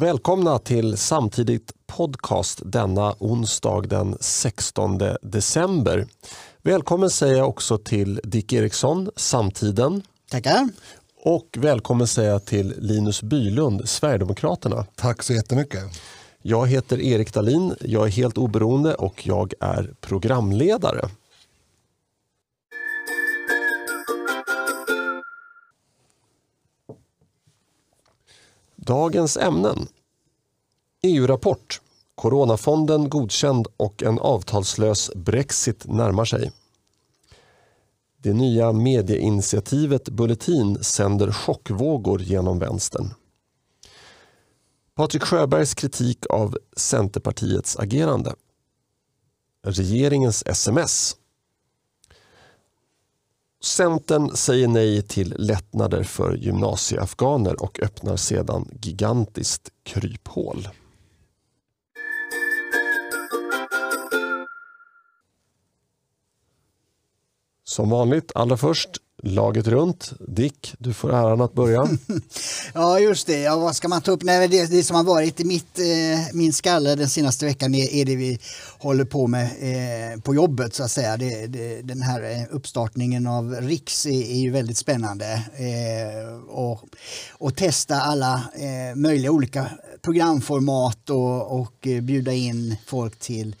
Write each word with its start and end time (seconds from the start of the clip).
Välkomna 0.00 0.58
till 0.58 0.96
Samtidigt 0.96 1.72
podcast 1.86 2.60
denna 2.64 3.14
onsdag 3.18 3.80
den 3.80 4.16
16 4.20 5.00
december. 5.22 6.06
Välkommen 6.62 7.10
säger 7.10 7.36
jag 7.36 7.48
också 7.48 7.78
till 7.78 8.20
Dick 8.24 8.52
Eriksson, 8.52 9.10
Samtiden. 9.16 10.02
Tackar. 10.30 10.68
Och 11.22 11.46
välkommen 11.58 12.06
säger 12.06 12.30
jag 12.30 12.44
till 12.44 12.74
Linus 12.78 13.22
Bylund, 13.22 13.88
Sverigedemokraterna. 13.88 14.86
Tack 14.94 15.22
så 15.22 15.32
jättemycket. 15.32 15.82
Jag 16.42 16.68
heter 16.68 17.00
Erik 17.00 17.34
Dahlin, 17.34 17.74
jag 17.80 18.06
är 18.06 18.10
helt 18.10 18.38
oberoende 18.38 18.94
och 18.94 19.26
jag 19.26 19.54
är 19.60 19.94
programledare. 20.00 21.08
Dagens 28.90 29.36
ämnen. 29.36 29.88
EU-rapport. 31.02 31.80
Coronafonden 32.14 33.08
godkänd 33.08 33.66
och 33.76 34.02
en 34.02 34.18
avtalslös 34.18 35.10
Brexit 35.14 35.86
närmar 35.86 36.24
sig. 36.24 36.52
Det 38.16 38.32
nya 38.32 38.72
medieinitiativet 38.72 40.08
Bulletin 40.08 40.84
sänder 40.84 41.32
chockvågor 41.32 42.22
genom 42.22 42.58
vänstern. 42.58 43.14
Patrik 44.94 45.22
Sjöbergs 45.22 45.74
kritik 45.74 46.26
av 46.26 46.58
Centerpartiets 46.76 47.76
agerande. 47.76 48.34
Regeringens 49.66 50.42
sms. 50.46 51.16
Centern 53.62 54.36
säger 54.36 54.68
nej 54.68 55.02
till 55.02 55.34
lättnader 55.38 56.02
för 56.02 56.34
gymnasieafghaner 56.34 57.62
och 57.62 57.80
öppnar 57.80 58.16
sedan 58.16 58.68
gigantiskt 58.82 59.70
kryphål. 59.82 60.68
Som 67.64 67.90
vanligt, 67.90 68.32
allra 68.34 68.56
först 68.56 68.90
laget 69.22 69.66
runt. 69.66 70.12
Dick, 70.28 70.74
du 70.78 70.92
får 70.92 71.12
äran 71.12 71.40
att 71.40 71.52
börja. 71.52 71.88
ja, 72.74 73.00
just 73.00 73.26
det. 73.26 73.40
Ja, 73.40 73.56
vad 73.56 73.76
ska 73.76 73.88
man 73.88 74.02
ta 74.02 74.12
upp? 74.12 74.22
Nej, 74.22 74.48
det, 74.48 74.70
det 74.70 74.82
som 74.82 74.96
har 74.96 75.04
varit 75.04 75.40
i 75.40 75.44
mitt, 75.44 75.78
eh, 75.78 75.84
min 76.32 76.52
skalle 76.52 76.94
den 76.94 77.08
senaste 77.08 77.46
veckan 77.46 77.74
är, 77.74 77.94
är 77.94 78.04
det 78.04 78.16
vi 78.16 78.38
håller 78.78 79.04
på 79.04 79.26
med 79.26 79.44
eh, 79.44 80.20
på 80.20 80.34
jobbet 80.34 80.74
så 80.74 80.82
att 80.82 80.90
säga. 80.90 81.16
Det, 81.16 81.46
det, 81.46 81.82
den 81.82 82.02
här 82.02 82.22
eh, 82.22 82.42
uppstartningen 82.50 83.26
av 83.26 83.54
Riks 83.54 84.06
är, 84.06 84.10
är 84.10 84.38
ju 84.38 84.50
väldigt 84.50 84.78
spännande. 84.78 85.42
Eh, 85.54 86.34
och, 86.48 86.80
och 87.32 87.56
testa 87.56 88.00
alla 88.00 88.34
eh, 88.54 88.96
möjliga 88.96 89.30
olika 89.30 89.70
programformat 90.02 91.10
och, 91.10 91.60
och 91.60 91.86
eh, 91.86 92.00
bjuda 92.00 92.32
in 92.32 92.76
folk 92.86 93.18
till 93.18 93.56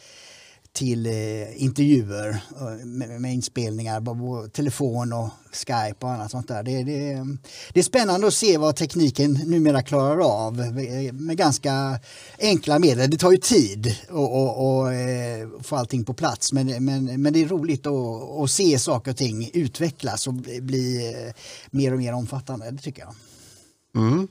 till 0.80 1.06
eh, 1.06 1.62
intervjuer 1.62 2.42
eh, 2.60 2.86
med, 2.86 3.20
med, 3.20 3.34
inspelningar 3.34 4.00
på 4.00 4.48
telefon 4.52 5.12
och 5.12 5.28
Skype 5.52 6.06
och 6.06 6.10
annat 6.10 6.30
sånt 6.30 6.48
där. 6.48 6.62
Det, 6.62 6.84
det, 6.84 7.26
det, 7.72 7.80
är 7.80 7.84
spännande 7.84 8.26
att 8.26 8.34
se 8.34 8.58
vad 8.58 8.76
tekniken 8.76 9.32
numera 9.32 9.82
klarar 9.82 10.46
av 10.46 10.60
eh, 10.60 11.12
med 11.12 11.36
ganska 11.36 12.00
enkla 12.38 12.78
medel. 12.78 13.10
Det 13.10 13.16
tar 13.16 13.30
ju 13.30 13.36
tid 13.36 13.86
att 14.08 14.14
eh, 14.16 15.62
få 15.62 15.76
allting 15.76 16.04
på 16.04 16.14
plats 16.14 16.52
men, 16.52 16.84
men, 16.84 17.22
men 17.22 17.32
det 17.32 17.42
är 17.42 17.48
roligt 17.48 17.86
att, 17.86 18.42
att 18.42 18.50
se 18.50 18.78
saker 18.78 19.10
och 19.10 19.16
ting 19.16 19.50
utvecklas 19.54 20.26
och 20.26 20.34
bli 20.34 20.60
bli 20.60 21.12
eh, 21.12 21.32
mer 21.70 21.92
och 21.92 21.98
mer 21.98 22.12
omfattande, 22.12 22.70
det 22.70 22.78
tycker 22.78 23.02
jag. 23.02 23.14
Mm. 24.02 24.28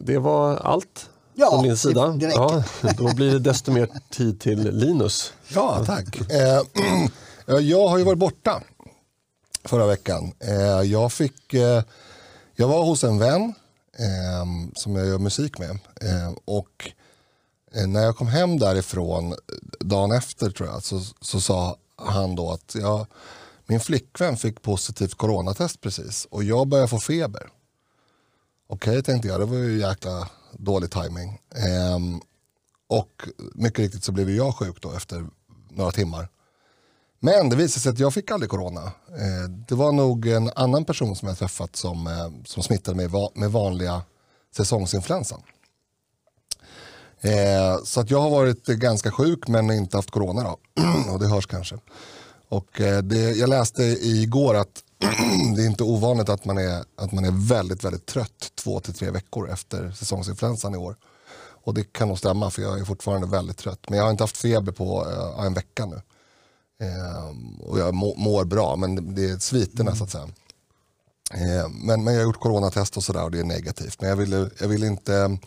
Det 0.00 0.18
var 0.18 0.56
allt 0.56 1.10
ja, 1.38 1.50
från 1.50 1.62
din 1.62 1.76
sida. 1.76 2.06
Det, 2.08 2.26
det 2.26 2.32
ja, 2.32 2.64
då 2.98 3.14
blir 3.14 3.32
det 3.32 3.38
desto 3.38 3.72
mer 3.72 3.88
tid 4.10 4.40
till 4.40 4.70
Linus. 4.70 5.32
Ja, 5.48 5.84
tack. 5.86 6.20
Eh, 7.50 7.56
jag 7.56 7.88
har 7.88 7.98
ju 7.98 8.04
varit 8.04 8.18
borta 8.18 8.62
förra 9.64 9.86
veckan. 9.86 10.32
Eh, 10.40 10.82
jag, 10.82 11.12
fick, 11.12 11.54
eh, 11.54 11.82
jag 12.54 12.68
var 12.68 12.84
hos 12.84 13.04
en 13.04 13.18
vän 13.18 13.54
ehm, 13.98 14.72
som 14.74 14.96
jag 14.96 15.06
gör 15.06 15.18
musik 15.18 15.58
med. 15.58 15.70
Ehm, 16.00 16.34
och 16.44 16.90
eh, 17.74 17.86
när 17.86 18.02
jag 18.02 18.16
kom 18.16 18.26
hem 18.26 18.58
därifrån 18.58 19.34
dagen 19.80 20.12
efter 20.12 20.50
tror 20.50 20.68
jag 20.68 20.82
så, 20.82 21.00
så 21.20 21.40
sa 21.40 21.76
han 21.96 22.36
då 22.36 22.50
att 22.50 22.74
jag, 22.74 23.06
min 23.66 23.80
flickvän 23.80 24.36
fick 24.36 24.62
positivt 24.62 25.14
coronatest 25.14 25.80
precis 25.80 26.26
och 26.30 26.44
jag 26.44 26.68
börjar 26.68 26.86
få 26.86 27.00
feber. 27.00 27.48
Okej 28.66 29.02
tänkte 29.02 29.28
jag, 29.28 29.40
det 29.40 29.46
var 29.46 29.56
ju 29.56 29.80
jäkla 29.80 30.28
dålig 30.52 30.90
timing. 30.90 31.38
Ehm, 31.54 32.20
och 32.88 33.28
mycket 33.54 33.78
riktigt 33.78 34.04
så 34.04 34.12
blev 34.12 34.30
jag 34.30 34.54
sjuk 34.54 34.82
då 34.82 34.92
efter 34.92 35.26
några 35.70 35.90
timmar. 35.90 36.28
Men 37.20 37.48
det 37.48 37.56
visade 37.56 37.80
sig 37.80 37.92
att 37.92 37.98
jag 37.98 38.14
fick 38.14 38.30
aldrig 38.30 38.50
corona. 38.50 38.82
Eh, 39.08 39.50
det 39.68 39.74
var 39.74 39.92
nog 39.92 40.26
en 40.26 40.50
annan 40.54 40.84
person 40.84 41.16
som 41.16 41.28
jag 41.28 41.38
träffat 41.38 41.76
som, 41.76 42.06
eh, 42.06 42.44
som 42.44 42.62
smittade 42.62 42.96
mig 42.96 43.06
va 43.06 43.30
med 43.34 43.52
vanliga 43.52 44.02
säsongsinfluensan. 44.56 45.42
Eh, 47.20 47.84
så 47.84 48.00
att 48.00 48.10
jag 48.10 48.20
har 48.20 48.30
varit 48.30 48.66
ganska 48.66 49.10
sjuk 49.10 49.48
men 49.48 49.70
inte 49.70 49.96
haft 49.96 50.10
corona 50.10 50.42
då. 50.42 50.58
och 51.12 51.18
det 51.18 51.26
hörs 51.26 51.46
kanske. 51.46 51.76
Och 52.48 52.80
eh, 52.80 53.02
det, 53.02 53.32
jag 53.32 53.48
läste 53.48 53.82
igår 53.82 54.54
att 54.54 54.82
det 55.56 55.62
är 55.62 55.66
inte 55.66 55.84
ovanligt 55.84 56.28
att 56.28 56.44
man 56.44 56.58
är, 56.58 56.84
att 56.96 57.12
man 57.12 57.24
är 57.24 57.48
väldigt, 57.48 57.84
väldigt 57.84 58.06
trött 58.06 58.52
två 58.54 58.80
till 58.80 58.94
tre 58.94 59.10
veckor 59.10 59.50
efter 59.50 59.90
säsongsinfluensan 59.90 60.74
i 60.74 60.78
år. 60.78 60.96
Och 61.64 61.74
det 61.74 61.92
kan 61.92 62.08
nog 62.08 62.18
stämma 62.18 62.50
för 62.50 62.62
jag 62.62 62.80
är 62.80 62.84
fortfarande 62.84 63.26
väldigt 63.26 63.56
trött. 63.56 63.80
Men 63.88 63.98
jag 63.98 64.04
har 64.04 64.10
inte 64.10 64.22
haft 64.22 64.36
feber 64.36 64.72
på 64.72 65.04
uh, 65.04 65.46
en 65.46 65.54
vecka 65.54 65.86
nu. 65.86 65.96
Uh, 66.82 67.68
och 67.68 67.78
jag 67.78 67.94
må, 67.94 68.14
mår 68.16 68.44
bra 68.44 68.76
men 68.76 69.14
det 69.14 69.30
är 69.30 69.38
sviterna 69.38 69.90
mm. 69.90 69.96
så 69.96 70.04
att 70.04 70.10
säga. 70.10 70.24
Uh, 71.34 71.68
men, 71.68 72.04
men 72.04 72.14
jag 72.14 72.20
har 72.20 72.26
gjort 72.26 72.40
coronatest 72.40 72.96
och 72.96 73.04
sådär 73.04 73.24
och 73.24 73.30
det 73.30 73.40
är 73.40 73.44
negativt. 73.44 74.00
Men 74.00 74.10
jag 74.10 74.16
ville, 74.16 74.50
jag 74.60 74.68
ville 74.68 74.86
inte 74.86 75.38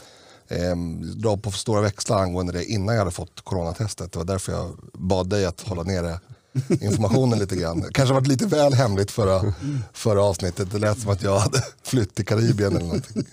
ehm, 0.47 1.21
dra 1.21 1.37
på 1.37 1.51
för 1.51 1.59
stora 1.59 1.81
växlar 1.81 2.21
angående 2.21 2.53
det 2.53 2.65
innan 2.65 2.95
jag 2.95 3.01
hade 3.01 3.11
fått 3.11 3.41
coronatestet. 3.41 4.11
Det 4.11 4.19
var 4.19 4.25
därför 4.25 4.51
jag 4.51 4.79
bad 4.93 5.29
dig 5.29 5.45
att 5.45 5.61
hålla 5.61 5.83
nere 5.83 6.19
informationen 6.81 7.39
lite 7.39 7.55
grann. 7.55 7.85
Kanske 7.91 8.13
varit 8.13 8.27
lite 8.27 8.45
väl 8.45 8.73
hemligt 8.73 9.11
förra, 9.11 9.53
förra 9.93 10.23
avsnittet. 10.23 10.71
Det 10.71 10.79
lät 10.79 10.99
som 10.99 11.11
att 11.11 11.23
jag 11.23 11.39
hade 11.39 11.63
flytt 11.83 12.15
till 12.15 12.25
Karibien 12.25 12.75
eller 12.75 12.85
någonting. 12.85 13.23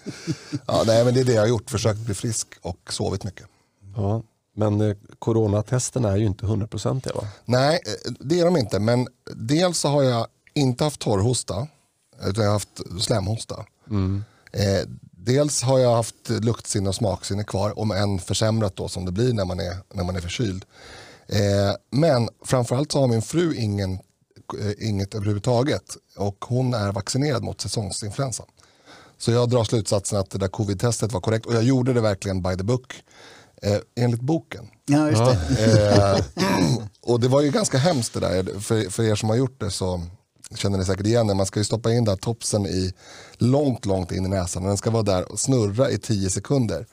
Ja, 0.66 0.82
nej, 0.86 1.04
men 1.04 1.14
det 1.14 1.20
är 1.20 1.24
det 1.24 1.32
jag 1.32 1.42
har 1.42 1.48
gjort, 1.48 1.70
försökt 1.70 2.00
bli 2.00 2.14
frisk 2.14 2.48
och 2.62 2.92
sovit 2.92 3.24
mycket. 3.24 3.46
Ja, 3.96 4.22
men 4.56 4.80
eh, 4.80 4.96
coronatesterna 5.18 6.12
är 6.12 6.16
ju 6.16 6.26
inte 6.26 6.46
hundraprocentiga 6.46 7.14
va? 7.14 7.28
Nej, 7.44 7.80
eh, 7.86 8.12
det 8.20 8.40
är 8.40 8.44
de 8.44 8.56
inte. 8.56 8.78
Men 8.78 9.08
dels 9.36 9.78
så 9.78 9.88
har 9.88 10.02
jag 10.02 10.26
inte 10.54 10.84
haft 10.84 11.00
torrhosta, 11.00 11.66
utan 12.26 12.44
jag 12.44 12.50
har 12.50 12.56
haft 12.56 12.80
slemhosta. 13.00 13.64
Mm. 13.90 14.24
Eh, 14.52 14.88
dels 15.10 15.62
har 15.62 15.78
jag 15.78 15.96
haft 15.96 16.28
luktsinne 16.28 16.88
och 16.88 16.94
smaksinne 16.94 17.44
kvar, 17.44 17.78
om 17.78 17.90
än 17.90 18.18
försämrat 18.18 18.76
då 18.76 18.88
som 18.88 19.04
det 19.04 19.12
blir 19.12 19.32
när 19.32 19.44
man 19.44 19.60
är, 19.60 19.76
när 19.94 20.04
man 20.04 20.16
är 20.16 20.20
förkyld. 20.20 20.64
Eh, 21.32 21.74
men 21.90 22.28
framförallt 22.44 22.92
så 22.92 23.00
har 23.00 23.08
min 23.08 23.22
fru 23.22 23.54
ingen, 23.54 23.92
eh, 23.92 24.88
inget 24.88 25.14
överhuvudtaget 25.14 25.96
och 26.16 26.44
hon 26.48 26.74
är 26.74 26.92
vaccinerad 26.92 27.42
mot 27.42 27.60
säsongsinfluensa. 27.60 28.44
Så 29.18 29.32
jag 29.32 29.48
drar 29.48 29.64
slutsatsen 29.64 30.18
att 30.18 30.30
det 30.30 30.38
där 30.38 30.48
covid-testet 30.48 31.12
var 31.12 31.20
korrekt 31.20 31.46
och 31.46 31.54
jag 31.54 31.62
gjorde 31.62 31.92
det 31.92 32.00
verkligen 32.00 32.42
by 32.42 32.56
the 32.56 32.64
book. 32.64 32.94
Eh, 33.62 33.78
enligt 33.96 34.20
boken. 34.20 34.68
Ja, 34.86 35.10
just 35.10 35.22
det. 35.24 35.64
Eh, 35.64 36.18
och 37.02 37.20
det 37.20 37.28
var 37.28 37.40
ju 37.40 37.50
ganska 37.50 37.78
hemskt 37.78 38.14
det 38.14 38.20
där. 38.20 38.60
För, 38.60 38.90
för 38.90 39.02
er 39.02 39.14
som 39.14 39.28
har 39.28 39.36
gjort 39.36 39.60
det 39.60 39.70
så 39.70 40.02
känner 40.54 40.78
ni 40.78 40.84
säkert 40.84 41.06
igen 41.06 41.26
det. 41.26 41.34
Man 41.34 41.46
ska 41.46 41.60
ju 41.60 41.64
stoppa 41.64 41.92
in 41.92 42.04
där 42.04 42.16
topsen 42.16 42.66
i 42.66 42.92
långt, 43.38 43.86
långt 43.86 44.12
in 44.12 44.26
i 44.26 44.28
näsan. 44.28 44.62
Och 44.62 44.68
den 44.68 44.76
ska 44.76 44.90
vara 44.90 45.02
där 45.02 45.32
och 45.32 45.40
snurra 45.40 45.90
i 45.90 45.98
tio 45.98 46.30
sekunder 46.30 46.86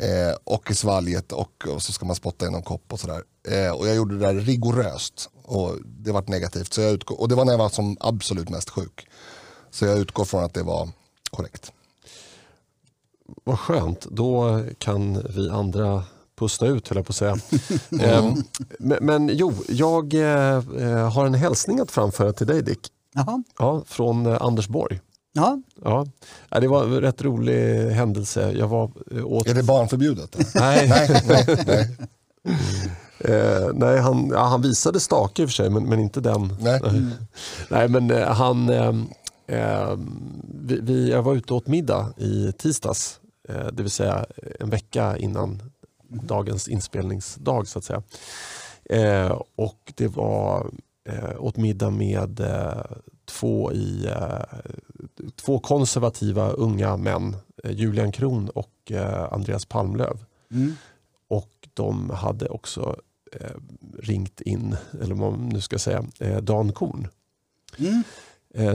eh, 0.00 0.36
och 0.44 0.70
i 0.70 0.74
svalget 0.74 1.32
och, 1.32 1.68
och, 1.68 1.82
så 1.82 1.92
ska 1.92 2.06
man 2.06 2.16
spotta 2.16 2.46
i 2.46 2.50
någon 2.50 2.62
kopp 2.62 2.92
och 2.92 3.00
sådär. 3.00 3.22
Eh, 3.48 3.70
och 3.70 3.88
jag 3.88 3.96
gjorde 3.96 4.18
det 4.18 4.26
där 4.26 4.34
rigoröst 4.34 5.30
och 5.42 5.76
det 5.84 6.12
var 6.12 6.24
negativt. 6.26 6.72
Så 6.72 6.80
jag 6.80 6.92
utgår, 6.92 7.20
och 7.20 7.28
det 7.28 7.34
var 7.34 7.44
när 7.44 7.52
jag 7.52 7.58
var 7.58 7.68
som 7.68 7.96
absolut 8.00 8.48
mest 8.48 8.70
sjuk. 8.70 9.08
Så 9.70 9.84
jag 9.84 9.98
utgår 9.98 10.24
från 10.24 10.44
att 10.44 10.54
det 10.54 10.62
var 10.62 10.88
korrekt. 11.30 11.72
Vad 13.44 13.58
skönt, 13.58 14.06
då 14.10 14.62
kan 14.78 15.22
vi 15.28 15.50
andra 15.50 16.04
pussna 16.40 16.66
ut 16.66 16.88
höll 16.88 16.96
jag 16.96 17.06
på 17.06 17.10
att 17.10 17.16
säga. 17.16 17.36
eh, 18.00 18.34
men, 18.78 18.98
men, 19.00 19.30
jo, 19.32 19.52
jag 19.68 20.14
eh, 20.14 21.10
har 21.12 21.26
en 21.26 21.34
hälsning 21.34 21.80
att 21.80 21.90
framföra 21.90 22.32
till 22.32 22.46
dig 22.46 22.62
Dick. 22.62 22.88
Jaha. 23.14 23.42
Ja, 23.58 23.82
från 23.86 24.26
eh, 24.26 24.42
Anders 24.42 24.68
Borg. 24.68 25.00
Ja. 25.32 25.62
Ja. 25.84 26.06
Det 26.60 26.68
var 26.68 26.84
en 26.84 27.00
rätt 27.00 27.22
rolig 27.22 27.90
händelse. 27.90 28.52
Jag 28.52 28.68
var 28.68 28.90
eh, 29.10 29.26
åt... 29.26 29.48
Är 29.48 29.54
det 29.54 29.62
barnförbjudet? 29.62 30.36
nej. 30.54 30.88
nej, 30.88 31.22
nej, 31.28 31.64
nej. 31.66 31.96
Eh, 33.18 33.68
nej 33.74 33.98
han, 33.98 34.28
ja, 34.32 34.44
han 34.44 34.62
visade 34.62 35.00
stake 35.00 35.42
i 35.42 35.44
och 35.44 35.48
för 35.48 35.54
sig, 35.54 35.70
men, 35.70 35.84
men 35.84 36.00
inte 36.00 36.20
den. 36.20 36.56
Nej, 36.60 36.80
mm. 36.84 37.10
nej 37.68 37.88
men 37.88 38.10
eh, 38.10 38.28
han... 38.28 38.68
Eh, 38.68 38.94
eh, 39.46 39.96
vi, 40.62 40.80
vi, 40.80 41.10
jag 41.10 41.22
var 41.22 41.34
ute 41.34 41.54
åt 41.54 41.66
middag 41.66 42.12
i 42.16 42.52
tisdags 42.52 43.20
eh, 43.48 43.66
det 43.72 43.82
vill 43.82 43.90
säga 43.90 44.26
en 44.60 44.70
vecka 44.70 45.16
innan 45.16 45.62
dagens 46.08 46.68
inspelningsdag 46.68 47.68
så 47.68 47.78
att 47.78 47.84
säga. 47.84 48.02
Eh, 48.90 49.42
och 49.56 49.92
det 49.94 50.08
var 50.08 50.70
eh, 51.08 51.44
åt 51.44 51.56
middag 51.56 51.90
med 51.90 52.40
eh, 52.40 52.82
två, 53.24 53.72
i, 53.72 54.06
eh, 54.06 54.58
två 55.36 55.58
konservativa 55.58 56.50
unga 56.50 56.96
män, 56.96 57.36
eh, 57.64 57.70
Julian 57.70 58.12
Kron 58.12 58.48
och 58.48 58.74
eh, 58.90 59.32
Andreas 59.32 59.64
Palmlöv. 59.64 60.24
Mm. 60.50 60.76
Och 61.28 61.68
de 61.74 62.10
hade 62.10 62.48
också 62.48 62.96
eh, 63.32 63.56
ringt 63.98 64.40
in, 64.40 64.76
eller 65.02 65.14
vad 65.14 65.32
man 65.32 65.48
nu 65.48 65.60
ska 65.60 65.78
säga, 65.78 66.04
Dan 66.40 66.72
Korn. 66.72 67.08
Mm. 67.78 68.02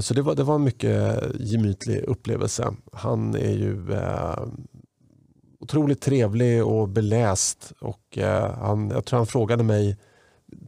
Så 0.02 0.14
det 0.14 0.22
var, 0.22 0.36
det 0.36 0.44
var 0.44 0.56
en 0.56 0.64
mycket 0.64 1.24
gemytlig 1.40 2.04
upplevelse. 2.04 2.74
Han 2.92 3.36
är 3.36 3.52
ju 3.52 3.94
eh, 3.94 4.46
otroligt 5.60 6.02
trevlig 6.02 6.66
och 6.66 6.90
beläst. 6.90 7.74
Och, 7.80 8.18
eh, 8.18 8.54
han, 8.54 8.90
jag 8.90 9.06
tror 9.06 9.18
han 9.18 9.28
frågade 9.28 9.64
mig 9.64 9.98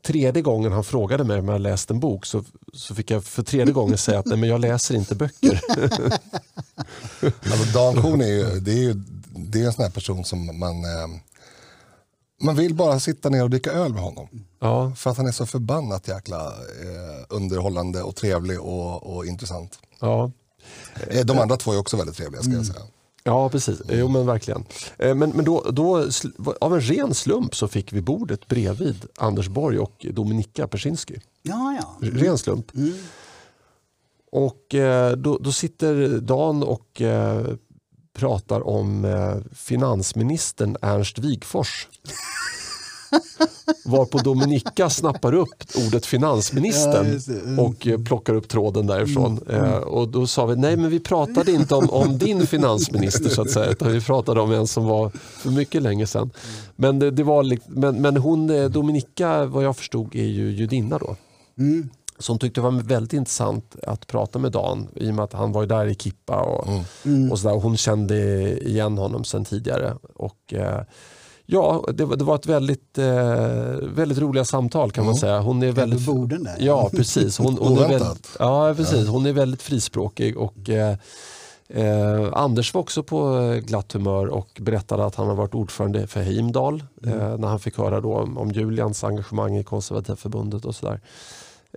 tredje 0.04 0.42
gången 0.42 0.72
han 0.72 0.84
frågade 0.84 1.24
mig 1.24 1.40
om 1.40 1.48
jag 1.48 1.62
läst 1.62 1.92
en 1.92 2.00
bok 2.00 2.26
så, 2.26 2.44
så 2.74 2.96
fick 2.96 3.12
jag 3.12 3.24
för 3.24 3.44
tredje 3.44 3.74
gången 3.74 3.98
säga 3.98 4.20
att 4.20 4.26
nej, 4.26 4.38
men 4.38 4.50
jag 4.50 4.60
läser 4.62 4.96
inte 4.96 5.16
böcker. 5.16 5.62
Alltså 7.22 7.64
Dan 7.74 8.02
Korn 8.02 8.22
är 8.22 8.28
ju, 8.28 8.60
det 8.60 8.72
är 8.72 8.78
ju 8.84 8.94
det 9.36 9.62
är 9.62 9.66
en 9.66 9.74
sån 9.74 9.84
här 9.84 9.92
person 9.92 10.26
som 10.26 10.60
man, 10.60 10.76
eh, 10.84 11.08
man 12.42 12.56
vill 12.56 12.76
bara 12.76 13.00
sitta 13.00 13.30
ner 13.30 13.44
och 13.44 13.50
dricka 13.50 13.72
öl 13.72 13.94
med 13.94 14.04
honom. 14.04 14.28
ja, 14.60 14.94
För 14.96 15.10
att 15.12 15.18
han 15.18 15.28
är 15.28 15.32
så 15.32 15.46
förbannat 15.46 16.08
jäkla 16.08 16.48
eh, 16.48 17.26
underhållande 17.30 18.02
och 18.04 18.16
trevlig 18.16 18.62
och, 18.62 19.16
och 19.16 19.26
intressant. 19.26 19.80
ja. 20.00 20.32
Eh, 21.10 21.26
De 21.26 21.40
andra 21.40 21.58
två 21.58 21.72
är 21.74 21.78
också 21.80 21.98
väldigt 21.98 22.16
trevliga 22.16 22.42
ska 22.42 22.52
jag 22.52 22.66
säga. 22.66 22.82
Ja, 23.28 23.50
precis. 23.50 23.82
Jo, 23.90 24.08
men 24.08 24.26
verkligen. 24.26 24.66
Eh, 24.98 25.16
Men, 25.16 25.30
men 25.30 25.46
då, 25.46 25.66
då, 25.72 26.10
av 26.62 26.74
en 26.74 26.82
ren 26.82 27.14
slump 27.14 27.56
så 27.56 27.68
fick 27.68 27.94
vi 27.94 28.02
bordet 28.02 28.48
bredvid 28.48 29.06
Anders 29.18 29.48
Borg 29.48 29.80
och 29.80 30.06
Dominika 30.12 30.68
Persinski. 30.68 31.20
Ja, 31.42 31.80
ja. 31.82 32.08
Ren 32.10 32.38
slump. 32.38 32.72
Och 34.32 34.76
eh, 34.76 35.12
då, 35.12 35.38
då 35.38 35.52
sitter 35.52 36.20
Dan 36.20 36.64
och 36.64 37.02
eh, 37.02 37.46
pratar 38.14 38.68
om 38.68 39.08
finansministern 39.56 40.78
Ernst 40.82 41.20
Wigfors. 41.20 41.88
Varpå 43.86 44.18
Dominika 44.18 44.90
snappar 44.90 45.34
upp 45.34 45.64
ordet 45.88 46.06
finansministern. 46.06 47.20
Mm. 47.30 47.60
och 47.60 47.88
eh, 47.88 48.00
plockar 48.04 48.34
upp 48.34 48.48
tråden 48.48 48.88
därifrån. 48.88 49.40
Eh, 49.50 49.74
och 49.74 50.08
då 50.10 50.28
sa 50.28 50.46
vi, 50.46 50.56
nej 50.56 50.78
men 50.78 50.90
vi 50.90 51.00
pratade 51.00 51.52
inte 51.52 51.76
om, 51.76 51.90
om 51.90 52.18
din 52.18 52.48
finansminister 52.48 53.30
så 53.30 53.42
att 53.42 53.50
säga, 53.52 53.66
utan 53.66 53.92
vi 53.92 54.02
pratade 54.02 54.42
om 54.42 54.52
en 54.52 54.68
som 54.68 54.86
var 54.86 55.12
för 55.38 55.50
mycket 55.50 55.82
länge 55.82 56.08
sedan. 56.08 56.32
Men, 56.76 57.00
det, 57.00 57.12
det 57.12 57.24
var, 57.24 57.58
men, 57.68 58.02
men 58.02 58.18
hon, 58.18 58.50
eh, 58.50 58.66
Dominika, 58.70 59.46
vad 59.46 59.64
jag 59.64 59.78
förstod, 59.78 60.16
är 60.16 60.24
ju 60.26 60.52
judinna 60.52 60.98
då. 60.98 61.16
Mm. 61.58 61.90
Så 62.20 62.32
hon 62.32 62.40
tyckte 62.40 62.62
det 62.62 62.64
var 62.66 62.72
väldigt 62.72 63.14
intressant 63.14 63.76
att 63.84 64.08
prata 64.08 64.40
med 64.40 64.52
Dan 64.52 64.88
i 64.96 65.10
och 65.12 65.16
med 65.16 65.24
att 65.24 65.34
han 65.34 65.52
var 65.52 65.66
där 65.66 65.86
i 65.86 65.96
Kippa 65.96 66.42
och, 66.42 66.68
Mm. 67.06 67.32
och 67.32 67.40
sådär. 67.40 67.56
Hon 67.56 67.78
kände 67.78 68.18
igen 68.68 68.98
honom 68.98 69.24
sedan 69.24 69.46
tidigare. 69.46 69.94
Och, 70.16 70.54
eh, 70.54 70.82
ja, 71.50 71.86
det, 71.94 72.06
var- 72.06 72.16
det 72.16 72.24
var 72.24 72.36
ett 72.36 72.46
väldigt, 72.46 72.98
eh, 72.98 73.06
väldigt 73.96 74.18
roliga 74.18 74.46
samtal 74.46 74.92
kan 74.92 75.06
man 75.06 75.16
säga. 75.16 75.40
Hon 75.40 75.64
är 75.64 75.72
väldigt, 75.72 76.06
borden 76.06 76.44
där. 76.44 76.56
Ja, 76.60 76.90
precis. 76.94 77.38
Hon, 77.38 77.58
hon, 77.58 77.78
är 77.78 77.88
väldigt, 77.90 78.30
ja, 78.40 78.74
precis. 78.78 79.08
hon 79.08 79.26
är 79.26 79.34
väldigt 79.34 79.62
frispråkig. 79.62 80.38
Och, 80.38 80.70
eh, 80.70 80.96
eh, 81.70 82.30
Anders 82.34 82.74
var 82.74 82.82
också 82.82 83.04
på 83.04 83.40
glatt 83.64 83.92
humör 83.94 84.28
och 84.28 84.58
berättade 84.62 85.06
att 85.06 85.16
han 85.16 85.28
har 85.28 85.36
varit 85.36 85.56
ordförande 85.56 86.08
för 86.08 86.22
Heimdal 86.22 86.84
eh, 87.06 87.38
när 87.38 87.48
han 87.48 87.60
fick 87.60 87.78
höra 87.78 88.02
då 88.02 88.14
om, 88.16 88.38
om 88.38 88.52
Julians 88.52 89.04
engagemang 89.04 89.58
i 89.58 89.64
konservativa 89.64 90.16
förbundet 90.16 90.66
och 90.66 90.76
sådär. 90.76 91.00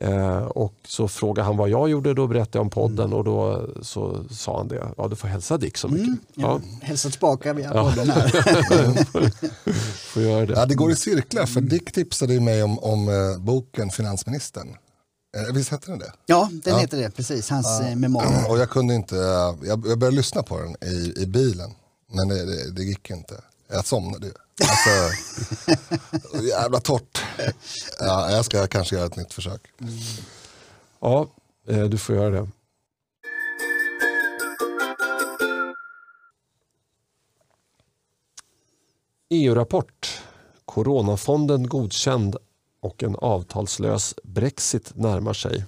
Eh, 0.05 0.39
och 0.39 0.75
så 0.85 1.09
frågade 1.09 1.47
han 1.47 1.57
vad 1.57 1.69
jag 1.69 1.89
gjorde, 1.91 2.15
då 2.15 2.27
berättade 2.27 2.59
jag 2.59 2.63
om 2.63 2.71
podden 2.71 3.13
och 3.13 3.25
då 3.25 3.67
så 3.83 4.25
sa 4.31 4.57
han 4.57 4.69
det. 4.69 4.87
Ja, 4.97 5.09
du 5.09 5.17
får 5.17 5.29
hälsa 5.29 5.57
Dick 5.59 5.77
så 5.77 5.89
mycket. 5.89 6.07
Mm. 6.07 6.19
Ja, 6.35 6.61
Hälsa 6.83 7.11
tillbaka 7.11 7.53
via 7.53 7.71
Ja. 7.75 7.85
podden 7.91 8.11
här. 8.11 8.29
får 10.13 10.23
göra 10.23 10.47
det. 10.47 10.53
Ja, 10.53 10.67
det 10.67 10.75
går 10.75 10.91
i 10.91 10.97
cirklar 10.97 11.47
för 11.47 11.61
Dick 11.61 11.93
tipsade 11.93 12.41
mig 12.41 12.63
om, 12.63 12.79
om 12.79 13.09
eh, 13.09 13.39
boken 13.45 13.91
Finansministern. 13.91 14.69
Eh, 15.37 15.55
visst 15.55 15.71
hette 15.71 15.91
den 15.91 15.99
det? 15.99 16.13
Ja, 16.27 16.49
den 16.53 16.75
Ja. 16.75 16.79
heter 16.81 16.99
det 16.99 17.11
precis. 17.11 17.51
Hans 17.51 17.81
ja. 17.89 17.97
memoarer. 17.97 18.45
Och 18.51 18.59
jag 18.59 18.71
kunde 18.71 18.95
inte, 18.95 19.17
eh, 19.17 19.55
jag, 19.69 19.87
jag 19.87 19.99
började 19.99 20.17
lyssna 20.17 20.43
på 20.43 20.59
den 20.59 20.77
i, 20.91 21.15
i 21.23 21.27
bilen. 21.27 21.71
Men 22.13 22.29
det, 22.29 22.47
det, 22.47 22.71
det 22.73 22.83
gick 22.83 23.11
inte. 23.11 23.35
Jag 23.73 23.87
somnade 23.87 24.27
ju. 24.27 24.33
Alltså, 24.61 26.43
jävla 26.43 26.81
torrt. 26.81 27.23
Ja, 27.99 28.31
jag 28.31 28.45
ska 28.45 28.67
kanske 28.67 28.97
göra 28.97 29.07
ett 29.07 29.17
nytt 29.17 29.33
försök. 29.33 29.61
Ja, 31.01 31.29
eh, 31.69 31.85
du 31.85 31.99
får 31.99 32.15
göra 32.17 32.31
det. 32.31 32.49
EU-rapport. 39.31 40.23
Coronafonden 40.65 41.69
godkänd 41.69 42.37
och 42.81 43.03
en 43.03 43.17
avtalslös 43.17 44.15
Brexit 44.23 44.97
närmar 44.97 45.33
sig. 45.33 45.65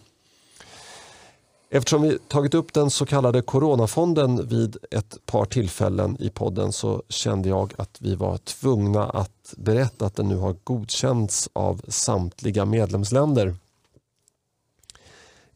Eftersom 1.74 2.02
vi 2.02 2.19
tagit 2.28 2.54
upp 2.54 2.72
den 2.72 2.90
så 2.90 3.06
kallade 3.06 3.42
coronafonden 3.42 4.48
vid 4.48 4.76
ett 4.90 5.26
par 5.26 5.44
tillfällen 5.44 6.16
i 6.20 6.30
podden 6.30 6.72
så 6.72 7.02
kände 7.08 7.48
jag 7.48 7.74
att 7.78 7.98
vi 8.00 8.14
var 8.14 8.36
tvungna 8.38 9.04
att 9.04 9.54
berätta 9.56 10.06
att 10.06 10.14
den 10.14 10.28
nu 10.28 10.36
har 10.36 10.56
godkänts 10.64 11.48
av 11.52 11.80
samtliga 11.88 12.64
medlemsländer. 12.64 13.54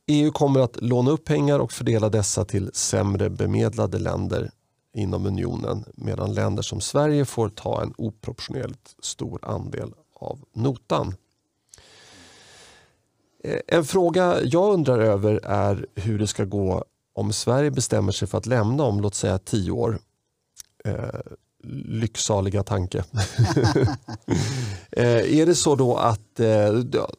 EU 0.07 0.33
kommer 0.33 0.61
att 0.61 0.83
låna 0.83 1.11
upp 1.11 1.25
pengar 1.25 1.59
och 1.59 1.73
fördela 1.73 2.09
dessa 2.09 2.45
till 2.45 2.71
sämre 2.75 3.31
bemedlade 3.31 3.99
länder 3.99 4.51
inom 4.95 5.27
unionen 5.27 5.85
medan 5.95 6.35
länder 6.35 6.63
som 6.63 6.81
Sverige 6.81 7.25
får 7.25 7.49
ta 7.49 7.83
en 7.83 7.95
oproportionerligt 7.99 8.97
stor 9.03 9.39
andel 9.43 9.95
av 10.15 10.39
notan. 10.53 11.15
Eh, 13.47 13.61
En 13.67 13.85
fråga 13.85 14.43
jag 14.43 14.73
undrar 14.73 14.99
över 14.99 15.41
är 15.45 15.87
hur 15.95 16.19
det 16.19 16.27
ska 16.27 16.45
gå 16.45 16.85
om 17.15 17.33
Sverige 17.33 17.71
bestämmer 17.71 18.13
sig 18.13 18.29
för 18.29 18.39
att 18.39 18.47
lämna 18.47 18.83
om 18.83 19.01
låt 19.01 19.15
säga 19.15 19.39
tio 19.39 19.71
år. 19.71 19.99
Eh, 20.85 21.21
lycksaliga 21.85 22.63
tanke. 22.63 22.99
eh, 24.91 25.39
är 25.39 25.47
det 25.47 25.55
så 25.55 25.75
då 25.75 25.97
att 25.97 26.41
eh, 26.41 26.73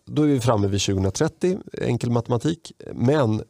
då 0.06 0.22
är 0.24 0.28
vi 0.28 0.40
framme 0.40 0.68
vid 0.68 0.82
2030, 0.82 1.58
enkel 1.82 2.10
matematik, 2.10 2.72
men 2.94 3.44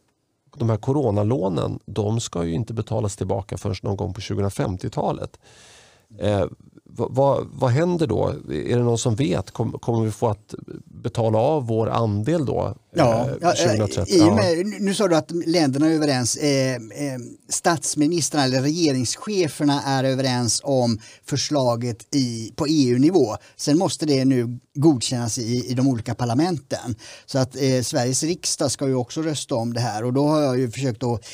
de 0.56 0.70
här 0.70 0.76
coronalånen 0.76 1.78
de 1.86 2.20
ska 2.20 2.44
ju 2.44 2.52
inte 2.52 2.74
betalas 2.74 3.16
tillbaka 3.16 3.56
förrän 3.56 3.76
någon 3.82 3.96
gång 3.96 4.14
på 4.14 4.20
2050-talet. 4.20 5.38
Eh, 6.18 6.44
vad, 6.90 7.46
vad, 7.52 7.70
händer 7.70 8.06
då? 8.06 8.28
Är 8.50 8.76
det 8.76 8.82
någon 8.82 8.98
som 8.98 9.14
vet? 9.14 9.50
Kom, 9.50 9.72
kommer 9.72 10.04
vi 10.04 10.10
få 10.10 10.28
att 10.28 10.54
betala 10.84 11.38
av 11.38 11.66
vår 11.66 11.88
andel 11.88 12.46
då? 12.46 12.76
Ja, 12.94 13.28
eh, 13.28 13.34
ja, 13.40 13.54
eh, 13.54 13.70
2030? 13.70 14.14
i 14.14 14.20
och 14.20 14.34
med, 14.34 14.66
nu 14.80 14.94
sa 14.94 15.08
du 15.08 15.16
att 15.16 15.30
länderna 15.30 15.86
är 15.86 15.90
överens. 15.90 16.36
Eh, 16.36 16.74
eh, 16.74 16.80
statsministrarna 17.48 18.44
eller 18.44 18.62
regeringscheferna 18.62 19.82
är 19.82 20.04
överens 20.04 20.60
om 20.64 20.98
förslaget 21.24 22.14
i, 22.14 22.52
på 22.56 22.66
EU-nivå. 22.66 23.36
Sen 23.56 23.78
måste 23.78 24.06
det 24.06 24.24
nu 24.24 24.58
godkännas 24.74 25.38
i, 25.38 25.70
i 25.70 25.74
de 25.74 25.88
olika 25.88 26.14
parlamenten. 26.14 26.94
Så 27.26 27.38
att 27.38 27.56
eh, 27.56 27.82
Sveriges 27.82 28.22
riksdag 28.22 28.70
ska 28.70 28.86
ju 28.86 28.94
också 28.94 29.22
rösta 29.22 29.54
om 29.54 29.74
det 29.74 29.80
här 29.80 30.04
och 30.04 30.12
då 30.12 30.26
har 30.26 30.42
jag 30.42 30.58
ju 30.58 30.70
försökt 30.70 31.02
att 31.02 31.24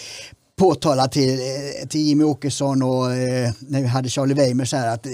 påtala 0.58 1.08
till, 1.08 1.32
eh, 1.40 1.88
till 1.88 2.00
Jimmy 2.00 2.24
Åkesson 2.24 2.82
och 2.82 3.12
eh, 3.12 3.50
när 3.58 3.80
vi 3.80 3.86
hade 3.86 4.08
Charlie 4.08 4.34
Weimer 4.34 4.64
så 4.64 4.76
här 4.76 4.88
att 4.94 5.06
eh, 5.06 5.12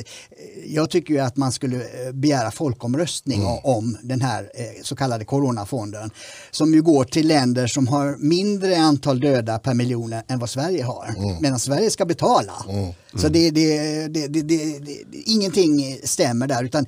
jag 0.67 0.91
tycker 0.91 1.15
ju 1.15 1.21
att 1.21 1.37
man 1.37 1.53
skulle 1.53 1.81
begära 2.13 2.51
folkomröstning 2.51 3.43
o- 3.47 3.61
om 3.65 3.97
den 4.03 4.21
här 4.21 4.51
så 4.83 4.97
kallade 4.97 5.25
coronafonden 5.25 6.11
som 6.51 6.75
ju 6.75 6.83
går 6.83 7.05
till 7.05 7.29
länder 7.29 7.67
som 7.67 7.89
har 7.89 8.17
mindre 8.19 8.77
antal 8.79 9.21
döda 9.21 9.59
per 9.59 9.75
miljon 9.75 10.15
än 10.29 10.39
vad 10.39 10.51
Sverige 10.51 10.83
har. 10.85 11.15
Medan 11.41 11.59
Sverige 11.59 11.91
ska 11.91 12.05
betala. 12.05 12.53
Så 13.17 13.29
det, 13.29 13.51
det, 13.51 13.79
det, 14.09 14.27
det, 14.29 14.43
det, 14.43 14.79
det, 14.79 15.03
ingenting 15.27 15.99
stämmer 16.05 16.47
där 16.47 16.65
utan 16.65 16.87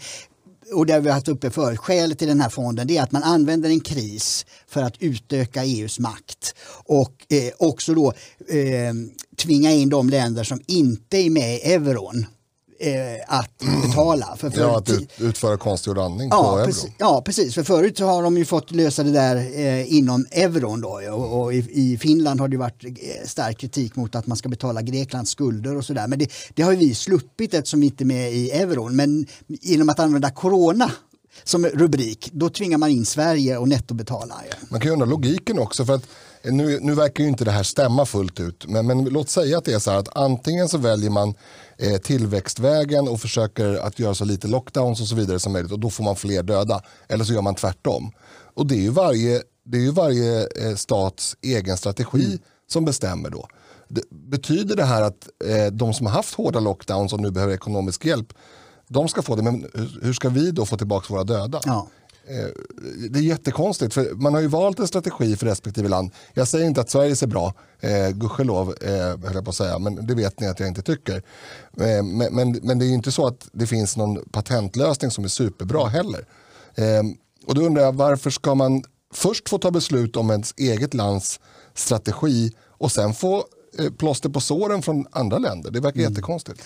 och 0.73 0.87
det 0.87 0.93
har 0.93 1.01
vi 1.01 1.11
haft 1.11 1.29
uppe 1.29 1.51
förut, 1.51 1.79
skälet 1.79 2.19
till 2.19 2.29
den 2.29 2.41
här 2.41 2.49
fonden 2.49 2.87
det 2.87 2.97
är 2.97 3.03
att 3.03 3.13
man 3.13 3.23
använder 3.23 3.71
en 3.71 3.81
kris 3.81 4.47
för 4.67 4.83
att 4.83 5.03
utöka 5.03 5.65
EUs 5.65 5.99
makt 5.99 6.55
och 6.85 7.33
eh, 7.33 7.53
också 7.59 7.95
då 7.95 8.13
eh, 8.49 8.95
tvinga 9.37 9.71
in 9.71 9.89
de 9.89 10.09
länder 10.09 10.45
som 10.45 10.61
inte 10.67 11.17
är 11.17 11.31
med 11.31 11.55
i 11.55 11.73
euron 11.73 12.27
eh, 12.83 13.39
att 13.39 13.51
betala. 13.87 14.37
För, 14.37 14.51
för 14.51 14.61
Ja, 14.61 14.79
att 14.79 14.91
ut, 14.91 15.11
utföra 15.21 15.57
konstgjord 15.57 15.99
andning 15.99 16.31
på 16.31 16.37
Ja 16.37 16.57
euro. 16.57 16.67
precis, 16.67 16.91
ja, 16.99 17.23
precis. 17.25 17.55
För 17.55 17.63
förut 17.63 17.99
så 17.99 18.05
har 18.05 18.23
de 18.23 18.37
ju 18.39 18.45
fått 18.45 18.71
lösa 18.71 19.03
det 19.03 19.11
där 19.13 19.37
eh, 19.37 19.95
inom 19.95 20.27
euron. 20.31 20.81
Då, 20.81 20.89
och, 21.13 21.43
och 21.43 21.55
i, 21.55 21.67
I 21.73 21.99
Finland 21.99 22.41
har 22.41 22.49
det 22.49 22.57
varit 22.57 22.85
eh, 22.85 22.91
stark 23.27 23.59
kritik 23.59 23.97
mot 23.97 24.15
att 24.15 24.27
man 24.27 24.37
ska 24.37 24.49
betala 24.49 24.83
Greklands 24.83 25.31
skulder 25.31 25.77
och 25.77 25.85
sådär. 25.85 26.07
Men 26.09 26.19
det, 26.19 26.27
det 26.55 26.63
har 26.63 26.73
ju 26.73 26.79
vi 26.79 26.95
sluppit 26.95 27.55
eftersom 27.55 27.81
vi 27.81 27.87
inte 27.87 28.05
är 28.05 28.07
med 28.07 28.33
i 28.33 28.51
euron. 28.51 28.97
Men 28.97 29.27
genom 29.47 29.89
att 29.89 29.99
använda 30.01 30.31
corona 30.31 30.91
som 31.45 31.67
rubrik, 31.67 32.31
då 32.33 32.49
tvingar 32.49 32.79
man 32.79 32.91
in 32.91 33.07
Sverige 33.07 33.57
och 33.57 33.69
nettobetala. 33.69 34.35
Man 34.69 34.81
kan 34.81 34.89
ju 34.89 34.93
undra 34.93 35.07
logiken 35.07 35.59
också. 35.59 35.85
för 35.85 35.95
att 35.95 36.07
nu, 36.45 36.79
nu 36.81 36.95
verkar 36.95 37.25
ju 37.25 37.31
inte 37.31 37.45
det 37.45 37.51
här 37.51 37.63
stämma 37.63 38.07
fullt 38.07 38.41
ut. 38.41 38.67
Men, 38.69 38.87
men 38.87 39.05
låt 39.05 39.29
säga 39.29 39.59
att 39.59 39.65
det 39.65 39.73
är 39.73 39.79
så 39.79 39.91
här 39.91 39.99
att 39.99 40.17
antingen 40.17 40.69
så 40.69 40.79
väljer 40.79 41.11
man 41.11 41.35
eh, 41.79 41.97
tillväxtvägen 41.97 43.09
och 43.09 43.21
försöker 43.21 43.75
att 43.75 43.99
göra 43.99 44.15
så 44.15 44.25
lite 44.25 44.49
lockdowns 44.49 45.01
och 45.01 45.07
så 45.07 45.15
vidare 45.15 45.39
som 45.39 45.53
möjligt 45.53 45.73
och 45.73 45.81
då 45.81 45.91
får 45.91 46.05
man 46.05 46.17
fler 46.17 46.43
döda. 46.43 46.83
Eller 47.09 47.25
så 47.25 47.33
gör 47.33 47.43
man 47.43 47.55
tvärtom. 47.55 48.13
Och 48.55 48.67
det 48.67 48.75
är 48.75 48.81
ju 48.83 48.91
varje, 48.91 49.43
det 49.65 49.77
är 49.77 49.83
ju 49.83 49.91
varje 49.91 50.41
eh, 50.41 50.75
stats 50.77 51.37
egen 51.43 51.77
strategi 51.77 52.39
som 52.69 52.85
bestämmer 52.85 53.31
då. 53.31 53.49
Det, 53.89 54.03
betyder 54.11 54.77
det 54.77 54.85
här 54.85 55.03
att 55.03 55.29
eh, 55.45 55.67
de 55.73 55.95
som 55.95 56.07
har 56.07 56.13
haft 56.13 56.35
hårda 56.35 56.61
lockdowns 56.61 57.13
och 57.13 57.21
nu 57.21 57.31
behöver 57.31 57.55
ekonomisk 57.55 58.05
hjälp, 58.05 58.33
de 58.93 59.09
ska 59.09 59.23
få 59.23 59.37
det. 59.37 59.43
Men 59.43 59.67
hur- 60.03 60.13
ska 60.13 60.29
vi 60.29 60.51
då 60.51 60.67
få 60.67 60.77
tillbaka 60.77 61.15
våra 61.15 61.25
döda? 61.25 61.61
Ja. 61.65 61.89
Eh, 62.27 62.47
Det 63.11 63.19
är 63.19 63.23
jättekonstigt 63.23 63.95
för 63.95 64.15
man 64.15 64.35
har 64.35 64.41
ju 64.41 64.47
valt 64.47 64.79
en 64.79 64.89
strategi 64.89 65.37
för 65.37 65.47
respektive 65.47 65.89
land. 65.89 66.11
Jag 66.35 66.49
säger 66.49 66.67
inte 66.67 66.81
att 66.81 66.91
Sverige 66.91 67.17
ser 67.17 67.27
bra, 67.27 67.55
eh, 67.81 68.09
gudskelov 68.11 68.75
eh, 68.81 68.91
höll 68.93 69.35
jag 69.35 69.45
på 69.45 69.51
att 69.51 69.57
säga, 69.57 69.79
men 69.79 70.07
det 70.07 70.15
vet 70.15 70.41
ni 70.41 70.47
att 70.47 70.61
jag 70.61 70.69
inte 70.69 70.83
tycker. 70.83 71.17
Eh, 71.81 72.03
men, 72.03 72.35
men, 72.35 72.61
men 72.63 72.79
det 72.79 72.85
är 72.85 72.87
ju 72.87 72.95
inte 72.95 73.13
så 73.13 73.27
att 73.27 73.49
det 73.53 73.67
finns 73.67 73.97
någon 73.97 74.19
patentlösning 74.33 75.11
som 75.11 75.25
är 75.25 75.29
superbra 75.29 75.87
heller. 75.89 76.27
Eh, 76.75 77.03
och 77.47 77.55
då 77.55 77.61
undrar 77.61 77.83
jag 77.83 77.93
varför 77.95 78.31
ska 78.31 78.55
man 78.55 78.83
först 79.15 79.49
få 79.49 79.59
ta 79.59 79.71
beslut 79.71 80.17
om 80.17 80.31
ens 80.31 80.55
eget 80.57 80.95
lands 80.95 81.41
strategi 81.75 82.53
och 82.69 82.93
sen 82.93 83.15
få 83.15 83.45
eh, 83.79 83.91
plåster 83.91 84.29
på 84.29 84.41
såren 84.41 84.83
från 84.83 85.07
andra 85.11 85.39
länder? 85.39 85.71
Det 85.71 85.81
verkar 85.81 86.01
jättekonstigt. 86.01 86.63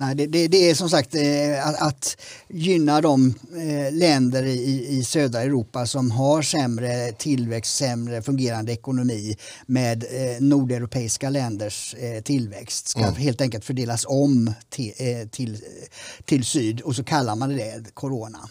Nej, 0.00 0.14
det, 0.14 0.26
det, 0.26 0.48
det 0.48 0.70
är 0.70 0.74
som 0.74 0.90
sagt 0.90 1.14
eh, 1.14 1.68
att, 1.68 1.82
att 1.82 2.16
gynna 2.48 3.00
de 3.00 3.34
eh, 3.56 3.92
länder 3.92 4.42
i, 4.42 4.86
i 4.88 5.04
södra 5.04 5.42
Europa 5.42 5.86
som 5.86 6.10
har 6.10 6.42
sämre 6.42 7.12
tillväxt, 7.12 7.76
sämre 7.76 8.22
fungerande 8.22 8.72
ekonomi 8.72 9.36
med 9.66 10.04
eh, 10.04 10.40
nordeuropeiska 10.40 11.30
länders 11.30 11.94
tillväxt 12.24 12.88
ska 12.88 13.00
helt 13.00 13.40
enkelt 13.40 13.64
fördelas 13.64 14.04
om 14.08 14.52
till, 14.68 14.92
till, 15.30 15.58
till 16.24 16.44
syd 16.44 16.80
och 16.80 16.96
så 16.96 17.04
kallar 17.04 17.36
man 17.36 17.56
det 17.56 17.94
corona. 17.94 18.48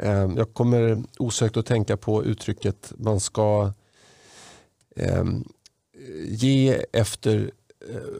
Eh, 0.00 0.30
Jag 0.36 0.54
kommer 0.54 1.02
osökt 1.18 1.56
att 1.56 1.66
tänka 1.66 1.96
på 1.96 2.24
uttrycket 2.24 2.92
man 2.96 3.20
ska 3.20 3.72
eh, 4.96 5.24
ge 6.28 6.82
efter 6.92 7.50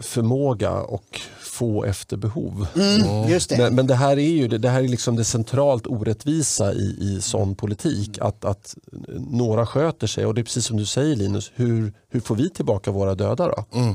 förmåga 0.00 0.73
och 0.73 1.21
få 1.41 1.85
efter 1.85 2.17
behov. 2.17 2.67
Mm, 2.77 3.29
just 3.31 3.50
det. 3.50 3.59
Men, 3.59 3.75
men 3.75 3.87
det 3.87 3.95
här 3.95 4.19
är 4.19 4.31
ju 4.31 4.49
det, 4.49 4.59
det 4.59 4.69
här 4.69 4.83
är 4.83 4.88
liksom 4.88 5.17
det 5.17 5.25
centralt 5.25 5.87
orättvisa 5.87 6.73
i, 6.73 6.97
i 7.00 7.21
sån 7.21 7.55
politik. 7.55 8.19
Att, 8.21 8.45
att 8.45 8.75
några 9.19 9.67
sköter 9.67 10.07
sig 10.07 10.27
och 10.27 10.35
det 10.35 10.41
är 10.41 10.43
precis 10.43 10.65
som 10.65 10.77
du 10.77 10.87
säger 10.87 11.17
Linus, 11.17 11.53
hur, 11.55 11.93
hur 12.09 12.21
får 12.21 12.35
vi 12.35 12.50
tillbaka 12.50 12.91
våra 12.91 13.15
döda 13.15 13.47
då? 13.47 13.79
Eh, 13.79 13.95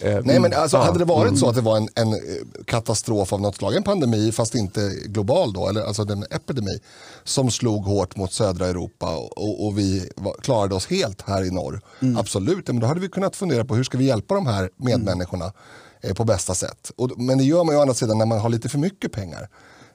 Nej, 0.00 0.40
men 0.40 0.52
alltså, 0.54 0.76
ja, 0.76 0.82
hade 0.82 0.98
det 0.98 1.04
varit 1.04 1.28
mm. 1.28 1.36
så 1.36 1.48
att 1.48 1.54
det 1.54 1.60
var 1.60 1.76
en, 1.76 1.88
en 1.94 2.12
eh, 2.12 2.18
katastrof 2.64 3.32
av 3.32 3.40
något 3.40 3.56
slag, 3.56 3.74
en 3.74 3.82
pandemi 3.82 4.32
fast 4.32 4.54
inte 4.54 4.92
global 5.04 5.52
då, 5.52 5.68
eller 5.68 5.82
alltså 5.82 6.02
en 6.02 6.24
epidemi 6.30 6.78
som 7.24 7.50
slog 7.50 7.84
hårt 7.84 8.16
mot 8.16 8.32
södra 8.32 8.66
Europa 8.66 9.16
och, 9.16 9.66
och, 9.66 9.78
vi 9.78 10.10
var, 10.16 10.34
klarade 10.42 10.74
oss 10.74 10.86
helt 10.86 11.22
här 11.22 11.44
i 11.44 11.50
norr. 11.50 11.80
Absolut, 12.18 12.66
men 12.66 12.80
då 12.80 12.86
hade 12.86 13.00
vi 13.00 13.08
kunnat 13.08 13.36
fundera 13.36 13.64
på 13.64 13.74
hur 13.74 13.84
ska 13.84 13.98
vi 13.98 14.04
hjälpa 14.04 14.34
de 14.34 14.46
här 14.46 14.70
medmänniskorna 14.76 15.52
eh, 16.00 16.14
på 16.14 16.24
bästa 16.24 16.54
sätt. 16.54 16.92
Och, 16.96 17.20
men 17.20 17.38
det 17.38 17.44
gör 17.44 17.64
man 17.64 17.74
ju 17.74 17.78
å 17.78 17.80
andra 17.80 17.94
sidan 17.94 18.18
när 18.18 18.26
man 18.26 18.38
har 18.38 18.48
lite 18.48 18.68
för 18.68 18.78
mycket 18.78 19.12
pengar, 19.12 19.48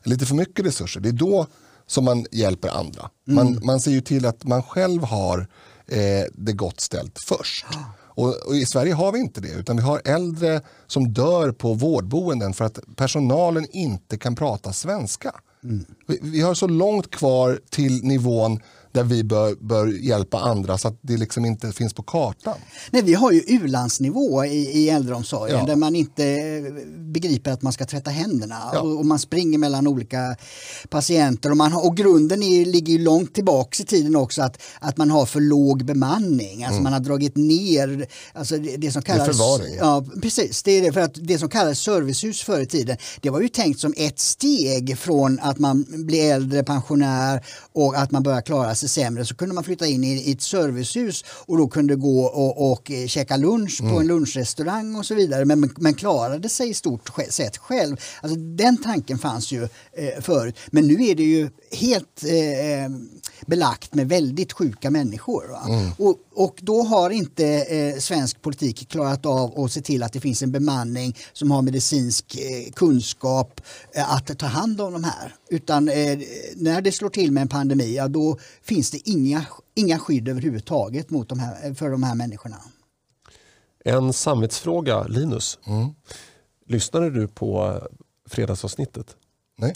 lite 0.04 0.26
för 0.26 0.36
mycket 0.36 0.66
resurser. 0.66 1.00
Det 1.00 1.10
är 1.10 1.14
då 1.14 1.48
som 1.88 2.06
man 2.06 2.26
hjälper 2.32 2.70
andra. 2.70 3.10
Man, 3.26 3.60
man 3.64 3.80
ser 3.80 3.92
ju 3.92 4.02
till 4.02 4.26
att 4.26 4.44
man 4.44 4.64
själv 4.64 5.04
har 5.04 5.48
eh, 5.88 6.26
det 6.34 6.54
gott 6.54 6.80
ställt 6.80 7.20
först. 7.20 7.66
Och, 8.18 8.48
och 8.48 8.56
I 8.56 8.66
Sverige 8.66 8.94
har 8.94 9.12
vi 9.12 9.20
inte 9.20 9.42
det, 9.42 9.54
utan 9.54 9.76
vi 9.76 9.82
har 9.82 10.02
äldre 10.06 10.62
som 10.88 11.14
dör 11.14 11.52
på 11.52 11.74
vårdboenden 11.74 12.54
för 12.54 12.66
att 12.66 12.80
personalen 12.96 13.66
inte 13.72 14.18
kan 14.18 14.36
prata 14.36 14.74
svenska. 14.74 15.36
Vi, 16.08 16.20
vi 16.22 16.42
har 16.42 16.54
så 16.54 16.68
långt 16.68 17.12
kvar 17.12 17.60
till 17.70 18.04
nivån 18.04 18.60
där 18.98 19.04
vi 19.04 19.24
bör, 19.24 19.56
bör 19.56 19.88
hjälpa 19.88 20.40
andra 20.40 20.78
så 20.78 20.88
att 20.88 21.00
det 21.02 21.18
liksom 21.18 21.46
inte 21.46 21.72
finns 21.72 21.94
på 21.94 22.04
kartan. 22.04 22.58
Nej, 22.92 23.02
vi 23.02 23.14
har 23.14 23.32
ju 23.32 23.44
u-landsnivå 23.48 24.46
i, 24.46 24.58
i 24.58 24.90
äldreomsorgen 24.90 25.58
Ja. 25.60 25.66
där 25.66 25.76
man 25.76 25.96
inte 25.96 26.24
begriper 26.98 27.52
att 27.52 27.62
man 27.62 27.74
ska 27.74 27.86
tvätta 27.86 28.10
händerna 28.12 28.56
Ja. 28.74 28.80
och, 28.82 28.98
och 28.98 29.06
man 29.06 29.20
springer 29.20 29.58
mellan 29.58 29.88
olika 29.88 30.36
patienter. 30.90 31.52
Och, 31.52 31.58
man 31.58 31.72
har, 31.72 31.86
och 31.86 31.98
grunden 31.98 32.44
är, 32.44 32.66
ligger 32.66 32.94
ju 32.94 33.00
långt 33.04 33.34
tillbaks 33.34 33.82
i 33.82 33.86
tiden 33.86 34.16
också 34.16 34.42
att, 34.42 34.62
att 34.80 34.98
man 34.98 35.12
har 35.12 35.26
för 35.26 35.40
låg 35.40 35.86
bemanning. 35.86 36.64
Alltså 36.64 36.82
man 36.82 36.94
har 36.94 37.00
dragit 37.00 37.36
ner 37.36 38.08
alltså 38.34 38.58
det, 38.58 38.78
det 38.78 38.92
som 38.92 39.02
Mm. 39.08 39.18
kallas... 39.18 39.38
förvaring. 39.38 39.76
Ja, 39.80 40.06
precis. 40.22 40.64
Det 40.64 40.72
är 40.72 40.82
det. 40.82 40.92
För 40.92 41.02
att 41.02 41.14
det 41.16 41.40
som 41.40 41.50
kallades 41.50 41.80
servicehus 41.80 42.42
förr 42.42 42.60
i 42.60 42.66
tiden, 42.66 42.98
det 43.22 43.30
var 43.30 43.42
ju 43.42 43.48
tänkt 43.50 43.80
som 43.80 43.94
ett 43.98 44.20
steg 44.20 44.98
från 44.98 45.40
att 45.40 45.60
man 45.60 45.86
blir 45.90 46.32
äldre, 46.34 46.64
pensionär 46.64 47.46
och 47.74 47.96
att 47.98 48.12
man 48.12 48.24
börjar 48.24 48.42
klara 48.42 48.76
sig 48.76 48.87
sämre. 48.88 49.26
Så 49.26 49.36
kunde 49.36 49.56
man 49.56 49.64
flytta 49.64 49.88
in 49.88 50.04
i, 50.04 50.32
ett 50.32 50.42
servicehus 50.42 51.26
och 51.30 51.58
då 51.58 51.68
kunde 51.68 51.96
gå 51.96 52.24
och, 52.26 52.72
och 52.72 52.92
eh, 52.92 53.08
käka 53.08 53.38
lunch 53.38 53.80
på 53.80 54.00
en 54.00 54.08
lunchrestaurang 54.08 54.96
och 54.96 55.06
så 55.06 55.16
vidare. 55.16 55.46
Men, 55.46 55.74
men 55.78 55.94
klarade 55.94 56.50
sig 56.50 56.70
i 56.70 56.74
stort 56.74 57.10
sett 57.30 57.58
själv. 57.58 57.98
Alltså, 58.22 58.40
den 58.40 58.78
tanken 58.78 59.18
fanns 59.18 59.52
ju 59.52 59.64
eh, 59.64 60.22
förut. 60.22 60.56
Men 60.72 60.88
nu 60.88 61.06
är 61.06 61.16
det 61.16 61.24
ju 61.24 61.50
helt 61.72 62.24
eh, 62.24 62.92
belagt 63.46 63.94
med 63.94 64.10
väldigt 64.10 64.54
sjuka 64.54 64.90
människor. 64.90 65.48
Va? 65.52 65.92
Och, 65.98 66.18
och 66.34 66.60
då 66.62 66.84
har 66.84 67.10
inte 67.10 67.46
eh, 67.46 68.00
svensk 68.00 68.42
politik 68.42 68.90
klarat 68.90 69.26
av 69.26 69.60
att 69.60 69.72
se 69.72 69.82
till 69.82 70.04
att 70.04 70.14
det 70.14 70.20
finns 70.20 70.44
en 70.44 70.52
bemanning 70.52 71.18
som 71.34 71.52
har 71.52 71.62
medicinsk 71.62 72.36
eh, 72.36 72.72
kunskap 72.74 73.62
eh, 73.96 74.14
att 74.14 74.40
ta 74.40 74.46
hand 74.46 74.82
om 74.82 74.94
de 74.94 75.04
här. 75.04 75.36
Utan 75.50 75.90
eh, 75.90 76.20
när 76.56 76.82
det 76.82 76.92
slår 76.92 77.10
till 77.10 77.32
med 77.32 77.42
en 77.42 77.48
pandemi, 77.48 77.96
ja, 77.96 78.08
då 78.08 78.38
finns 78.78 78.92
det 78.92 79.10
inga, 79.10 79.46
inga 79.76 80.00
skydd 80.00 80.28
överhuvudtaget 80.28 81.10
mot 81.10 81.30
de 81.30 81.40
här, 81.40 81.74
för 81.74 81.90
de 81.90 82.04
här 82.04 82.16
människorna. 82.16 82.58
En 83.86 84.14
samvetsfråga, 84.14 85.04
Linus. 85.04 85.60
Lyssnade 86.68 87.10
du 87.10 87.28
på 87.28 87.82
fredagsavsnittet? 88.30 89.16
Nej? 89.58 89.74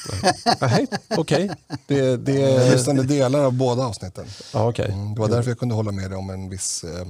Nej, 0.60 0.86
okej. 1.16 1.50
Det, 1.86 2.16
det, 2.16 2.32
Jag 2.32 2.72
lyssnade 2.72 3.02
delar 3.02 3.44
av 3.44 3.52
båda 3.52 3.86
avsnitten. 3.86 4.26
ja, 4.52 4.68
okej. 4.68 4.90
Mm, 4.92 5.14
det 5.14 5.20
var 5.20 5.28
därför 5.28 5.50
jag 5.50 5.58
kunde 5.58 5.74
hålla 5.74 5.92
med 5.92 6.10
dig 6.10 6.18
om 6.18 6.30
en 6.30 6.48
viss 6.50 6.84
eh, 6.84 7.06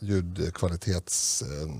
ljudkvalitets... 0.00 1.42
Eh, 1.42 1.70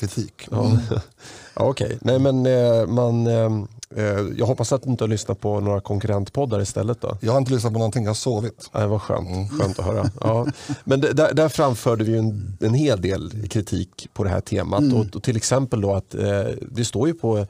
kritik. 0.00 0.48
Ja. 0.50 0.78
ja, 1.54 1.62
okej. 1.64 1.98
Nej, 2.00 2.18
men 2.18 2.46
eh, 2.46 2.86
man, 2.86 3.26
eh, 3.26 3.64
eh, 3.96 4.20
jag 4.36 4.46
hoppas 4.46 4.72
att 4.72 4.82
du 4.82 4.90
inte 4.90 5.04
har 5.04 5.08
lyssnat 5.08 5.40
på 5.40 5.60
några 5.60 5.80
konkurrentpoddar 5.80 6.60
istället. 6.60 7.00
Då. 7.00 7.18
Jag 7.20 7.32
har 7.32 7.38
inte 7.38 7.52
lyssnat 7.52 7.72
på 7.72 7.78
någonting, 7.78 8.02
jag 8.04 8.10
har 8.10 8.14
sovit. 8.14 8.70
Nej, 8.74 8.86
vad 8.86 9.02
skönt. 9.02 9.52
skönt 9.52 9.78
att 9.78 9.84
höra. 9.84 10.10
Ja. 10.20 10.46
Men 10.84 11.00
där, 11.00 11.34
där 11.34 11.48
framförde 11.48 12.04
vi 12.04 12.18
en, 12.18 12.56
en 12.60 12.74
hel 12.74 13.00
del 13.00 13.48
kritik 13.48 14.08
på 14.14 14.24
det 14.24 14.30
här 14.30 14.40
temat. 14.40 14.92
Och, 14.92 15.16
och 15.16 15.22
till 15.22 15.36
exempel 15.36 15.80
då 15.80 15.94
att 15.94 16.14
eh, 16.14 16.44
det 16.70 16.84
står 16.84 17.08
ju 17.08 17.14
på 17.14 17.46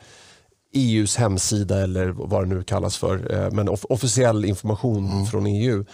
EUs 0.72 1.16
hemsida 1.16 1.82
eller 1.82 2.08
vad 2.08 2.42
det 2.42 2.54
nu 2.54 2.62
kallas 2.62 2.96
för, 2.96 3.34
eh, 3.44 3.50
men 3.50 3.68
off- 3.68 3.86
officiell 3.88 4.44
information 4.44 5.26
från 5.26 5.46
EU, 5.46 5.84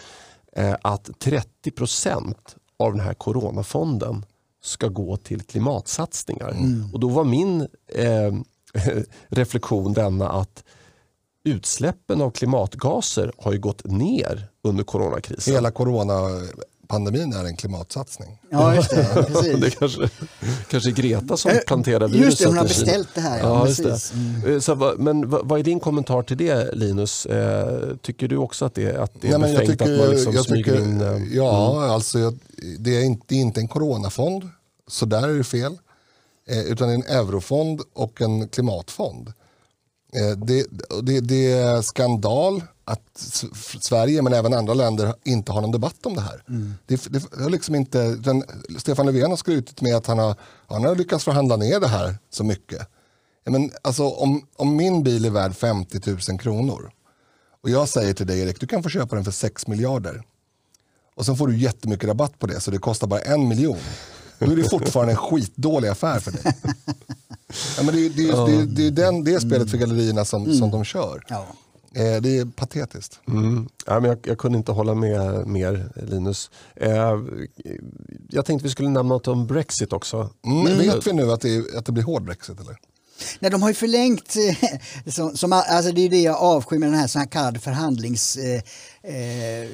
att 0.82 1.10
30 1.18 1.70
procent 1.70 2.56
av 2.80 2.92
den 2.92 3.00
här 3.00 3.14
coronafonden 3.14 4.24
ska 4.62 4.88
gå 4.88 5.16
till 5.16 5.42
klimatsatsningar. 5.42 6.54
Och 6.92 7.00
då 7.00 7.08
var 7.08 7.24
min 7.24 7.60
eh, 7.94 8.34
reflektion 9.28 9.92
denna 9.92 10.28
att 10.28 10.64
utsläppen 11.44 12.20
av 12.20 12.30
klimatgaser 12.30 13.32
har 13.38 13.52
ju 13.52 13.58
gått 13.58 13.84
ner 13.84 14.48
under 14.62 14.84
coronakrisen. 14.84 15.54
Hela 15.54 15.70
coronapandemin 16.90 17.32
är 17.32 17.44
en 17.44 17.56
klimatsatsning. 17.56 18.38
Ja, 18.50 18.74
just 18.74 18.90
det. 18.90 19.24
Precis. 19.32 19.60
Det 19.60 19.70
kanske, 19.70 20.08
kanske 20.70 20.90
Greta 20.90 21.36
som 21.36 21.50
Eh, 21.50 21.58
planterar 21.66 22.00
just 22.08 22.12
det, 22.12 22.18
viruset. 22.20 22.46
hon 22.46 22.56
har 22.56 22.64
beställt 22.64 23.08
det 23.14 23.20
här, 23.20 23.38
ja, 23.38 23.44
Ja, 23.44 23.66
just 23.68 23.82
precis. 23.82 24.12
det. 24.44 24.52
Eh, 24.54 24.60
Så, 24.60 24.94
men 24.98 25.28
vad, 25.30 25.58
är 25.58 25.62
din 25.62 25.80
kommentar 25.80 26.22
till 26.22 26.36
det 26.36 26.74
Linus? 26.74 27.26
Eh, 27.26 27.96
tycker 28.02 28.28
du 28.28 28.36
också 28.36 28.64
att 28.64 28.74
det, 28.74 28.96
att 28.96 29.12
det 29.20 29.28
är 29.28 29.30
Nej, 29.30 29.40
men 29.40 29.50
jag 29.52 29.60
befängt 29.60 29.78
tycker, 29.80 29.92
att 29.94 30.00
man 30.00 30.10
liksom 30.10 30.32
jag 30.34 30.44
smyger 30.44 30.64
tycker, 30.76 30.84
in... 30.84 31.30
Ja, 31.32 31.84
alltså 31.94 32.18
jag, 32.18 32.38
det, 32.78 32.96
är 32.96 33.02
inte, 33.04 33.24
det 33.28 33.34
är 33.34 33.40
inte 33.40 33.60
en 33.60 33.68
coronafond, 33.68 34.48
så 34.88 35.06
där 35.06 35.28
är 35.28 35.34
det 35.38 35.44
fel. 35.44 35.78
eh, 36.48 36.60
utan 36.60 36.88
en 36.90 37.02
eurofond 37.02 37.80
och 37.94 38.20
en 38.20 38.48
klimatfond. 38.48 39.32
Eh, 40.12 40.38
det, 40.38 40.66
det, 41.02 41.20
det 41.20 41.52
är 41.52 41.82
skandal 41.82 42.62
att 42.84 43.34
Sverige, 43.80 44.22
men 44.22 44.32
även 44.32 44.54
andra 44.54 44.74
länder, 44.74 45.14
inte 45.24 45.52
har 45.52 45.60
någon 45.60 45.70
debatt 45.70 46.06
om 46.06 46.14
det 46.14 46.20
här. 46.20 46.42
Mm. 46.48 46.74
Det, 46.86 47.12
det 47.12 47.42
har 47.42 47.50
liksom 47.50 47.74
inte, 47.74 48.14
den, 48.14 48.44
Stefan 48.78 49.06
Löfven 49.06 49.30
har 49.30 49.36
skrutit 49.36 49.80
med 49.80 49.96
att 49.96 50.06
han 50.06 50.18
har, 50.18 50.34
han 50.66 50.84
har 50.84 50.96
lyckats 50.96 51.24
förhandla 51.24 51.56
ner 51.56 51.80
det 51.80 51.88
här 51.88 52.18
så 52.30 52.44
mycket. 52.44 52.88
Men 53.44 53.70
alltså, 53.82 54.08
om, 54.08 54.46
om 54.56 54.76
min 54.76 55.02
bil 55.02 55.24
är 55.24 55.30
värd 55.30 55.54
50 55.54 56.00
000 56.28 56.38
kronor 56.40 56.90
och 57.62 57.70
jag 57.70 57.88
säger 57.88 58.14
till 58.14 58.26
dig 58.26 58.40
Erik, 58.40 58.60
du 58.60 58.66
kan 58.66 58.82
få 58.82 58.88
köpa 58.88 59.14
den 59.14 59.24
för 59.24 59.32
6 59.32 59.66
miljarder. 59.66 60.22
Och 61.14 61.26
sen 61.26 61.36
får 61.36 61.48
du 61.48 61.58
jättemycket 61.58 62.08
rabatt 62.08 62.38
på 62.38 62.46
det 62.46 62.60
så 62.60 62.70
det 62.70 62.78
kostar 62.78 63.06
bara 63.06 63.20
en 63.20 63.48
miljon. 63.48 63.78
Då 64.38 64.52
är 64.52 64.56
det 64.56 64.70
fortfarande 64.70 65.12
en 65.12 65.16
skitdålig 65.16 65.88
affär 65.88 66.20
för 66.20 66.32
dig. 66.32 66.42
Ja, 67.76 67.82
men 67.82 67.94
det, 67.94 68.06
är, 68.06 68.10
det, 68.10 68.28
är, 68.28 68.46
det, 68.46 68.52
är, 68.52 68.66
det, 68.66 68.86
är 68.86 68.90
den, 68.90 69.24
det 69.24 69.40
spelet 69.40 69.70
för 69.70 69.78
gallerierna 69.78 70.24
som, 70.24 70.44
mm. 70.44 70.58
som 70.58 70.70
de 70.70 70.84
kör. 70.84 71.22
Ja. 71.28 71.46
Eh, 71.94 72.22
det 72.22 72.38
är 72.38 72.44
patetiskt. 72.44 73.20
Mm. 73.28 73.68
Ja, 73.86 74.00
men 74.00 74.10
jag, 74.10 74.18
jag, 74.22 74.38
kunde 74.38 74.58
inte 74.58 74.72
hålla 74.72 74.94
med 74.94 75.46
mer 75.46 75.92
Linus. 75.94 76.50
Eh, 76.76 77.20
jag 78.28 78.44
tänkte 78.46 78.64
vi 78.64 78.70
skulle 78.70 78.88
nämna 78.88 79.14
något 79.14 79.28
om 79.28 79.46
Brexit 79.46 79.92
också. 79.92 80.30
Mm. 80.46 80.78
Vet 80.78 81.06
vi 81.06 81.12
nu 81.12 81.32
att 81.32 81.40
det, 81.40 81.76
att 81.76 81.86
det 81.86 81.92
blir 81.92 82.04
hård 82.04 82.24
Brexit? 82.24 82.60
Eller? 82.60 82.76
Nej, 83.38 83.50
de 83.50 83.62
har 83.62 83.68
ju 83.68 83.74
förlängt, 83.74 84.36
eh, 84.36 84.78
som, 85.12 85.36
som, 85.36 85.52
alltså 85.52 85.92
det 85.92 86.00
är 86.00 86.08
det 86.08 86.22
jag 86.22 86.36
avskyr 86.36 86.78
med 86.78 86.88
den 86.88 86.98
här 86.98 87.06
så 87.06 87.20
kallade 87.20 87.58
förhandlings... 87.58 88.36
Eh, 88.36 88.62
eh, 89.02 89.70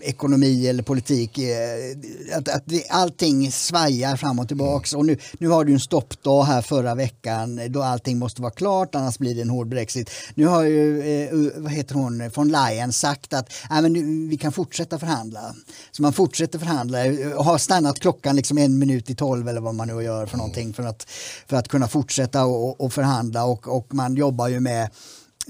ekonomi 0.00 0.66
eller 0.68 0.82
politik. 0.82 1.38
Eh, 1.38 2.36
att, 2.36 2.48
att 2.48 2.62
det, 2.66 2.88
allting 2.90 3.52
svajar 3.52 4.16
fram 4.16 4.38
och 4.38 4.48
tillbaks. 4.48 4.92
Och 4.92 5.06
nu, 5.06 5.16
nu 5.38 5.48
har 5.48 5.64
du 5.64 5.72
en 5.72 5.80
stoppdag 5.80 6.42
här 6.42 6.62
förra 6.62 6.94
veckan 6.94 7.60
då 7.68 7.82
allting 7.82 8.18
måste 8.18 8.42
vara 8.42 8.52
klart 8.52 8.94
annars 8.94 9.18
blir 9.18 9.34
det 9.34 9.42
en 9.42 9.50
hård 9.50 9.68
Brexit. 9.68 10.10
Nu 10.34 10.46
har 10.46 10.62
ju, 10.62 11.02
eh, 11.02 11.52
vad 11.56 11.72
heter 11.72 11.94
hon, 11.94 12.30
von 12.34 12.48
Leyen 12.48 12.92
sagt 12.92 13.32
att 13.32 13.52
äh, 13.70 13.82
men 13.82 13.92
nu, 13.92 14.28
vi 14.28 14.36
kan 14.36 14.52
fortsätta 14.52 14.98
förhandla. 14.98 15.54
Så 15.90 16.02
man 16.02 16.12
fortsätter 16.12 16.58
förhandla 16.58 16.98
och 17.36 17.44
har 17.44 17.58
stannat 17.58 18.00
klockan 18.00 18.36
liksom 18.36 18.58
en 18.58 18.78
minut 18.78 19.10
i 19.10 19.14
tolv 19.14 19.48
eller 19.48 19.60
vad 19.60 19.74
man 19.74 19.88
nu 19.88 20.02
gör 20.02 20.26
för 20.26 20.36
någonting 20.36 20.72
för 20.72 20.82
att, 20.82 21.06
för 21.46 21.56
att 21.56 21.68
kunna 21.68 21.88
fortsätta 21.88 22.44
och, 22.44 22.80
och 22.80 22.92
förhandla 22.92 23.44
och, 23.44 23.76
och 23.76 23.94
man 23.94 24.16
jobbar 24.16 24.48
ju 24.48 24.60
med 24.60 24.90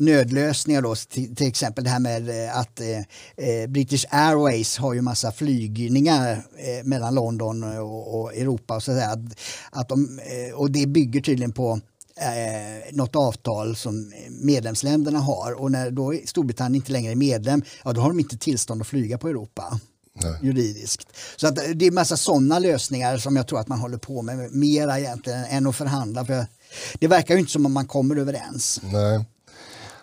nödlösningar 0.01 0.83
då, 0.83 0.95
till, 0.95 1.37
till, 1.37 1.47
exempel 1.47 1.85
det 1.85 1.91
här 1.91 1.99
med 1.99 2.29
eh, 2.29 2.59
att 2.59 2.81
eh, 2.81 2.99
eh, 3.49 3.67
British 3.69 4.05
Airways 4.11 4.79
har 4.79 4.95
ju 4.95 5.03
massa 5.03 5.33
flygningar 5.33 6.47
eh, 6.57 6.85
mellan 6.85 7.15
London 7.15 7.65
och, 7.65 8.21
och, 8.21 8.35
Europa 8.37 8.77
och 8.77 8.83
så 8.83 8.93
att, 8.93 9.19
att 9.71 9.89
de, 9.89 10.19
eh, 10.19 10.55
och 10.55 10.71
det 10.71 10.87
bygger 10.87 11.21
tydligen 11.21 11.53
på 11.53 11.81
eh, 12.17 12.95
något 12.95 13.17
avtal 13.17 13.77
som 13.77 14.13
medlemsländerna 14.31 15.19
har 15.19 15.53
och 15.53 15.71
när 15.71 15.91
då 15.91 16.15
Storbritannien 16.25 16.75
inte 16.75 16.93
längre 16.93 17.13
är 17.13 17.17
medlem, 17.17 17.63
ja 17.85 17.93
då 17.93 18.01
har 18.01 18.09
de 18.09 18.21
inte 18.21 18.39
tillstånd 18.39 18.81
att 18.81 18.89
flyga 18.89 19.19
på 19.19 19.29
Europa. 19.29 19.81
Nej. 20.23 20.39
juridiskt. 20.43 21.09
Så 21.37 21.47
att 21.47 21.57
det 21.75 21.87
är 21.87 21.91
massa 21.91 22.17
sådana 22.17 22.59
lösningar 22.59 23.19
som 23.19 23.37
jag 23.37 23.47
tror 23.47 23.61
att 23.61 23.69
man 23.69 23.79
håller 23.79 23.99
på 23.99 24.23
med 24.23 24.55
mera 24.55 24.99
egentligen 24.99 25.45
än 25.45 25.67
att 25.67 25.77
förhandla. 25.77 26.25
För 26.25 26.47
det 26.99 27.09
verkar 27.09 27.35
ju 27.35 27.41
inte 27.41 27.53
som 27.53 27.67
om 27.67 27.73
man 27.73 27.87
kommer 27.87 28.17
överens. 28.17 28.81
Nej. 28.83 29.25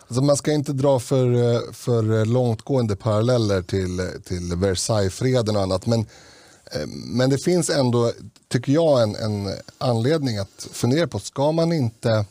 Alltså 0.07 0.21
man 0.21 0.37
ska 0.37 0.51
inte 0.51 0.73
dra 0.73 0.99
för, 0.99 1.73
för 1.73 2.25
långtgående 2.25 2.95
paralleller 2.95 3.61
till, 3.61 4.21
till 4.23 4.55
Versaillesfreden 4.55 5.55
och 5.55 5.61
annat. 5.61 5.85
Men, 5.85 5.99
eh, 6.71 6.87
men 6.87 7.29
det 7.29 7.37
finns 7.37 7.69
ändå, 7.69 8.11
tycker 8.47 8.71
jag, 8.71 9.03
en, 9.03 9.15
en 9.15 9.53
anledning 9.77 10.37
att 10.37 10.67
fundera 10.71 11.07
på. 11.07 11.19
Ska 11.19 11.51
man 11.51 11.73
inte 11.73 12.25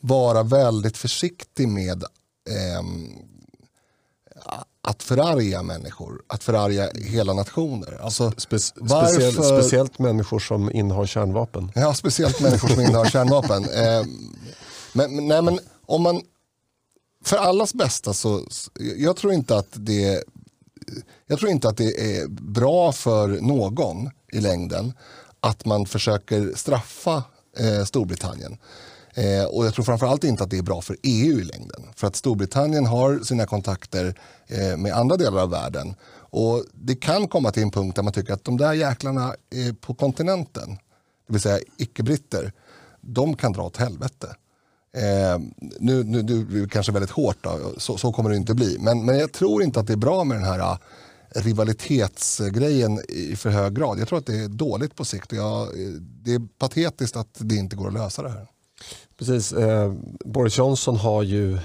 vara 0.00 0.42
väldigt 0.42 0.96
försiktig 0.96 1.68
med 1.68 2.02
eh, 2.50 2.82
att 4.82 5.02
förarga 5.02 5.62
människor, 5.62 6.22
att 6.26 6.44
förarga 6.44 6.90
hela 6.94 7.32
nationer. 7.32 7.98
Alltså, 8.02 8.32
Spe 8.36 8.58
varför... 8.76 9.08
speciellt, 9.08 9.46
speciellt 9.46 9.98
människor 9.98 10.38
som 10.38 10.72
innehar 10.72 11.06
kärnvapen. 11.06 11.72
Ja, 11.74 11.94
speciellt 11.94 12.40
människor 12.40 12.68
som 12.68 12.80
innehar 12.80 13.04
kärnvapen. 13.04 13.64
Eh, 13.76 14.04
men, 14.92 15.28
nej, 15.28 15.42
men 15.42 15.58
om 15.86 16.02
man 16.02 16.22
för 17.26 17.36
allas 17.36 17.74
bästa 17.74 18.12
så, 18.12 18.46
jag 18.96 19.16
tror 19.16 19.32
inte 19.32 19.56
att 19.56 19.68
det 19.72 20.24
jag 21.26 21.38
tror 21.38 21.50
inte 21.50 21.68
att 21.68 21.76
det 21.76 22.18
är 22.18 22.28
bra 22.28 22.92
för 22.92 23.28
någon 23.28 24.10
i 24.32 24.40
längden 24.40 24.92
att 25.40 25.64
man 25.64 25.86
försöker 25.86 26.52
straffa 26.54 27.24
eh, 27.58 27.84
Storbritannien. 27.84 28.58
Eh, 29.14 29.44
och 29.44 29.66
jag 29.66 29.74
tror 29.74 29.84
framförallt 29.84 30.24
inte 30.24 30.44
att 30.44 30.50
det 30.50 30.58
är 30.58 30.62
bra 30.62 30.82
för 30.82 30.96
EU 31.02 31.40
i 31.40 31.44
längden. 31.44 31.82
För 31.96 32.06
att 32.06 32.16
Storbritannien 32.16 32.86
har 32.86 33.18
sina 33.18 33.46
kontakter 33.46 34.14
eh, 34.46 34.76
med 34.76 34.92
andra 34.92 35.16
delar 35.16 35.42
av 35.42 35.50
världen. 35.50 35.94
Och 36.14 36.64
det 36.72 36.96
kan 36.96 37.28
komma 37.28 37.50
till 37.50 37.62
en 37.62 37.70
punkt 37.70 37.96
där 37.96 38.02
man 38.02 38.12
tycker 38.12 38.32
att 38.32 38.44
de 38.44 38.56
där 38.56 38.72
jäklarna 38.72 39.34
eh, 39.54 39.74
på 39.74 39.94
kontinenten, 39.94 40.78
det 41.26 41.32
vill 41.32 41.40
säga 41.40 41.58
icke-britter, 41.78 42.52
de 43.00 43.36
kan 43.36 43.52
dra 43.52 43.62
åt 43.62 43.76
helvete. 43.76 44.34
Eh, 44.92 45.38
nu, 45.80 46.04
nu, 46.04 46.22
blir 46.22 46.62
det 46.62 46.68
kanske 46.68 46.92
väldigt 46.92 47.10
hårt, 47.10 47.36
då. 47.40 47.74
Så, 47.76 47.98
så, 47.98 48.12
kommer 48.12 48.30
det 48.30 48.36
inte 48.36 48.54
bli. 48.54 48.76
Men, 48.80 49.04
men 49.04 49.18
jag 49.18 49.32
tror 49.32 49.62
inte 49.62 49.80
att 49.80 49.86
det 49.86 49.92
är 49.92 49.96
bra 49.96 50.24
med 50.24 50.36
den 50.36 50.44
här 50.44 50.58
uh, 50.58 50.76
rivalitetsgrejen 51.34 53.00
i 53.08 53.36
för 53.36 53.50
hög 53.50 53.74
grad. 53.74 53.98
Jag 53.98 54.08
tror 54.08 54.18
att 54.18 54.26
det 54.26 54.36
är 54.36 54.48
dåligt 54.48 54.94
på 54.94 55.04
sikt. 55.04 55.32
Jag, 55.32 55.68
det 56.00 56.34
är 56.34 56.58
patetiskt 56.58 57.16
att 57.16 57.36
det 57.38 57.54
inte 57.54 57.76
går 57.76 57.86
att 57.88 57.94
lösa 57.94 58.22
det 58.22 58.28
här. 58.28 58.46
Precis. 59.18 59.52
Eh, 59.52 59.92
Boris 60.24 60.58
Johnson 60.58 60.96
har 60.96 61.22
ju 61.22 61.58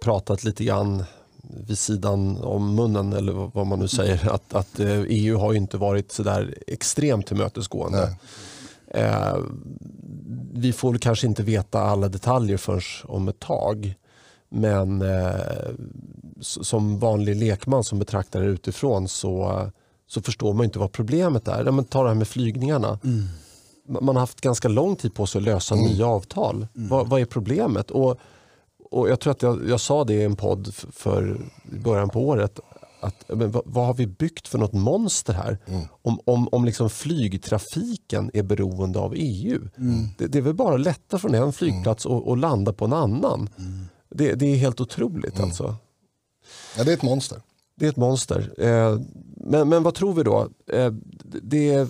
pratat 0.00 0.44
lite 0.44 0.64
grann 0.64 1.04
vid 1.66 1.78
sidan 1.78 2.36
om 2.36 2.74
munnen 2.74 3.12
eller 3.12 3.32
vad 3.32 3.66
man 3.66 3.78
nu 3.78 3.88
säger. 3.88 4.28
Att, 4.28 4.54
att 4.54 4.78
EU 4.78 5.34
eh, 5.34 5.40
e 5.40 5.40
har 5.40 5.54
inte 5.54 5.76
varit 5.76 6.12
så 6.12 6.22
där 6.22 6.54
extremt 6.66 7.26
tillmötesgående. 7.26 8.14
Eh, 8.88 9.36
vi 10.52 10.72
får 10.72 10.98
kanske 10.98 11.26
inte 11.26 11.42
veta 11.42 11.80
alla 11.80 12.08
detaljer 12.08 12.56
förrän 12.56 12.80
om 13.04 13.28
ett 13.28 13.38
tag. 13.40 13.94
Men 14.48 15.02
eh, 15.02 15.70
som 16.40 16.98
vanlig 16.98 17.36
lekman 17.36 17.84
som 17.84 17.98
betraktar 17.98 18.40
det 18.40 18.46
utifrån 18.46 19.08
så, 19.08 19.66
så 20.06 20.22
förstår 20.22 20.52
man 20.52 20.64
inte 20.64 20.78
vad 20.78 20.92
problemet 20.92 21.48
är. 21.48 21.70
Men 21.70 21.84
ta 21.84 22.02
det 22.02 22.08
här 22.08 22.14
med 22.14 22.28
flygningarna. 22.28 22.98
Mm. 23.04 23.24
Man 23.88 24.16
har 24.16 24.20
haft 24.20 24.40
ganska 24.40 24.68
lång 24.68 24.96
tid 24.96 25.14
på 25.14 25.26
sig 25.26 25.38
att 25.38 25.44
lösa 25.44 25.74
mm. 25.74 25.86
nya 25.86 26.06
avtal. 26.06 26.66
Mm. 26.76 26.88
Vad, 26.88 27.08
vad, 27.08 27.20
är 27.20 27.24
problemet? 27.24 27.90
Och, 27.90 28.18
och 28.90 29.08
Jag 29.08 29.20
tror 29.20 29.30
att 29.30 29.42
jag, 29.42 29.68
jag 29.68 29.80
sa 29.80 30.04
det 30.04 30.14
i 30.14 30.24
en 30.24 30.36
podd 30.36 30.74
för, 30.74 31.40
i 31.72 31.78
början 31.78 32.08
på 32.08 32.20
året 32.20 32.60
att, 33.00 33.24
men 33.28 33.50
vad, 33.50 33.62
vad, 33.66 33.86
har 33.86 33.94
vi 33.94 34.06
byggt 34.06 34.48
för 34.48 34.58
något 34.58 34.72
monster 34.72 35.32
här? 35.32 35.58
Mm. 35.66 35.82
Om, 36.02 36.20
om, 36.24 36.48
om 36.52 36.64
liksom 36.64 36.90
flygtrafiken 36.90 38.30
är 38.34 38.42
beroende 38.42 38.98
av 38.98 39.14
EU. 39.16 39.68
Mm. 39.78 40.08
Det, 40.18 40.26
det, 40.26 40.38
är 40.38 40.42
väl 40.42 40.54
bara 40.54 40.76
lätta 40.76 41.18
från 41.18 41.34
en 41.34 41.52
flygplats 41.52 42.06
och, 42.06 42.28
och 42.28 42.36
landa 42.36 42.72
på 42.72 42.84
en 42.84 42.92
annan. 42.92 43.48
Mm. 43.58 43.84
Det, 44.10 44.34
det, 44.34 44.46
är 44.46 44.56
helt 44.56 44.80
otroligt 44.80 45.34
mm. 45.34 45.48
alltså. 45.48 45.76
Ja, 46.76 46.84
det 46.84 46.92
är 46.92 46.96
ett 46.96 47.02
monster. 47.02 47.42
Det 47.76 47.86
är 47.86 47.90
ett 47.90 47.96
monster. 47.96 48.54
Eh, 48.58 49.00
men, 49.36 49.68
men 49.68 49.82
vad 49.82 49.94
tror 49.94 50.14
vi 50.14 50.22
då? 50.22 50.48
Eh, 50.72 50.92
det, 51.42 51.88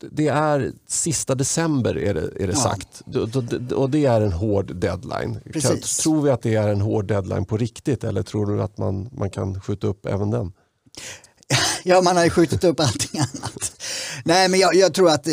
det 0.00 0.28
är 0.28 0.72
sista 0.88 1.34
december 1.34 1.98
är 1.98 2.14
det, 2.14 2.20
är 2.20 2.46
det 2.46 2.52
ja. 2.52 2.56
sagt. 2.56 3.02
Och 3.74 3.90
det 3.90 4.04
är 4.04 4.20
en 4.20 4.32
hård 4.32 4.76
deadline. 4.76 5.40
Kan, 5.52 5.80
tror 5.80 6.22
vi 6.22 6.30
att 6.30 6.42
det 6.42 6.54
är 6.54 6.68
en 6.68 6.80
hård 6.80 7.06
deadline 7.06 7.44
på 7.44 7.56
riktigt 7.56 8.04
eller 8.04 8.22
tror 8.22 8.46
du 8.46 8.62
att 8.62 8.78
man, 8.78 9.08
man 9.12 9.30
kan 9.30 9.60
skjuta 9.60 9.86
upp 9.86 10.06
även 10.06 10.30
den? 10.30 10.52
Ja, 11.82 12.02
man 12.02 12.16
har 12.16 12.24
ju 12.24 12.30
skjutit 12.30 12.64
upp 12.64 12.80
allting 12.80 13.20
annat. 13.20 13.72
Nej, 14.24 14.48
men 14.48 14.60
jag, 14.60 14.74
jag 14.74 14.94
tror 14.94 15.10
att 15.10 15.26
eh, 15.26 15.32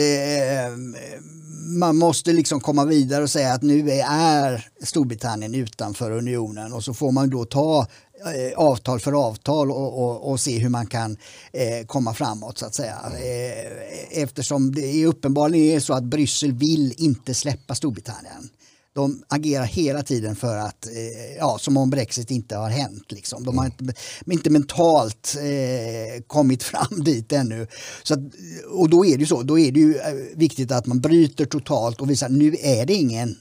man 1.66 1.98
måste 1.98 2.34
liksom 2.34 2.60
komma 2.60 2.86
vidare 2.86 3.24
och 3.24 3.30
säga 3.30 3.54
att 3.54 3.62
nu 3.62 3.92
är 4.08 4.68
Storbritannien 4.82 5.56
utanför 5.56 6.12
unionen 6.12 6.74
och 6.74 6.84
så 6.84 6.94
får 6.94 7.12
man 7.12 7.30
då 7.30 7.46
ta 7.46 7.88
eh, 8.26 8.58
avtal 8.60 9.00
för 9.00 9.28
avtal 9.28 9.72
och, 9.72 10.04
och, 10.04 10.32
och, 10.32 10.40
se 10.40 10.58
hur 10.58 10.70
man 10.70 10.88
kan 10.88 11.18
eh, 11.54 11.86
komma 11.86 12.14
framåt 12.14 12.58
så 12.58 12.66
att 12.66 12.76
säga. 12.76 12.96
Eh, 13.06 14.22
eftersom 14.22 14.76
det 14.76 15.06
uppenbarligen 15.06 15.76
är 15.76 15.80
så 15.80 15.94
att 15.94 16.04
Bryssel 16.04 16.52
vill 16.52 16.94
inte 16.98 17.34
släppa 17.34 17.76
Storbritannien. 17.76 18.50
De 18.96 19.24
agerar 19.28 19.66
hela 19.66 20.04
tiden 20.04 20.36
för 20.36 20.58
att, 20.58 20.88
eh, 20.88 21.36
ja, 21.38 21.58
som 21.60 21.78
om 21.78 21.90
Brexit 21.90 22.32
inte 22.32 22.56
har 22.56 22.70
hänt. 22.70 23.12
Liksom. 23.12 23.44
De 23.44 23.58
har 23.58 23.66
inte, 23.66 23.94
inte 24.26 24.50
mentalt 24.50 25.36
eh, 25.40 26.24
kommit 26.28 26.64
fram 26.64 27.04
dit 27.04 27.32
ännu. 27.32 27.68
Så 28.04 28.14
att, 28.14 28.20
och 28.72 28.90
då 28.90 29.06
är 29.06 29.14
det 29.18 29.20
ju 29.22 29.26
så, 29.26 29.44
då 29.44 29.60
är 29.60 29.72
det 29.72 29.80
ju 29.80 29.98
eh, 29.98 30.14
viktigt 30.36 30.72
att 30.72 30.86
man 30.86 31.00
bryter 31.00 31.46
totalt 31.46 32.02
och 32.02 32.10
visar 32.10 32.26
att 32.28 32.34
nu 32.34 32.56
är 32.62 32.86
det 32.86 32.94
ingen 32.94 33.36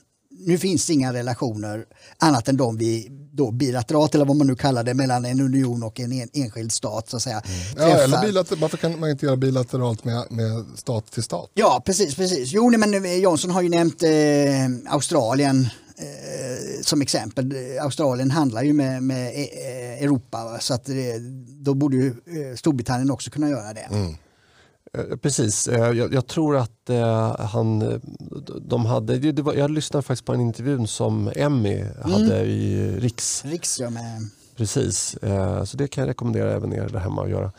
nu 0.47 0.59
finns 0.59 0.87
det 0.87 0.93
inga 0.93 1.13
relationer 1.13 1.85
annat 2.19 2.49
än 2.49 2.57
de 2.57 2.77
vi 2.77 3.11
då 3.37 3.51
bilateralt 3.51 4.15
eller 4.15 4.25
vad 4.25 4.37
man 4.37 4.47
nu 4.47 4.57
kallar 4.57 4.85
det 4.85 4.95
mellan 4.95 5.25
en 5.25 5.41
union 5.41 5.83
och 5.83 6.01
en, 6.01 6.13
en 6.13 6.29
enskild 6.33 6.73
stat 6.73 7.11
så 7.11 7.17
att 7.17 7.23
säga. 7.23 7.43
Ja, 7.77 7.83
eller 7.83 8.23
bilater, 8.23 8.57
varför 8.57 8.77
kan 8.77 9.01
man 9.01 9.11
inte 9.11 9.27
göra 9.27 9.37
bilateralt 9.37 10.05
med, 10.05 10.27
med 10.31 10.65
stat 10.77 11.11
till 11.11 11.23
stat? 11.23 11.51
Ja, 11.55 11.83
precis. 11.87 12.15
precis. 12.15 12.53
Jo, 12.53 12.71
nej, 12.71 12.81
men 12.81 13.05
eh, 13.05 13.15
Johnson 13.15 13.51
har 13.51 13.63
ju 13.63 13.69
nämnt 13.69 14.03
eh, 14.03 14.93
Australien 14.93 15.69
eh, 15.97 16.83
som 16.83 17.03
exempel. 17.03 17.53
Australien 17.81 18.31
handlar 18.31 18.63
ju 18.63 18.73
med, 18.73 19.03
med 19.03 19.27
eh, 19.27 20.03
Europa 20.05 20.57
så 20.61 20.75
att 20.75 20.89
eh, 20.89 20.95
då 21.47 21.75
borde 21.75 21.97
ju 21.97 22.15
Storbritannien 22.57 23.11
också 23.11 23.31
kunna 23.31 23.49
göra 23.49 23.73
det. 23.73 23.89
Mm. 23.91 24.15
Eh, 24.95 25.17
Precis, 25.17 25.69
Eh, 25.69 25.91
jag, 25.91 26.15
jag 26.15 26.27
tror 26.27 26.57
att 26.57 26.91
eh, 26.91 27.41
han, 27.41 28.01
de 28.61 28.87
hade, 28.87 29.19
det, 29.33 29.43
var, 29.43 29.55
jag 29.55 29.71
lyssnade 29.71 30.03
faktiskt 30.03 30.25
på 30.27 30.33
en 30.35 30.41
intervju 30.41 30.87
som 30.87 31.31
Emmy 31.37 31.85
hade 32.03 32.45
i 32.45 32.91
Riks. 33.01 33.45
Riks 33.45 33.81
ja, 33.81 33.91
med, 33.91 34.29
Precis, 34.57 35.17
så 35.65 35.77
det 35.77 35.89
kan 35.89 36.03
jag 36.03 36.09
rekommendera 36.09 36.53
även 36.53 36.73
er 36.73 36.89
där 36.89 36.99
hemma 36.99 37.23
att 37.23 37.31
göra. 37.31 37.53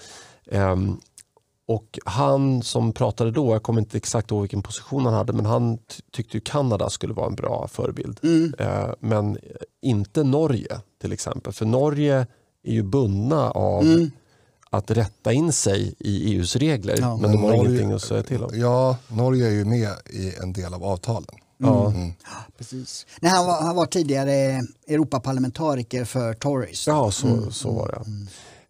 Ehm, 0.51 0.97
och 1.67 1.99
han 2.05 2.61
som 2.63 2.93
pratade 2.93 3.31
då, 3.31 3.51
jag 3.53 3.63
kommer 3.63 3.81
inte 3.81 3.97
exakt 3.97 4.31
ihåg 4.31 4.41
vilken 4.41 4.61
position 4.61 5.05
han 5.05 5.13
hade, 5.13 5.33
men 5.33 5.45
han 5.45 5.77
ty- 5.77 6.01
tyckte 6.11 6.37
ju 6.37 6.41
Kanada 6.41 6.89
skulle 6.89 7.13
vara 7.13 7.27
en 7.27 7.35
bra 7.35 7.67
förebild. 7.71 8.19
Eh, 8.59 8.89
men 8.99 9.37
inte 9.81 10.23
Norge 10.23 10.79
till 11.01 11.11
exempel, 11.13 11.53
för 11.53 11.65
Norge 11.65 12.27
är 12.63 12.73
ju 12.73 12.83
bundna 12.83 13.51
av 13.51 13.83
att 14.77 14.91
rätta 14.91 15.33
in 15.33 15.53
sig 15.53 15.95
i 15.99 16.33
EUs 16.35 16.55
regler, 16.55 16.97
Ja. 16.99 17.17
men 17.17 17.31
de 17.31 17.43
har 17.43 17.49
Norge- 17.51 17.69
ingenting 17.69 17.91
att 17.91 18.01
säga 18.01 18.23
till 18.23 18.43
om. 18.43 18.49
Ja, 18.59 18.97
Norge 19.07 19.47
är 19.47 19.51
ju 19.51 19.65
med 19.65 19.89
i 20.09 20.33
en 20.41 20.53
del 20.53 20.73
av 20.73 20.83
avtalen. 20.83 21.29
Ja. 21.57 21.93
precis. 22.57 23.05
Nej, 23.21 23.31
han, 23.31 23.45
var, 23.45 23.61
han 23.61 23.75
var 23.75 23.85
tidigare 23.85 24.61
Europaparlamentariker 24.87 26.05
för 26.05 26.33
Tories. 26.33 26.87
Ja, 26.87 27.11
så, 27.11 27.51
så 27.51 27.71
var 27.71 27.87
det. 27.87 28.01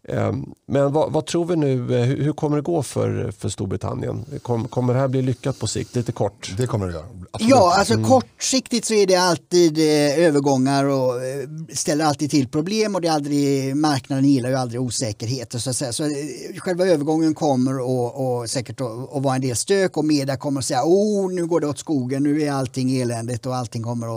Ehm, 0.08 0.54
Men 0.66 0.94
vad, 0.94 1.12
vad 1.12 1.26
tror 1.26 1.46
vi 1.46 1.56
nu, 1.56 2.00
eh, 2.00 2.06
hur, 2.06 2.34
kommer 2.34 2.58
det 2.58 2.62
gå 2.64 2.84
för, 2.84 3.32
för 3.32 3.50
Storbritannien? 3.50 4.26
Kom, 4.42 4.68
kommer 4.68 4.94
det 4.94 5.00
här 5.00 5.08
bli 5.08 5.22
lyckat 5.22 5.60
på 5.60 5.68
sikt? 5.68 5.96
Lite 5.96 6.12
kort. 6.12 6.54
Det 6.58 6.68
kommer 6.68 6.88
det 6.88 6.94
göra. 6.94 7.06
Absolut. 7.32 7.52
Ja, 7.52 7.76
alltså 7.78 8.04
kortsiktigt 8.04 8.86
så 8.86 8.94
är 8.94 9.08
det 9.08 9.16
alltid 9.16 9.78
eh, 9.78 10.26
övergångar 10.26 10.86
och 10.86 11.26
eh, 11.26 11.50
ställer 11.74 12.06
alltid 12.06 12.32
till 12.32 12.48
problem 12.48 12.96
och 12.96 13.02
det 13.02 13.08
är 13.08 13.12
aldrig, 13.12 13.76
marknaden 13.76 14.26
gillar 14.26 14.50
ju 14.50 14.56
aldrig 14.56 14.82
osäkerhet. 14.82 15.62
Så, 15.62 15.70
att 15.70 15.76
säga. 15.76 15.94
så 15.94 16.04
eh, 16.04 16.10
själva 16.58 16.86
övergången 16.86 17.34
kommer 17.34 17.80
och, 17.80 18.40
och 18.40 18.50
säkert 18.50 18.82
att 18.82 19.24
vara 19.24 19.36
en 19.36 19.42
del 19.42 19.56
stök 19.56 19.98
och 19.98 20.06
media 20.06 20.38
kommer 20.38 20.60
att 20.60 20.66
säga 20.66 20.84
oh 20.84 21.34
nu 21.34 21.46
går 21.46 21.60
det 21.60 21.68
åt 21.68 21.80
skogen, 21.80 22.24
nu 22.24 22.42
är 22.42 22.52
allting 22.52 23.02
eländigt 23.02 23.46
och 23.46 23.56
allting 23.56 23.84
kommer 23.84 24.08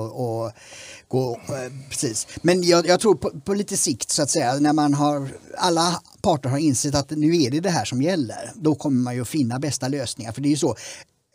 att 0.46 0.54
gå 1.08 1.40
eh, 1.48 1.72
precis. 1.88 2.26
Men 2.42 2.62
jag, 2.62 2.86
jag 2.86 3.00
tror 3.00 3.14
på, 3.14 3.30
på 3.40 3.54
lite 3.54 3.76
sikt 3.76 4.10
så 4.10 4.22
att 4.22 4.30
säga 4.30 4.54
när 4.58 4.72
man 4.72 4.94
har 4.94 5.28
alla 5.56 6.00
parter 6.22 6.48
har 6.48 6.58
insett 6.58 6.94
att 6.94 7.10
nu 7.10 7.42
är 7.42 7.50
det 7.50 7.60
det 7.60 7.70
här 7.70 7.84
som 7.84 8.02
gäller. 8.02 8.52
Då 8.54 8.74
kommer 8.74 9.00
man 9.02 9.14
ju 9.14 9.22
att 9.22 9.28
finna 9.28 9.58
bästa 9.58 9.88
lösningar 9.88 10.32
för 10.32 10.40
det 10.40 10.48
är 10.48 10.50
ju 10.50 10.56
så 10.56 10.76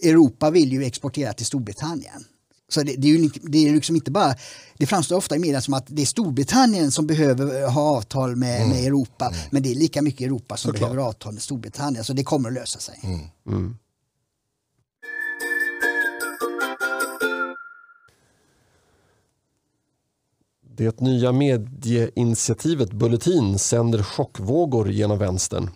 Europa 0.04 0.50
vill 0.50 0.72
ju 0.72 0.84
exportera 0.84 1.34
till 1.34 1.46
Storbritannien. 1.46 2.26
Så 2.70 2.84
det, 2.84 2.96
det 2.96 3.08
är 3.08 3.12
ju 3.18 3.30
det 3.44 3.68
är 3.68 3.74
liksom 3.74 3.96
inte 3.96 4.12
bara, 4.12 4.36
det 4.78 4.86
framstår 4.86 5.16
ofta 5.16 5.36
i 5.36 5.40
media 5.40 5.62
som 5.62 5.74
att 5.74 5.86
det 5.88 6.02
är 6.02 6.06
Storbritannien 6.06 6.92
som 6.92 7.08
behöver 7.08 7.68
ha 7.68 7.82
avtal 7.82 8.36
med, 8.36 8.68
med 8.70 8.86
Europa, 8.86 9.34
men 9.52 9.64
det 9.64 9.72
är 9.72 9.76
lika 9.76 10.02
mycket 10.02 10.22
Europa 10.22 10.58
som 10.58 10.70
Såklart. 10.72 10.90
behöver 10.90 11.10
avtal 11.10 11.34
med 11.34 11.42
Storbritannien, 11.42 12.04
så 12.04 12.14
det 12.14 12.24
kommer 12.24 12.50
att 12.50 12.56
lösa 12.56 12.80
sig. 12.80 13.00
Det 20.76 21.02
nya 21.02 21.32
medieinitiativet 21.32 22.92
Bulletin 22.92 23.60
sänder 23.60 24.04
chockvågor 24.04 24.92
genom 24.92 25.18
vänstern. 25.18 25.70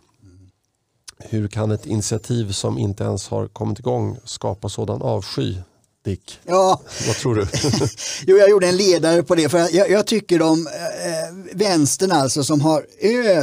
Hur 1.19 1.47
kan 1.47 1.71
ett 1.71 1.85
initiativ 1.85 2.51
som 2.51 2.77
inte 2.77 3.03
ens 3.03 3.27
har 3.27 3.47
kommit 3.47 3.79
igång 3.79 4.17
skapa 4.23 4.69
sådan 4.69 5.01
avsky? 5.01 5.55
Dick, 6.07 6.39
Ja, 6.45 6.81
vad 7.07 7.15
tror 7.15 7.35
du? 7.35 7.47
Jo, 8.27 8.37
jag 8.37 8.49
gjorde 8.49 8.67
en 8.67 8.77
ledare 8.77 9.23
på 9.23 9.35
det. 9.35 9.49
För 9.49 9.75
jag, 9.75 9.89
jag 9.89 10.07
tycker 10.07 10.39
de 10.39 10.67
eh, 10.67 11.53
vänstern 11.53 12.11
alltså 12.11 12.43
som 12.43 12.61
har 12.61 12.85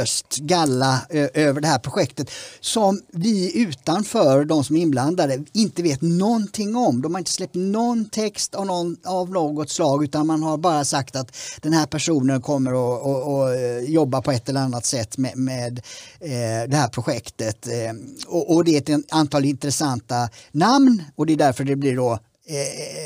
öst 0.01 0.37
galla 0.37 1.01
ö, 1.09 1.29
över 1.33 1.61
det 1.61 1.67
här 1.67 1.79
projektet 1.79 2.31
som 2.59 3.01
vi 3.11 3.61
utanför, 3.61 4.45
de 4.45 4.63
som 4.63 4.75
är 4.75 4.81
inblandade, 4.81 5.43
inte 5.53 5.83
vet 5.83 6.01
någonting 6.01 6.75
om. 6.75 7.01
De 7.01 7.13
har 7.13 7.19
inte 7.19 7.31
släppt 7.31 7.55
någon 7.55 8.09
text 8.09 8.55
av, 8.55 8.65
någon, 8.65 8.97
av 9.05 9.29
något 9.29 9.69
slag 9.69 10.03
utan 10.03 10.27
man 10.27 10.43
har 10.43 10.57
bara 10.57 10.85
sagt 10.85 11.15
att 11.15 11.37
den 11.61 11.73
här 11.73 11.85
personen 11.85 12.41
kommer 12.41 12.71
att 12.71 13.55
eh, 13.55 13.93
jobba 13.93 14.21
på 14.21 14.31
ett 14.31 14.49
eller 14.49 14.61
annat 14.61 14.85
sätt 14.85 15.17
med, 15.17 15.37
med 15.37 15.81
eh, 16.19 16.69
det 16.69 16.75
här 16.75 16.87
projektet. 16.87 17.67
Eh, 17.67 17.93
och, 18.27 18.55
och 18.55 18.65
det 18.65 18.89
är 18.89 18.95
ett 18.95 19.13
antal 19.13 19.45
intressanta 19.45 20.29
namn 20.51 21.03
och 21.15 21.25
det 21.25 21.33
är 21.33 21.37
därför 21.37 21.63
det 21.63 21.75
blir 21.75 21.95
då 21.95 22.11
eh, 22.13 22.19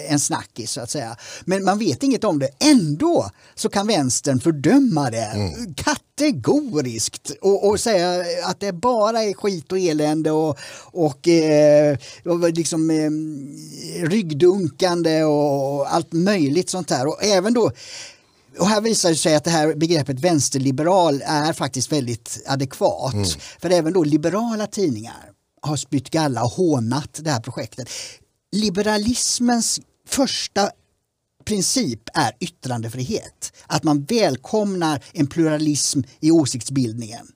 en 0.08 0.20
snackis 0.20 0.72
så 0.72 0.82
att 0.82 0.90
säga. 0.90 1.18
Men 1.46 1.64
man 1.64 1.80
vet 1.80 2.04
inget 2.04 2.24
om 2.24 2.40
det. 2.40 2.50
Ändå 2.60 3.30
så 3.56 3.70
kan 3.70 3.88
vänstern 3.88 4.40
fördöma 4.40 5.10
det 5.12 5.54
kategoriskt 5.76 7.32
och, 7.42 7.70
och 7.70 7.80
säga 7.80 8.26
att 8.44 8.60
det 8.60 8.74
bara 8.74 9.24
är 9.24 9.34
skit 9.34 9.72
och 9.72 9.80
elände 9.80 10.32
och, 10.32 10.60
och, 10.84 11.28
eh, 11.28 11.98
och 12.26 12.54
liksom 12.54 12.90
eh, 12.90 13.10
ryggdunkande 14.08 15.24
och 15.24 15.94
allt 15.94 16.14
möjligt 16.14 16.70
sånt 16.70 16.90
här. 16.90 17.08
Och 17.08 17.24
även 17.24 17.54
då 17.54 17.72
och 18.60 18.68
här 18.68 18.82
visar 18.82 19.10
det 19.10 19.16
sig 19.16 19.36
att 19.36 19.44
det 19.44 19.50
här 19.50 19.74
begreppet 19.76 20.20
vänsterliberal 20.20 21.24
är 21.26 21.54
faktiskt 21.54 21.92
väldigt 21.92 22.44
adekvat. 22.48 23.38
För 23.62 23.70
även 23.70 23.94
då 23.94 24.04
liberala 24.04 24.68
tidningar 24.68 25.32
har 25.62 25.76
spytt 25.76 26.10
galla 26.10 26.44
och 26.44 26.52
hånat 26.52 27.20
det 27.22 27.32
här 27.32 27.40
projektet. 27.40 27.90
Liberalismens 28.52 29.80
första 30.08 30.72
princip 31.46 32.02
är 32.14 32.32
yttrandefrihet. 32.40 33.54
Att 33.68 33.84
man 33.84 34.04
välkomnar 34.04 35.04
en 35.14 35.28
pluralism 35.28 36.00
i 36.20 36.32
åsiktsbildningen. 36.32 37.28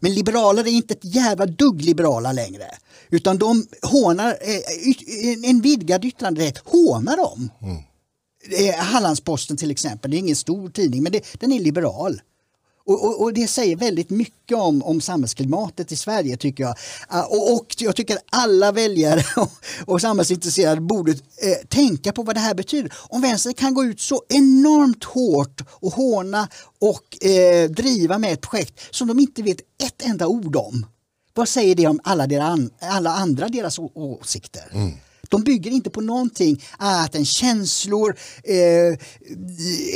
Men 0.00 0.14
liberaler 0.14 0.62
är 0.66 0.70
inte 0.70 0.94
ett 0.94 1.04
jävla 1.14 1.46
dugg 1.46 1.82
liberala 1.82 2.32
längre. 2.32 2.64
Utan 3.10 3.38
de 3.38 3.66
hånar, 3.82 4.38
eh, 4.40 5.50
en- 5.50 5.60
vidgad 5.60 6.04
yttranderätt 6.04 6.58
hånar 6.58 7.16
dem. 7.16 7.50
Eh, 8.58 8.74
Hallandsposten 8.76 9.56
till 9.56 9.70
exempel, 9.70 10.10
det 10.10 10.16
är 10.16 10.18
ingen 10.18 10.36
stor 10.36 10.70
tidning 10.70 11.02
men 11.02 11.12
det, 11.12 11.24
den 11.40 11.52
är 11.52 11.60
liberal. 11.60 12.20
Och, 12.90 13.04
och, 13.04 13.22
och 13.22 13.32
det 13.32 13.48
säger 13.48 13.76
väldigt 13.76 14.10
mycket 14.10 14.58
om, 14.58 14.82
om 14.82 15.00
samhällsklimatet 15.00 15.92
i 15.92 15.96
Sverige 15.96 16.36
tycker 16.36 16.64
jag. 16.64 16.74
Ah, 17.08 17.22
och, 17.22 17.52
och 17.54 17.74
jag 17.78 17.96
tycker 17.96 18.14
att 18.16 18.24
alla 18.30 18.72
väljare 18.72 19.24
och, 19.36 19.50
och 19.86 20.00
samhällsintresserade 20.00 20.80
borde 20.80 21.12
eh, 21.12 21.66
tänka 21.68 22.12
på 22.12 22.22
vad 22.22 22.36
det 22.36 22.40
här 22.40 22.54
betyder. 22.54 22.92
Om 23.08 23.22
vänstern 23.22 23.54
kan 23.54 23.74
gå 23.74 23.84
ut 23.84 24.00
så 24.00 24.22
enormt 24.28 25.04
hårt 25.04 25.60
och 25.70 25.92
håna 25.92 26.48
och 26.78 27.24
eh, 27.26 27.70
driva 27.70 28.18
med 28.18 28.32
ett 28.32 28.40
projekt 28.40 28.80
som 28.94 29.08
de 29.08 29.18
inte 29.18 29.42
vet 29.42 29.60
ett 29.84 30.02
enda 30.02 30.26
ord 30.26 30.56
om. 30.56 30.86
Vad 31.34 31.48
säger 31.48 31.74
det 31.74 31.86
om 31.86 32.00
alla, 32.04 32.26
deras, 32.26 32.50
an- 32.50 32.70
alla 32.80 33.10
andra 33.10 33.48
deras 33.48 33.78
åsikter? 33.78 34.62
åsikter? 34.72 35.09
De 35.30 35.42
bygger 35.42 35.70
inte 35.70 35.90
på 35.90 36.00
någonting 36.00 36.62
annat 36.78 37.14
än 37.14 37.24
känslor, 37.24 38.16
eh, 38.44 38.98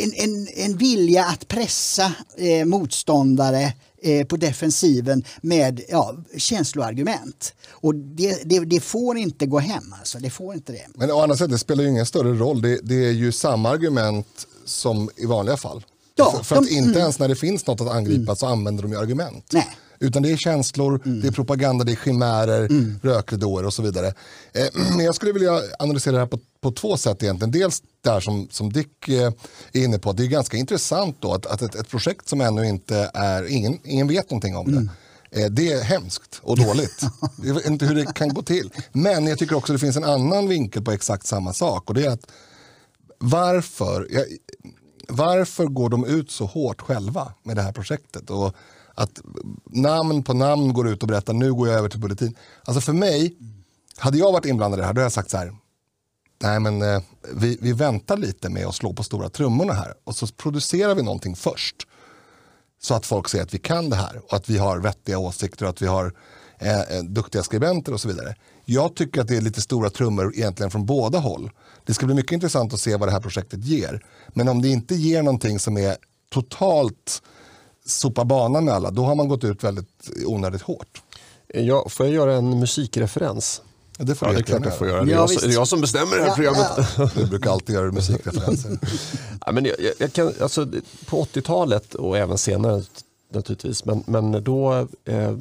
en, 0.03 0.13
en, 0.15 0.49
en 0.55 0.77
vilja 0.77 1.25
att 1.25 1.49
pressa 1.49 2.13
eh, 2.37 2.65
motståndare 2.65 3.73
eh, 4.03 4.27
på 4.27 4.37
defensiven 4.37 5.25
med 5.41 5.81
ja, 5.89 6.17
känsloargument. 6.37 7.55
Och 7.71 7.95
det, 7.95 8.43
det, 8.45 8.61
det 8.61 8.81
får 8.81 9.17
inte 9.19 9.47
gå 9.47 9.59
hem. 9.59 9.95
Alltså. 9.99 10.19
Det 10.19 10.31
får 10.31 10.55
inte 10.55 10.73
det. 10.73 10.87
Men 10.95 11.11
å 11.11 11.21
andra 11.21 11.37
sidan, 11.37 11.51
det 11.51 11.59
spelar 11.59 11.85
ju 11.85 11.91
ingen 11.91 12.07
större 12.07 12.33
roll. 12.33 12.63
Det, 12.63 12.81
det 12.83 13.05
är 13.05 13.13
ju 13.13 13.33
samma 13.33 13.69
argument 13.71 14.47
som 14.65 15.11
i 15.17 15.27
vanliga 15.27 15.57
fall. 15.57 15.85
Ja, 16.17 16.33
för 16.37 16.45
för 16.45 16.57
att 16.57 16.69
de- 16.69 16.75
inte 16.75 16.99
ens 16.99 17.19
när 17.19 17.29
det 17.29 17.37
finns 17.37 17.67
något 17.67 17.81
att 17.81 17.89
angripa 17.91 18.37
så 18.37 18.47
använder 18.47 18.83
de 18.83 18.93
ju 18.93 18.99
argument. 18.99 19.45
Nej. 19.53 19.77
Utan 20.05 20.23
det 20.23 20.33
är 20.33 20.37
känslor, 20.37 21.01
det 21.23 21.29
är 21.29 21.33
propaganda, 21.33 21.85
det 21.85 21.93
är 21.93 21.97
chimärer, 21.97 22.69
rökridåer 23.03 23.65
och 23.67 23.75
så 23.75 23.83
vidare. 23.83 24.07
Eh, 24.53 24.67
men 24.97 25.05
jag 25.05 25.15
skulle 25.15 25.33
vilja 25.33 25.61
analysera 25.79 26.13
det 26.15 26.19
här 26.21 26.27
på, 26.27 26.39
på 26.61 26.73
två 26.73 26.97
sätt 26.97 27.23
egentligen. 27.23 27.51
Dels 27.51 27.83
där 28.05 28.21
som, 28.21 28.49
som 28.51 28.73
Dick 28.73 29.09
eh, 29.09 29.33
är 29.73 29.85
inne 29.85 29.99
på, 29.99 30.11
att 30.11 30.17
det 30.17 30.23
är 30.25 30.29
ganska 30.29 30.57
intressant 30.57 31.17
då 31.21 31.33
att, 31.33 31.47
att 31.47 31.63
ett, 31.63 31.75
ett 31.75 31.89
projekt 31.89 32.29
som 32.29 32.41
ännu 32.41 32.67
inte 32.67 33.11
är, 33.15 33.51
ingen, 33.51 33.79
ingen 33.85 34.09
vet 34.09 34.31
någonting 34.31 34.57
om 34.57 34.73
det. 34.73 34.89
Eh, 35.43 35.51
Det 35.51 35.73
är 35.73 35.83
hemskt 35.83 36.41
och 36.43 36.57
dåligt. 36.57 37.03
Jag 37.45 37.55
vet 37.55 37.67
inte 37.67 37.87
hur 37.87 37.95
det 37.95 38.15
kan 38.15 38.29
gå 38.35 38.43
till. 38.43 38.71
Men 38.93 39.27
jag 39.27 39.39
tycker 39.39 39.57
också 39.57 39.73
det 39.73 39.79
finns 39.79 39.97
en 39.97 40.05
annan 40.05 40.49
vinkel 40.49 40.83
på 40.83 40.91
exakt 40.93 41.27
samma 41.27 41.53
sak. 41.53 41.89
Och 41.89 41.95
det 41.95 42.05
är 42.05 42.11
att 42.11 42.27
varför, 43.19 44.09
varför 45.09 45.65
går 45.67 45.89
de 45.89 46.05
ut 46.07 46.31
så 46.31 46.47
hårt 46.47 46.81
själva 46.81 47.33
med 47.43 47.57
det 47.57 47.63
här 47.63 47.73
projektet? 47.73 48.31
Och 48.31 48.55
att 48.95 49.21
namn 49.65 50.23
på 50.23 50.35
namn 50.35 50.73
går 50.73 50.89
ut 50.89 51.03
och 51.03 51.09
berättar 51.09 51.33
nu 51.33 51.55
går 51.55 51.69
jag 51.69 51.79
över 51.79 51.89
till 51.89 52.01
bulletin. 52.01 52.37
Alltså 52.65 52.81
för 52.81 52.93
mig, 52.93 53.37
hade 53.97 54.19
jag 54.19 54.33
varit 54.33 54.47
inblandad 54.47 54.79
i 54.79 54.81
det 54.81 54.87
här 54.87 54.93
då 54.93 55.01
hade 55.01 55.05
jag 55.05 55.13
sagt 55.13 55.31
så 55.31 55.37
här. 55.37 55.53
nej 56.43 56.61
men 56.61 56.83
eh, 56.83 57.03
vi, 57.35 57.59
vi 57.61 57.73
väntar 57.73 58.17
lite 58.17 58.49
med 58.49 58.67
att 58.67 58.75
slå 58.75 58.93
på 58.93 59.03
stora 59.03 59.29
trummorna 59.29 59.73
här 59.73 59.95
och 60.05 60.17
så 60.17 60.27
producerar 60.27 60.95
vi 60.95 61.03
någonting 61.03 61.37
först. 61.37 61.87
Så 62.83 62.95
att 62.95 63.07
folk 63.07 63.29
ser 63.29 63.43
att 63.43 63.55
vi 63.55 63.59
kan 63.59 63.91
det 63.91 63.97
här 63.97 64.21
och 64.25 64.35
att 64.35 64.51
vi 64.51 64.59
har 64.59 64.79
vettiga 64.79 65.19
åsikter 65.19 65.65
och 65.65 65.71
att 65.71 65.83
vi 65.83 65.87
har 65.87 66.13
eh, 66.59 66.81
eh, 66.81 67.03
duktiga 67.03 67.43
skribenter 67.43 67.93
och 67.93 68.01
så 68.01 68.09
vidare. 68.09 68.35
Jag 68.65 68.97
tycker 68.97 69.21
att 69.21 69.29
det 69.29 69.37
är 69.37 69.41
lite 69.41 69.61
stora 69.61 69.91
trummor 69.91 70.33
egentligen 70.35 70.71
från 70.71 70.87
båda 70.87 71.19
håll. 71.19 71.51
Det 71.85 71.95
ska 71.95 72.07
bli 72.07 72.15
mycket 72.15 72.33
intressant 72.33 72.75
att 72.75 72.81
se 72.81 72.97
vad 72.97 73.09
det 73.09 73.13
här 73.13 73.21
projektet 73.21 73.65
ger. 73.65 74.05
Men 74.29 74.49
om 74.49 74.63
det 74.63 74.69
inte 74.69 74.95
ger 74.95 75.23
någonting 75.23 75.59
som 75.59 75.77
är 75.77 75.97
totalt 76.31 77.23
sopa 77.87 78.25
banan 78.25 78.65
med 78.65 78.75
alla, 78.75 78.91
då 78.91 79.05
har 79.05 79.15
man 79.15 79.29
gått 79.29 79.45
ut 79.45 79.65
väldigt 79.65 80.11
onödigt 80.27 80.63
hårt. 80.63 81.03
Ja, 81.55 81.87
får 81.89 82.07
jag 82.07 82.15
göra 82.15 82.35
en 82.35 82.59
musikreferens? 82.61 83.63
Det 83.99 84.15
får 84.15 84.29
Ja, 84.29 84.33
du 84.33 84.39
det 84.39 84.43
är 84.43 84.45
klart 84.45 84.65
jag 84.65 84.79
får 84.79 84.89
göra. 84.89 85.05
Det 85.05 85.11
är, 85.13 85.15
Ja, 85.15 85.21
jag, 85.21 85.29
som- 85.29 85.35
visst. 85.35 85.45
det 85.45 85.51
är 85.51 85.55
jag 85.55 85.69
som 85.69 85.81
bestämmer 85.81 86.17
det 86.17 86.23
här 86.23 86.29
Ja, 86.29 86.35
programmet. 86.35 87.15
Du 87.17 87.27
brukar 87.27 87.51
alltid 87.51 87.75
göra 87.75 87.93
musikreferenser. 87.93 88.79
Ja, 89.47 89.53
men 89.53 89.65
jag, 89.65 89.75
jag- 89.99 90.13
kan, 90.13 90.33
alltså, 90.41 90.67
på 91.07 91.25
80-talet 91.25 91.95
och 91.95 92.19
även 92.19 92.39
senare 92.39 92.83
naturligtvis, 93.33 93.85
men, 93.85 94.05
men 94.07 94.45
då 94.45 94.89
eh, 95.05 95.37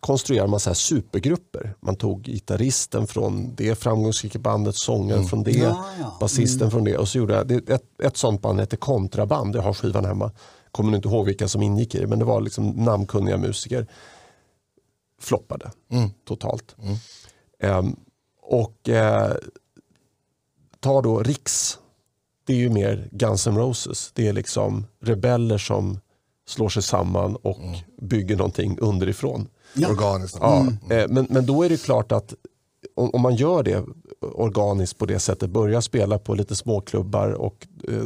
konstruerade 0.00 0.50
man 0.50 0.60
så 0.60 0.70
här 0.70 0.74
supergrupper. 0.74 1.74
Man 1.80 1.96
tog 1.96 2.22
gitarristen 2.22 3.06
från 3.06 3.54
det 3.54 3.74
framgångsrika 3.74 4.38
bandet, 4.38 4.76
sångaren 4.76 5.24
från 5.26 5.42
det, 5.42 5.50
Ja, 5.50 5.84
ja. 6.00 6.16
basisten 6.20 6.70
från 6.70 6.84
det. 6.84 6.96
Och 6.98 7.08
så 7.08 7.18
gjorde 7.18 7.34
jag, 7.34 7.46
det, 7.48 7.68
ett, 7.68 7.84
ett 8.02 8.16
sånt 8.16 8.42
band 8.42 8.60
hette 8.60 8.76
Kontraband, 8.76 9.56
jag 9.56 9.62
har 9.62 9.74
skivan 9.74 10.04
hemma. 10.04 10.30
Kommer 10.72 10.96
inte 10.96 11.08
ihåg 11.08 11.26
vilka 11.26 11.48
som 11.48 11.62
ingick 11.62 11.94
i 11.94 12.00
det, 12.00 12.06
men 12.06 12.18
det 12.18 12.24
var 12.24 12.40
liksom 12.40 12.70
namnkunniga 12.70 13.36
musiker. 13.36 13.86
Floppade 15.20 15.70
totalt. 16.24 16.76
Ehm, 17.60 17.96
och 18.42 18.88
eh, 18.88 19.32
ta 20.80 21.02
då 21.02 21.22
Riks. 21.22 21.78
Det 22.44 22.52
är 22.52 22.56
ju 22.56 22.70
mer 22.70 23.08
Guns 23.12 23.46
N' 23.46 23.56
Roses. 23.56 24.10
Det 24.14 24.28
är 24.28 24.32
liksom 24.32 24.86
rebeller 25.00 25.58
som 25.58 26.00
slår 26.46 26.68
sig 26.68 26.82
samman 26.82 27.36
och 27.36 27.60
bygger 28.02 28.36
någonting 28.36 28.78
underifrån. 28.78 29.48
Organiskt. 29.90 30.38
Ja, 30.40 30.66
eh, 30.90 31.08
men, 31.08 31.26
men 31.30 31.46
då 31.46 31.62
är 31.62 31.68
det 31.68 31.82
klart 31.82 32.12
att 32.12 32.34
om, 32.94 33.22
man 33.22 33.34
gör 33.34 33.62
det 33.62 33.84
organiskt 34.20 34.98
på 34.98 35.06
det 35.06 35.18
sättet, 35.18 35.50
börjar 35.50 35.80
spela 35.80 36.18
på 36.18 36.34
lite 36.34 36.56
småklubbar 36.56 37.30
och 37.30 37.66
eh, 37.88 38.04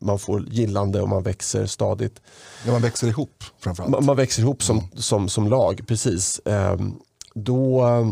man 0.00 0.18
får 0.18 0.48
gillande 0.48 1.02
och 1.02 1.08
man 1.08 1.22
växer 1.22 1.66
stadigt. 1.66 2.20
När 2.64 2.72
man 2.72 2.82
växer 2.82 3.08
ihop 3.08 3.44
framförallt. 3.58 3.92
Man, 3.92 4.04
man 4.04 4.16
växer 4.16 4.42
ihop 4.42 4.62
som, 4.62 4.88
som, 4.94 5.28
som 5.28 5.48
lag, 5.48 5.80
precis. 5.86 6.40
Ehm, 6.44 6.94
då, 7.34 7.86
eh, 7.86 8.10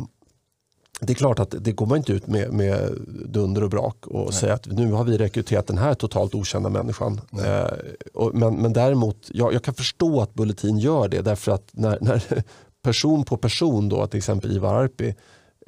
det 1.01 1.13
är 1.13 1.15
klart 1.15 1.39
att 1.39 1.55
det 1.61 1.73
går 1.73 1.87
man 1.87 1.99
inte 1.99 2.13
ut 2.13 2.27
med, 2.27 2.53
med 2.53 2.93
dunder 3.27 3.65
och 3.65 3.71
brak 3.71 4.07
och 4.07 4.35
säga 4.35 4.55
att 4.55 4.67
nu 4.67 4.93
har 4.93 5.05
vi 5.05 5.19
rekryterat 5.19 5.67
den 5.67 5.79
här 5.79 5.95
totalt 5.95 6.35
okända 6.35 6.69
människan. 6.69 7.21
Eh, 7.45 7.79
och, 8.15 8.35
men, 8.35 8.57
men 8.57 8.73
däremot, 8.73 9.17
jag, 9.33 9.55
jag 9.55 9.63
kan 9.63 9.75
förstå 9.75 10.21
att 10.21 10.35
Bulletin 10.35 10.79
gör 10.79 11.09
det 11.09 11.23
därför 11.23 11.53
att 11.53 11.69
när, 11.73 11.99
när 12.01 12.23
person 12.83 13.25
på 13.25 13.37
person, 13.37 13.89
då, 13.89 14.07
till 14.07 14.19
exempel 14.19 14.53
Ivar 14.53 14.75
Arpi, 14.75 15.09
eh, 15.09 15.15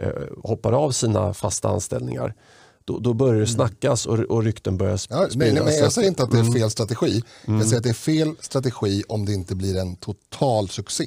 Eh, 0.03 0.27
hoppar 0.45 0.73
av 0.73 0.91
sina 0.91 1.35
fasta 1.35 1.69
anställningar, 1.69 2.35
då, 2.89 2.99
då 2.99 3.15
börjar 3.15 3.41
det 3.41 3.47
snackas 3.47 4.07
och, 4.07 4.19
och 4.19 4.43
rykten 4.45 4.77
börjar 4.77 4.97
sp- 4.97 5.07
Ja, 5.11 5.17
nej, 5.17 5.27
nej, 5.27 5.31
spridas. 5.49 5.65
men 5.65 5.75
jag 5.79 5.93
säger 5.93 6.09
inte 6.09 6.23
att 6.23 6.31
det 6.31 6.39
är 6.39 6.53
fel 6.53 6.71
strategi. 6.71 7.23
Jag 7.47 7.63
säger 7.65 7.77
att 7.77 7.83
det 7.83 7.89
är 7.89 7.95
fel 7.95 8.35
strategi 8.41 9.03
om 9.09 9.25
det 9.27 9.33
inte 9.33 9.55
blir 9.55 9.77
en 9.79 9.97
total 9.97 10.69
succé. 10.69 11.07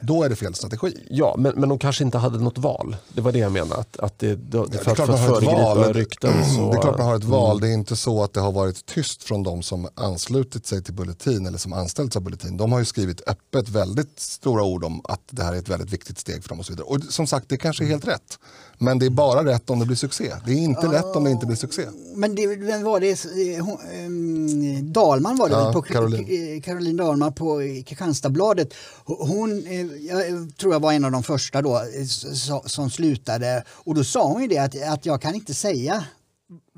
Då 0.00 0.22
är 0.22 0.28
det 0.28 0.36
fel 0.36 0.54
strategi. 0.54 1.06
Ja, 1.10 1.34
men, 1.38 1.52
men 1.56 1.68
de 1.68 1.78
kanske 1.78 2.04
inte 2.04 2.18
hade 2.18 2.38
något 2.38 2.58
val. 2.58 2.96
Det 3.14 3.20
var 3.20 3.32
det 3.32 3.38
jag 3.38 3.52
menade. 3.52 3.74
Att, 3.80 3.96
att 3.98 4.18
det, 4.18 4.34
det, 4.34 4.66
det 4.68 4.78
är 4.78 4.84
för, 4.84 4.90
att- 4.90 4.96
för 4.96 5.06
föregripa 5.16 5.74
val. 5.74 5.92
rykten 5.94 6.32
så... 6.56 6.70
Det 6.72 6.78
är 6.78 6.82
klart 6.82 6.98
man 6.98 7.06
har 7.06 7.16
ett 7.16 7.24
val. 7.24 7.60
Det 7.60 7.68
är 7.68 7.72
inte 7.74 7.96
så 7.96 8.22
att 8.22 8.32
det 8.32 8.40
har 8.40 8.52
varit 8.52 8.86
tyst 8.86 9.22
från 9.22 9.42
de 9.42 9.62
som 9.62 9.88
anslutit 9.94 10.66
sig 10.66 10.82
till 10.82 10.94
Bulletin 10.94 11.46
eller 11.46 11.58
som 11.58 11.72
anställts 11.72 12.16
av 12.16 12.22
Bulletin. 12.22 12.56
De 12.56 12.72
har 12.72 12.78
ju 12.78 12.84
skrivit 12.84 13.22
öppet 13.26 13.68
väldigt 13.68 14.20
stora 14.20 14.62
ord 14.64 14.84
om 14.84 15.00
att 15.04 15.20
det 15.30 15.42
här 15.44 15.52
är 15.52 15.58
ett 15.58 15.68
väldigt 15.68 15.90
viktigt 15.92 16.18
steg 16.18 16.42
för 16.42 16.48
dem 16.48 16.58
och 16.60 16.66
så 16.66 16.72
vidare. 16.72 16.86
Och 16.86 16.98
som 17.08 17.26
sagt, 17.26 17.48
det 17.48 17.56
kanske 17.56 17.84
är 17.84 17.88
helt 17.88 18.06
rätt. 18.08 18.38
Men 18.80 18.98
det 18.98 19.06
är 19.06 19.10
bara 19.10 19.44
rätt 19.44 19.70
om 19.70 19.78
det 19.78 19.86
blir 19.86 19.96
succé. 19.96 20.34
Det 20.46 20.52
är 20.52 20.56
inte 20.56 20.86
rätt 20.86 21.16
om 21.16 21.24
det 21.24 21.30
inte 21.30 21.46
blir 21.46 21.56
succé. 21.56 21.82
Men 22.14 22.34
det, 22.34 22.46
vem 22.46 22.82
var 22.82 23.00
det? 23.00 23.10
Eh, 23.24 23.64
hon- 23.64 23.78
ehm, 23.94 24.92
Dalman 24.92 25.36
var 25.36 25.48
det 25.48 25.54
Ja? 25.54 25.72
På, 25.72 25.82
Caroline. 25.82 26.56
eh, 26.56 26.60
Caroline 26.62 26.96
Dalman 26.96 27.32
på 27.32 27.60
eh, 27.60 27.82
Kristianstadsbladet. 27.82 28.74
Hon 29.04 29.66
eh, 29.66 29.80
jag 30.06 30.22
tror 30.60 30.72
jag 30.72 30.80
var 30.80 30.92
en 30.92 31.04
av 31.04 31.12
de 31.12 31.22
första 31.22 31.62
då 31.62 31.76
eh, 31.76 32.62
som 32.66 32.90
slutade 32.90 33.64
och 33.70 33.94
då 33.94 34.04
sa 34.04 34.26
hon 34.32 34.42
ju 34.42 34.48
det 34.48 34.58
att, 34.58 34.82
att 34.88 35.06
jag 35.06 35.22
kan 35.22 35.34
inte 35.34 35.54
säga 35.54 36.04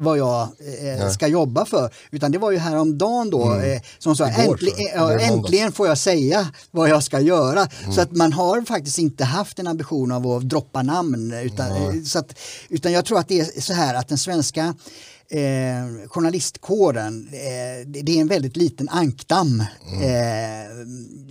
vad 0.01 0.19
jag 0.19 0.49
eh, 0.81 1.11
ska 1.11 1.27
jobba 1.27 1.65
för. 1.65 1.91
Utan 2.11 2.33
det 2.33 2.39
var 2.39 2.51
ju 2.51 2.59
häromdagen 2.59 3.31
då 3.31 3.55
eh, 3.55 3.81
som 3.99 4.17
sa 4.17 4.31
Mm. 4.31 4.57
Igår, 4.97 5.21
äntligen, 5.21 5.73
får 5.73 5.87
jag 5.87 5.99
säga 5.99 6.49
vad 6.71 6.89
jag 6.89 7.05
ska 7.05 7.21
göra. 7.21 7.69
Mm. 7.83 7.93
Så 7.93 8.01
att 8.01 8.13
man 8.13 8.33
har 8.33 8.63
faktiskt 8.63 8.99
inte 8.99 9.25
haft 9.25 9.59
en 9.59 9.67
ambition 9.67 10.13
av 10.13 10.27
att 10.27 10.49
droppa 10.49 10.83
namn. 10.83 11.33
Utan, 11.33 11.67
eh, 11.77 12.03
så 12.03 12.19
att, 12.19 12.39
utan 12.69 12.93
jag 12.93 13.05
tror 13.05 13.19
att 13.19 13.29
det 13.29 13.41
är 13.41 13.61
så 13.61 13.73
här 13.73 13.95
att 13.95 14.09
den 14.09 14.19
svenska 14.19 14.75
eh, 15.29 16.09
journalistkåren, 16.09 17.29
eh, 17.33 17.87
det 17.87 18.03
det 18.03 18.17
är 18.17 18.21
en 18.21 18.29
väldigt 18.29 18.57
liten 18.57 18.89
ankdamm. 18.89 19.61
Eh, 20.03 20.71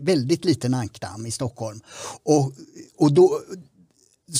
väldigt 0.01 0.45
liten 0.45 0.73
ankdamm 0.73 1.25
i 1.25 1.31
Stockholm. 1.31 1.79
Och, 2.23 2.51
och 2.97 3.11
då, 3.11 3.41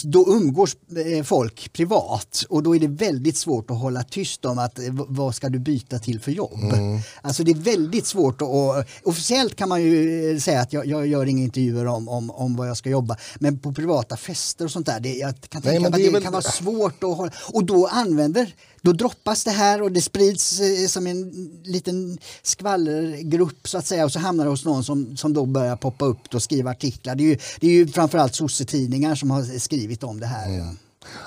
då 0.04 0.26
umgås 0.28 0.78
eh, 1.06 1.24
folk 1.24 1.74
privat 1.74 2.46
och 2.50 2.64
då 2.64 2.76
är 2.76 2.80
det 2.80 2.88
väldigt 2.88 3.38
svårt 3.38 3.72
att 3.72 3.78
hålla 3.80 4.04
tyst 4.04 4.46
om 4.46 4.60
att 4.60 4.80
eh, 4.80 4.86
vad 4.92 5.36
ska 5.36 5.50
du 5.50 5.60
byta 5.60 6.00
till 6.00 6.20
för 6.20 6.32
jobb. 6.32 6.74
Alltså 7.22 7.44
det 7.44 7.52
är 7.52 7.56
väldigt 7.56 8.06
svårt 8.06 8.42
att, 8.42 8.48
och, 8.48 8.84
officiellt 9.04 9.56
kan 9.56 9.70
man 9.70 9.82
ju 9.82 10.32
eh, 10.32 10.38
säga 10.38 10.62
att 10.62 10.74
jag, 10.74 10.86
jag 10.86 11.08
gör 11.08 11.26
inga 11.26 11.44
intervjuer 11.44 11.86
om, 11.88 12.10
om, 12.10 12.32
om 12.32 12.56
vad 12.56 12.70
jag 12.70 12.78
ska 12.78 12.90
jobba 12.90 13.18
men 13.40 13.60
på 13.60 13.74
privata 13.74 14.18
fester 14.18 14.66
och 14.66 14.72
sånt 14.72 14.86
där, 14.86 15.00
det, 15.00 15.14
jag 15.14 15.34
kan 15.50 15.62
tänka 15.62 15.80
mig 15.80 15.92
det 15.92 15.98
att 15.98 16.04
det 16.04 16.12
väl- 16.12 16.24
kan 16.24 16.32
vara 16.34 16.42
svårt 16.42 17.04
att 17.04 17.18
hålla 17.18 17.32
och 17.54 17.64
då 17.64 17.88
använder 17.88 18.54
då 18.82 18.94
droppas 18.94 19.44
det 19.44 19.52
här 19.52 19.82
och 19.82 19.92
det 19.92 20.02
sprids 20.02 20.60
eh, 20.60 20.88
som 20.88 21.08
en 21.08 21.32
liten 21.64 22.18
skvallergrupp 22.44 23.68
så 23.68 23.78
att 23.78 23.86
säga 23.86 24.06
och 24.06 24.12
så 24.12 24.20
hamnar 24.20 24.44
det 24.44 24.50
hos 24.50 24.66
någon 24.66 24.84
som, 24.84 25.18
som 25.18 25.34
då 25.34 25.46
börjar 25.46 25.76
poppa 25.76 26.06
upp 26.06 26.34
och 26.34 26.44
skriva 26.44 26.72
artiklar. 26.72 27.16
Det 27.16 27.24
är 27.24 27.30
ju, 27.30 27.38
det 27.60 27.68
är 27.68 27.72
ju 27.72 27.88
framförallt 27.88 28.36
sossetidningar 28.36 29.16
som 29.16 29.32
har 29.32 29.60
skrivit 29.60 30.04
om 30.04 30.20
det 30.20 30.28
här. 30.28 30.50
Mm. 30.50 30.78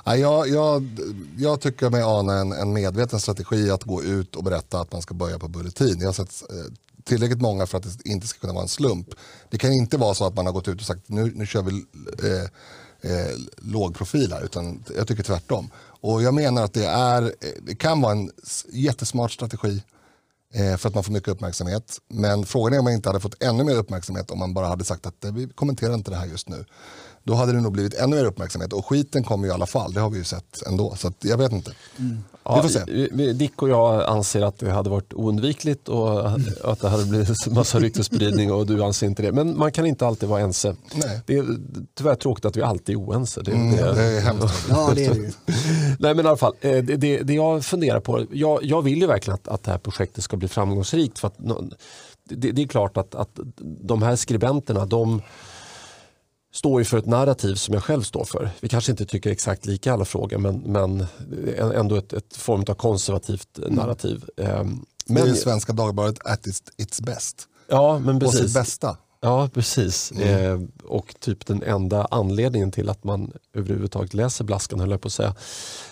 Ja, 0.04 0.16
jag, 0.16 0.48
jag, 0.48 1.00
jag 1.38 1.60
tycker 1.60 1.90
mig 1.90 2.02
ana 2.02 2.38
en, 2.38 2.52
en 2.52 2.72
medveten 2.72 3.20
strategi 3.20 3.70
att 3.70 3.84
gå 3.84 4.02
ut 4.02 4.36
och 4.36 4.44
berätta 4.44 4.80
att 4.80 4.92
man 4.92 5.02
ska 5.02 5.14
börja 5.14 5.38
på 5.38 5.48
Bulletin. 5.48 6.00
Jag 6.00 6.08
har 6.08 6.12
sett 6.12 6.50
eh, 6.50 6.72
tillräckligt 7.04 7.40
många 7.40 7.66
för 7.66 7.78
att 7.78 7.84
det 7.84 8.10
inte 8.10 8.26
ska 8.26 8.40
kunna 8.40 8.52
vara 8.52 8.62
en 8.62 8.68
slump. 8.68 9.08
Det 9.50 9.58
kan 9.58 9.72
inte 9.72 9.96
vara 9.96 10.14
så 10.14 10.26
att 10.26 10.34
man 10.34 10.46
har 10.46 10.52
gått 10.52 10.68
ut 10.68 10.80
och 10.80 10.86
sagt 10.86 11.08
nu, 11.08 11.32
nu 11.34 11.46
kör 11.46 11.62
vi 11.62 11.72
eh, 11.72 12.48
eh, 13.02 13.36
låg 13.56 13.94
profil 13.94 14.32
här, 14.32 14.42
utan 14.42 14.84
jag 14.96 15.08
tycker 15.08 15.22
tvärtom. 15.22 15.70
Och 16.00 16.22
jag 16.22 16.34
menar 16.34 16.64
att 16.64 16.72
det, 16.72 16.86
är, 16.86 17.34
det 17.62 17.74
kan 17.74 18.00
vara 18.00 18.12
en 18.12 18.30
jättesmart 18.72 19.32
strategi 19.32 19.82
eh, 20.54 20.76
för 20.76 20.88
att 20.88 20.94
man 20.94 21.04
får 21.04 21.12
mycket 21.12 21.28
uppmärksamhet. 21.28 22.00
Men 22.08 22.46
frågan 22.46 22.72
är 22.72 22.78
om 22.78 22.84
man 22.84 22.92
inte 22.92 23.08
hade 23.08 23.20
fått 23.20 23.42
ännu 23.42 23.64
mer 23.64 23.76
uppmärksamhet 23.76 24.30
om 24.30 24.38
man 24.38 24.54
bara 24.54 24.66
hade 24.66 24.84
sagt 24.84 25.06
att 25.06 25.24
eh, 25.24 25.32
vi 25.32 25.48
kommenterar 25.48 25.94
inte 25.94 26.10
det 26.10 26.16
här 26.16 26.26
just 26.26 26.48
nu. 26.48 26.64
Då 27.24 27.34
hade 27.34 27.52
det 27.52 27.60
nog 27.60 27.72
blivit 27.72 27.94
ännu 27.94 28.16
mer 28.16 28.24
uppmärksamhet 28.24 28.72
och 28.72 28.86
skiten 28.86 29.24
kommer 29.24 29.44
ju 29.44 29.50
i 29.50 29.54
alla 29.54 29.66
fall, 29.66 29.92
det 29.92 30.00
har 30.00 30.10
vi 30.10 30.18
ju 30.18 30.24
sett 30.24 30.62
ändå. 30.66 30.94
Så 30.96 31.08
att 31.08 31.24
jag 31.24 31.38
vet 31.38 31.52
inte. 31.52 31.72
Ja, 32.44 32.56
vi 32.56 32.62
får 32.62 32.68
se. 32.68 33.32
Dick 33.32 33.62
och 33.62 33.68
jag 33.68 34.04
anser 34.04 34.42
att 34.42 34.58
det 34.58 34.70
hade 34.70 34.90
varit 34.90 35.14
oundvikligt 35.14 35.88
och 35.88 36.26
att 36.64 36.80
det 36.80 36.88
hade 36.88 37.04
blivit 37.04 37.46
en 37.46 37.54
massa 37.54 37.78
ryktesspridning 37.78 38.52
och 38.52 38.66
du 38.66 38.82
anser 38.84 39.06
inte 39.06 39.22
det. 39.22 39.32
Men 39.32 39.58
man 39.58 39.72
kan 39.72 39.86
inte 39.86 40.06
alltid 40.06 40.28
vara 40.28 40.40
ense. 40.40 40.76
Nej. 40.94 41.20
Det 41.26 41.36
är 41.36 41.44
tyvärr 41.94 42.14
tråkigt 42.14 42.44
att 42.44 42.56
vi 42.56 42.62
alltid 42.62 42.94
är 42.94 43.00
oense. 43.00 43.42
Det, 43.42 43.52
Mm, 43.52 43.76
det, 43.76 43.94
det 43.94 44.02
är 44.02 44.20
hemskt. 44.20 44.66
Ja, 44.68 44.92
det 44.94 45.04
är 45.04 45.14
det 45.14 45.20
ju. 45.20 45.32
Nej 45.98 46.14
men 46.14 46.24
i 46.24 46.28
alla 46.28 46.36
fall, 46.36 46.54
eh, 46.60 46.84
det, 46.84 46.96
det, 46.96 47.22
det 47.22 47.34
jag 47.34 47.64
funderar 47.64 48.00
på, 48.00 48.26
jag, 48.32 48.64
jag 48.64 48.82
vill 48.82 49.00
ju 49.00 49.06
verkligen 49.06 49.34
att, 49.34 49.48
att 49.48 49.62
det 49.62 49.70
här 49.70 49.78
projektet 49.78 50.24
ska 50.24 50.36
bli 50.36 50.48
framgångsrikt. 50.48 51.18
För 51.18 51.28
att, 51.28 51.36
det, 52.24 52.52
det 52.52 52.62
är 52.62 52.66
klart 52.66 52.96
att, 52.96 53.14
att 53.14 53.38
de 53.60 54.02
här 54.02 54.16
skribenterna, 54.16 54.86
de 54.86 55.22
står 56.52 56.80
ju 56.80 56.84
för 56.84 56.98
ett 56.98 57.06
narrativ 57.06 57.54
som 57.54 57.74
jag 57.74 57.82
själv 57.84 58.02
står 58.02 58.24
för. 58.24 58.50
Vi 58.60 58.68
kanske 58.68 58.92
inte 58.92 59.06
tycker 59.06 59.30
exakt 59.30 59.66
lika 59.66 59.90
i 59.90 59.92
alla 59.92 60.04
frågor 60.04 60.38
men, 60.38 60.58
men 60.58 61.06
ändå 61.74 61.96
ett, 61.96 62.12
ett 62.12 62.36
form 62.36 62.64
av 62.68 62.74
konservativt 62.74 63.58
narrativ. 63.68 64.24
Ehm, 64.36 64.84
Mm. 65.08 65.14
Det 65.14 65.20
är 65.20 65.26
Men, 65.26 65.36
Svenska 65.36 65.72
Dagbladet 65.72 66.18
at 66.26 66.46
its, 66.46 66.62
its 66.76 67.00
best. 67.00 67.48
ja, 67.68 67.98
men 67.98 68.20
På 68.20 68.28
sitt 68.28 68.40
precis. 68.40 68.54
bästa. 68.54 68.96
Ja, 69.20 69.48
precis. 69.54 70.12
Eh, 70.12 70.60
och 70.84 71.14
typ 71.20 71.46
den 71.46 71.62
enda 71.62 72.04
anledningen 72.10 72.72
till 72.72 72.88
att 72.88 73.04
man 73.04 73.32
överhuvudtaget 73.54 74.14
läser 74.14 74.44
Blaskan 74.44 74.80
höll 74.80 74.90
jag 74.90 75.00
på 75.00 75.06
att 75.08 75.12
säga. 75.12 75.34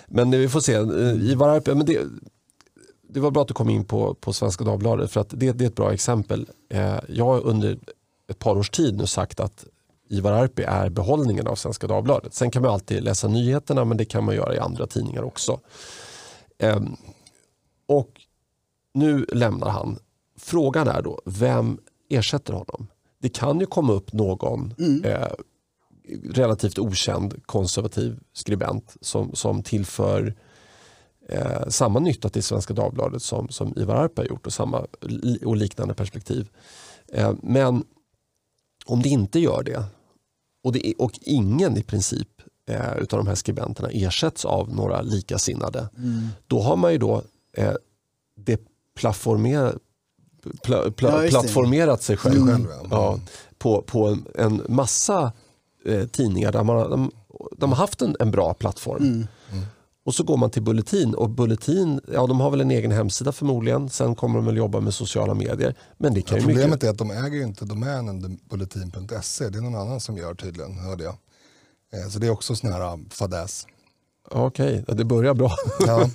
Men 0.07 0.31
vi 0.31 0.49
får 0.49 0.61
se. 0.61 0.75
Eh, 0.75 1.31
Ivar 1.31 1.49
Arpi, 1.49 1.75
men 1.75 1.87
det, 1.87 2.01
det 3.09 3.21
var 3.21 3.31
bra 3.31 3.43
att 3.43 3.49
du 3.49 3.55
kom 3.55 3.71
in 3.71 3.85
på, 3.85 4.15
på 4.15 4.33
Svenska 4.33 4.65
Dagbladet 4.65 5.11
för 5.13 5.21
att 5.21 5.31
det, 5.31 5.53
det 5.53 5.65
är 5.65 5.69
ett 5.69 5.77
bra 5.77 5.93
exempel. 5.93 6.47
Eh, 6.71 6.99
jag 7.09 7.25
har 7.25 7.41
under 7.41 7.79
ett 8.31 8.39
par 8.39 8.57
års 8.59 8.71
tid 8.71 8.97
nu 8.99 9.07
sagt 9.07 9.41
att 9.41 9.65
Ivar 10.11 10.33
Arpi 10.33 10.63
är 10.63 10.89
behållningen 10.89 11.47
av 11.47 11.55
Svenska 11.55 11.87
Dagbladet. 11.87 12.35
Sen 12.35 12.51
kan 12.51 12.63
man 12.63 12.71
alltid 12.71 13.03
läsa 13.03 13.29
nyheterna 13.29 13.85
men 13.85 13.97
det 13.97 14.05
kan 14.05 14.25
man 14.25 14.35
göra 14.35 14.55
i 14.55 14.59
andra 14.59 14.87
tidningar 14.87 15.23
också. 15.23 15.61
Ehm, 16.59 16.97
och 17.87 18.11
nu 18.95 19.27
lämnar 19.33 19.69
han. 19.69 19.99
Frågan 20.39 20.89
är 20.89 21.03
då, 21.03 21.21
vem 21.25 21.79
ersätter 22.09 22.53
honom? 22.53 22.87
Det 23.19 23.29
kan 23.29 23.61
ju 23.61 23.67
komma 23.67 23.93
upp 23.93 24.13
någon 24.13 24.75
Mm. 24.79 25.05
eh, 25.05 25.29
relativt 26.25 26.79
okänd 26.79 27.47
konservativ 27.47 28.19
skribent 28.33 28.97
som, 29.01 29.35
som 29.35 29.63
tillför 29.63 30.35
eh, 31.29 31.69
samma 31.69 31.99
nytta 31.99 32.29
till 32.29 32.43
Svenska 32.43 32.75
Dagbladet 32.75 33.23
som, 33.23 33.49
som 33.49 33.79
Ivar 33.79 33.95
Arpi 33.95 34.21
har 34.23 34.27
gjort 34.29 34.47
och, 34.47 34.53
samma, 34.53 34.87
och 35.45 35.57
liknande 35.57 35.95
perspektiv. 35.95 36.49
Eh, 37.13 37.33
men 37.43 37.85
om 38.87 39.03
det 39.03 39.09
inte 39.09 39.39
gör 39.41 39.63
det 39.63 39.85
och, 40.65 40.73
det 40.73 40.87
är, 40.87 41.01
och 41.01 41.19
ingen 41.23 41.77
i 41.77 41.83
princip 41.83 42.29
eh, 42.69 42.99
utav 42.99 43.19
de 43.19 43.27
här 43.27 43.35
skribenterna 43.35 43.89
ersätts 43.93 44.45
av 44.45 44.75
några 44.75 45.03
likasinnade 45.03 45.89
Mm. 45.97 46.29
då 46.47 46.61
har 46.61 46.77
man 46.77 46.93
ju 46.93 46.99
då 46.99 47.23
eh, 47.57 47.75
deplattformerat 48.37 49.75
pla, 50.63 50.91
pla, 50.91 51.29
plattformerat 51.29 52.03
sig 52.03 52.17
själv, 52.17 52.47
själv, 52.47 52.67
ja. 52.91 53.19
på, 53.59 53.83
på 53.83 54.07
en, 54.07 54.27
en 54.35 54.63
massa 54.69 55.33
eh, 55.85 56.07
tidningar 56.07 56.53
där 56.53 56.65
man 56.65 56.91
de, 56.91 57.11
de 57.57 57.71
har 57.71 57.77
haft 57.77 58.03
en, 58.03 58.17
en 58.21 58.31
bra 58.31 58.55
plattform. 58.55 59.03
Mm. 59.03 59.27
Och 60.05 60.15
så 60.15 60.23
går 60.23 60.37
man 60.37 60.51
till 60.51 60.63
Bulletin 60.63 61.15
och 61.15 61.31
Bulletin, 61.31 62.01
ja 62.13 62.27
de 62.27 62.41
har 62.41 62.51
väl 62.51 62.61
en 62.61 62.71
egen 62.71 62.91
hemsida 62.93 63.33
förmodligen. 63.33 63.91
Sen 63.91 64.15
kommer 64.15 64.37
de 64.37 64.47
väl 64.47 64.57
jobba 64.57 64.81
med 64.81 64.95
sociala 64.95 65.35
medier. 65.35 65.75
Men 65.99 66.15
det 66.15 66.23
kan 66.23 66.37
Ja, 66.37 66.41
ju 66.41 66.47
mycket... 66.47 66.63
problemet 66.63 66.85
är 66.85 66.91
att 66.91 66.99
de 66.99 67.11
äger 67.11 67.37
ju 67.37 67.43
inte 67.43 67.65
domänen 67.65 68.39
bulletin.se. 68.51 69.49
Det 69.49 69.59
är 69.59 69.63
någon 69.63 69.75
annan 69.75 70.01
som 70.01 70.17
gör 70.17 70.35
tydligen, 70.35 70.79
hörde 70.79 71.05
jag. 71.05 71.15
Eh, 71.93 72.09
Så 72.11 72.19
det 72.19 72.27
är 72.27 72.31
också 72.31 72.55
sån 72.57 72.73
här 72.73 72.93
um, 72.93 73.09
fadäs. 73.11 73.67
Okej, 74.31 74.85
ja, 74.89 74.95
det 74.95 75.05
börjar 75.05 75.35
bra. 75.35 75.53
Ja. 75.87 76.11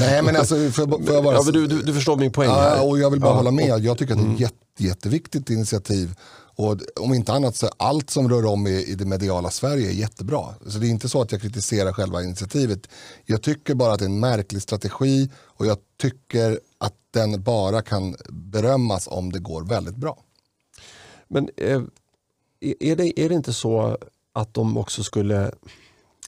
Nej 0.00 0.22
men 0.22 0.36
alltså, 0.36 0.54
får 0.70 0.82
jag, 1.06 1.24
bara... 1.24 1.34
Ja, 1.34 1.42
du, 1.52 1.66
du, 1.66 1.82
du 1.82 1.94
förstår 1.94 2.16
min 2.16 2.32
poäng 2.32 2.48
här. 2.50 2.76
Ja, 2.76 2.82
och 2.82 2.98
jag 2.98 3.10
vill 3.10 3.20
bara 3.20 3.30
Ja, 3.30 3.36
hålla 3.36 3.50
med. 3.50 3.80
Jag 3.84 3.98
tycker 3.98 4.14
att 4.14 4.20
det 4.20 4.26
är 4.26 4.34
ett 4.34 4.40
jätte, 4.40 4.54
jätteviktigt 4.84 5.50
initiativ. 5.50 6.14
Och 6.56 6.80
om 7.00 7.14
inte 7.14 7.32
annat 7.32 7.56
så 7.56 7.68
allt 7.76 8.10
som 8.10 8.28
rör 8.28 8.44
om 8.44 8.66
i, 8.66 8.84
i 8.84 8.94
det 8.94 9.04
mediala 9.04 9.50
Sverige 9.50 9.88
är 9.88 9.92
jättebra. 9.92 10.54
Så 10.66 10.78
det 10.78 10.86
är 10.86 10.90
inte 10.90 11.08
så 11.08 11.22
att 11.22 11.32
jag 11.32 11.40
kritiserar 11.40 11.92
själva 11.92 12.22
initiativet. 12.22 12.88
Jag 13.24 13.42
tycker 13.42 13.74
bara 13.74 13.92
att 13.92 13.98
det 13.98 14.04
är 14.04 14.08
en 14.08 14.20
märklig 14.20 14.62
strategi 14.62 15.30
och 15.36 15.66
jag 15.66 15.78
tycker 16.00 16.60
att 16.78 16.94
den 17.10 17.42
bara 17.42 17.82
kan 17.82 18.16
berömmas 18.28 19.08
om 19.10 19.32
det 19.32 19.38
går 19.38 19.64
väldigt 19.64 19.96
bra. 19.96 20.18
Men 21.28 21.48
eh, 21.56 21.82
är, 22.60 22.96
det, 22.96 23.20
är 23.20 23.28
det 23.28 23.34
inte 23.34 23.52
så 23.52 23.98
att 24.32 24.54
de 24.54 24.76
också 24.76 25.02
skulle 25.02 25.50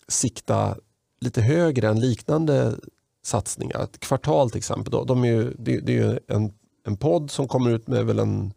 sikta 0.09 0.77
lite 1.21 1.41
högre 1.43 1.88
än 1.88 2.01
liknande 2.01 2.77
satsningar? 3.23 3.83
Ett 3.83 4.01
kvartal 4.01 4.51
till 4.51 4.59
exempel. 4.59 4.91
Då, 4.91 5.05
de 5.05 5.25
är 5.25 5.29
ju, 5.29 5.55
det, 5.59 5.81
det 5.81 5.93
är 5.93 6.12
ju 6.12 6.19
en, 6.29 6.53
en 6.87 6.97
podd 6.97 7.31
som 7.31 7.49
kommer 7.49 7.71
ut 7.71 7.88
med 7.88 8.07
väl 8.07 8.19
en, 8.19 8.53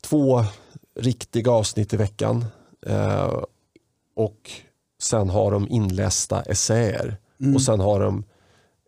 två 0.00 0.44
riktiga 1.00 1.50
avsnitt 1.50 1.94
i 1.94 1.96
veckan. 1.96 2.44
Eh, 2.86 3.42
och 4.16 4.50
sen 5.02 5.30
har 5.30 5.50
de 5.50 5.68
inlästa 5.68 6.42
essäer. 6.42 7.16
Och 7.54 7.62
sen 7.62 7.80
har 7.80 8.00
de 8.00 8.24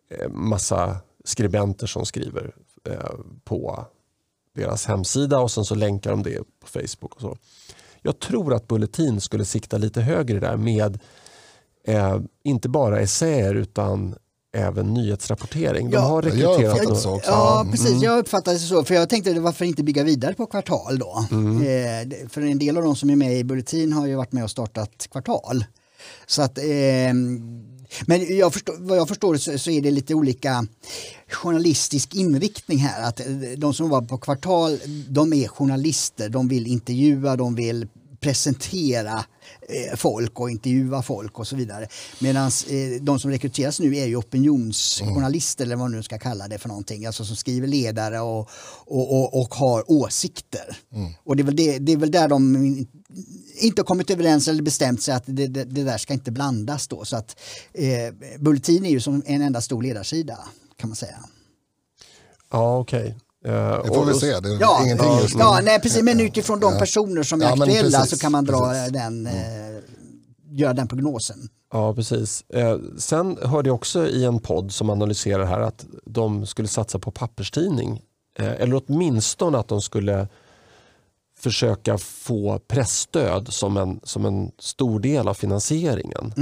eh, 0.09 0.29
massa 0.29 0.97
skribenter 1.23 1.87
som 1.87 2.05
skriver 2.05 2.55
eh, 2.89 3.15
på 3.43 3.85
deras 4.55 4.85
hemsida 4.85 5.39
och 5.39 5.51
sen 5.51 5.65
så 5.65 5.75
länkar 5.75 6.11
de 6.11 6.23
det 6.23 6.37
på 6.37 6.67
Facebook. 6.67 7.15
och 7.15 7.21
så. 7.21 7.37
Jag 8.01 8.19
tror 8.19 8.53
att 8.53 8.67
Bulletin 8.67 9.21
skulle 9.21 9.45
sikta 9.45 9.77
lite 9.77 10.01
högre 10.01 10.39
där 10.39 10.57
med 10.57 10.99
eh, 11.83 12.19
inte 12.43 12.69
bara 12.69 12.99
essäer 12.99 13.55
utan 13.55 14.15
även 14.53 14.93
nyhetsrapportering. 14.93 15.89
De 15.89 15.95
Ja, 15.95 16.01
har 16.01 16.23
jag 16.23 16.25
rekryterat 16.25 17.01
så 17.01 17.15
också. 17.15 17.31
Ja, 17.31 17.67
precis. 17.71 18.03
Jag 18.03 18.19
uppfattade 18.19 18.57
det 18.57 18.59
så. 18.59 18.83
För 18.83 18.95
jag 18.95 19.09
tänkte 19.09 19.39
varför 19.39 19.65
inte 19.65 19.83
bygga 19.83 20.03
vidare 20.03 20.33
på 20.33 20.45
kvartal 20.45 20.99
då? 20.99 21.25
Mm. 21.31 21.61
Eh, 21.61 22.29
för 22.29 22.41
en 22.41 22.59
del 22.59 22.77
av 22.77 22.83
de 22.83 22.95
som 22.95 23.09
är 23.09 23.15
med 23.15 23.39
i 23.39 23.43
Bulletin 23.43 23.93
har 23.93 24.07
ju 24.07 24.15
varit 24.15 24.31
med 24.31 24.43
och 24.43 24.51
startat 24.51 25.07
kvartal. 25.11 25.65
Så 26.25 26.41
att, 26.41 26.57
eh, 26.57 26.63
men 28.05 28.37
jag 28.37 28.53
förstår, 28.53 28.75
vad 28.79 28.97
jag 28.97 29.07
förstår 29.07 29.37
så, 29.37 29.57
så 29.57 29.71
är 29.71 29.81
det 29.81 29.91
lite 29.91 30.13
olika 30.13 30.65
journalistisk 31.31 32.15
inriktning 32.15 32.77
här. 32.77 33.07
Att 33.07 33.19
eh, 33.19 33.25
de 33.57 33.73
som 33.73 33.89
var 33.89 34.01
på 34.01 34.17
kvartal, 34.17 34.79
de 35.09 35.33
är 35.33 35.47
journalister. 35.47 36.29
De 36.29 36.47
vill 36.47 36.67
intervjua, 36.67 37.35
de 37.35 37.55
vill 37.55 37.87
presentera 38.23 39.25
eh, 39.69 39.95
folk 39.95 40.39
och 40.39 40.49
intervjua 40.49 41.01
folk 41.01 41.39
och 41.39 41.47
så 41.47 41.55
vidare. 41.55 41.87
Medan 42.19 42.51
eh, 42.69 43.01
de 43.01 43.19
som 43.19 43.31
rekryteras 43.31 43.79
nu 43.79 43.97
är 43.97 44.05
ju 44.05 44.15
opinionsjournalister 44.15 45.65
eller 45.65 45.75
vad 45.75 45.89
man 45.89 45.97
nu 45.97 46.03
ska 46.03 46.19
kalla 46.19 46.47
det 46.47 46.57
för 46.57 46.69
någonting. 46.69 47.05
Alltså 47.05 47.25
som 47.25 47.35
skriver 47.35 47.67
ledare 47.67 48.19
och, 48.19 48.49
och, 48.85 49.13
och, 49.13 49.41
och 49.41 49.55
har 49.55 49.91
åsikter. 49.91 50.77
Och 51.23 51.35
det 51.35 51.41
är, 51.41 51.45
väl 51.45 51.55
det, 51.55 51.79
det 51.79 51.91
är 51.91 51.97
väl 51.97 52.11
där 52.11 52.27
de 52.27 52.55
inte 53.55 53.81
har 53.81 53.85
kommit 53.85 54.09
överens 54.09 54.47
eller 54.47 54.63
bestämt 54.63 55.01
sig 55.01 55.13
att 55.13 55.23
det, 55.25 55.47
det, 55.47 55.63
det 55.63 55.83
där 55.83 55.97
ska 55.97 56.13
inte 56.13 56.31
blandas 56.31 56.87
då. 56.87 57.05
Så 57.05 57.15
att 57.15 57.39
eh, 57.73 58.13
Bulletin 58.39 58.85
är 58.85 58.89
ju 58.89 58.99
som 58.99 59.23
en 59.25 59.41
enda 59.41 59.61
stor 59.61 59.83
ledarsida 59.83 60.39
kan 60.77 60.89
man 60.89 60.95
säga. 60.95 61.19
Ja, 62.51 62.77
okej. 62.77 63.07
Eh, 63.07 63.15
Det 63.43 63.87
får 63.87 63.97
och- 64.01 64.09
vi 64.09 64.13
se. 64.13 64.39
Det 64.39 64.49
är 64.49 64.59
Ja, 64.61 64.83
ingenting 64.83 65.07
ja, 65.07 65.21
just 65.21 65.35
nu. 65.35 65.39
ja 65.41 65.59
nej, 65.63 65.81
precis. 65.81 66.03
Men 66.03 66.19
utifrån 66.19 66.59
de 66.59 66.77
personer 66.77 67.23
som 67.23 67.41
är 67.41 67.45
Ja, 67.45 67.51
aktuella 67.53 67.99
precis, 67.99 68.09
så 68.09 68.17
kan 68.17 68.31
man 68.31 68.45
dra 68.45 68.69
precis. 68.69 68.93
den, 68.93 69.27
eh, 69.27 69.33
göra 70.51 70.73
den 70.73 70.87
prognosen. 70.87 71.37
Ja, 71.73 71.93
precis. 71.95 72.43
Eh, 72.49 72.77
sen 72.97 73.37
hörde 73.41 73.69
jag 73.69 73.75
också 73.75 74.07
i 74.07 74.25
en 74.25 74.39
podd 74.39 74.71
som 74.71 74.89
analyserar 74.89 75.45
här 75.45 75.59
att 75.59 75.85
de 76.05 76.45
skulle 76.45 76.67
satsa 76.67 76.99
på 76.99 77.11
papperstidning. 77.11 78.01
Eh, 78.39 78.51
eller 78.61 78.81
åtminstone 78.87 79.57
att 79.57 79.67
de 79.67 79.81
skulle 79.81 80.27
försöka 81.37 81.97
få 81.97 82.59
pressstöd 82.67 83.53
som 83.53 83.77
en, 83.77 83.99
som 84.03 84.25
en 84.25 84.51
stor 84.59 84.99
del 84.99 85.27
av 85.27 85.33
finansieringen. 85.33 86.33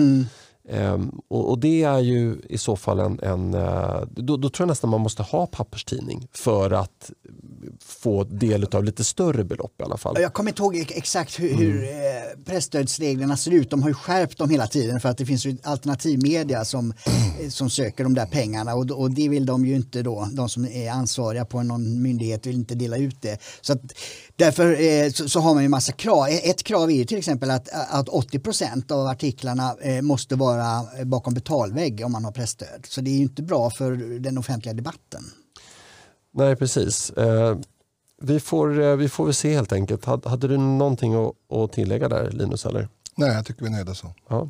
Ehm, 0.70 1.12
och, 1.28 1.50
och 1.50 1.60
det 1.60 1.84
är 1.84 2.00
ju 2.00 2.42
i 2.50 2.58
så 2.58 2.76
fall 2.76 3.00
en, 3.00 3.20
en 3.24 3.54
eh, 3.54 4.02
då, 4.12 4.38
då 4.38 4.50
tror 4.50 4.66
jag 4.66 4.72
nästan 4.72 4.90
man 4.90 5.02
måste 5.02 5.24
ha 5.24 5.48
papperstidning 5.48 6.28
för 6.34 6.72
att 6.72 7.12
få 7.86 8.24
del 8.24 8.68
av 8.72 8.84
lite 8.84 9.04
större 9.04 9.44
belopp 9.44 9.74
i 9.82 9.84
alla 9.84 9.98
fall. 9.98 10.16
Jag 10.22 10.34
kommer 10.34 10.52
inte 10.52 10.62
ihåg 10.62 10.76
ex- 10.76 10.92
exakt 10.96 11.40
hur, 11.40 11.54
hur 11.56 11.84
eh, 11.84 11.90
pressstödsreglerna 12.46 13.38
ser 13.38 13.52
ut. 13.52 13.70
De 13.70 13.82
har 13.82 13.90
ju 13.90 13.94
skärpt 13.96 14.38
dem 14.38 14.50
hela 14.50 14.68
tiden 14.68 15.00
för 15.00 15.10
att 15.10 15.18
det 15.18 15.26
finns 15.26 15.46
ju 15.46 15.58
alternativmedia 15.64 16.66
som, 16.66 16.94
eh, 17.42 17.50
som 17.50 17.70
söker 17.70 18.04
de 18.04 18.14
där 18.14 18.26
pengarna 18.26 18.76
och, 18.76 18.92
och 18.92 19.12
det 19.12 19.30
vill 19.30 19.46
de 19.46 19.66
ju 19.66 19.76
inte 19.76 20.02
då, 20.02 20.28
de 20.34 20.50
som 20.50 20.66
är 20.66 20.92
ansvariga 20.92 21.46
på 21.46 21.64
någon 21.64 22.02
myndighet 22.02 22.46
vill 22.46 22.56
inte 22.56 22.76
dela 22.76 22.98
ut 22.98 23.22
det. 23.22 23.38
Så 23.62 23.74
att, 23.74 23.82
därför 24.36 24.82
eh, 24.82 25.12
så, 25.12 25.30
så 25.30 25.40
har 25.40 25.54
man 25.54 25.64
ju 25.64 25.70
massa 25.70 25.92
krav. 25.92 26.28
E- 26.30 26.50
Ett 26.50 26.64
krav 26.64 26.90
är 26.92 26.96
ju 26.96 27.06
till 27.06 27.18
exempel 27.18 27.52
att, 27.52 27.70
att 27.90 28.10
80 28.10 28.40
procent 28.40 28.92
av 28.92 29.08
artiklarna 29.08 29.76
eh, 29.82 30.02
måste 30.02 30.36
vara 30.36 30.51
bakom 31.06 31.34
betalvägg 31.34 32.02
om 32.06 32.12
man 32.12 32.26
har 32.26 32.32
pressstöd. 32.32 32.86
Så 32.86 33.02
det 33.02 33.12
är 33.12 33.16
ju 33.16 33.22
inte 33.22 33.44
bra 33.44 33.70
för 33.70 34.20
den 34.20 34.38
offentliga 34.38 34.74
debatten. 34.74 35.24
Nej, 36.34 36.56
precis. 36.56 37.10
Eh, 37.10 37.58
vi, 38.22 38.40
får, 38.40 38.82
eh, 38.82 38.96
vi 38.96 39.10
får 39.10 39.26
väl 39.26 39.34
se 39.34 39.54
helt 39.54 39.74
enkelt. 39.74 40.06
Hade, 40.06 40.48
du 40.48 40.58
någonting 40.58 41.14
att, 41.14 41.34
att 41.54 41.72
tillägga 41.72 42.10
där 42.10 42.32
Linus? 42.32 42.66
Eller? 42.66 42.88
Nej, 43.16 43.34
jag 43.34 43.46
tycker 43.46 43.62
vi 43.62 43.68
är 43.68 43.72
nöjda 43.72 43.96
så. 43.96 44.14
Ja. 44.28 44.50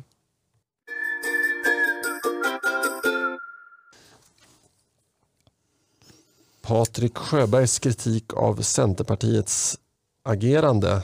Patrik 6.62 7.18
Sjöbergs 7.18 7.78
kritik 7.78 8.34
av 8.34 8.62
Centerpartiets 8.62 9.78
agerande. 10.22 11.02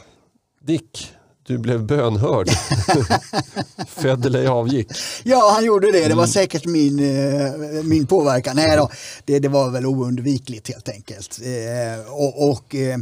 Dick, 0.61 1.13
du 1.49 1.59
blev 1.59 1.87
bönhörd. 1.87 2.49
Federley 3.89 4.47
avgick. 4.47 4.89
Ja, 5.25 5.51
han 5.55 5.65
gjorde 5.65 5.93
det. 5.93 6.09
Det 6.09 6.15
var 6.15 6.27
säkert 6.27 6.67
min, 6.67 6.99
eh, 6.99 7.53
min 7.85 8.07
påverkan. 8.07 8.57
Nej 8.57 8.77
då, 8.77 8.91
det, 9.25 9.39
det 9.39 9.49
var 9.49 9.71
väl 9.71 9.87
oundvikligt 9.87 10.69
helt 10.69 10.89
enkelt. 10.89 11.41
Eh, 11.43 12.13
och 12.13 12.51
och 12.51 12.75
eh, 12.75 12.99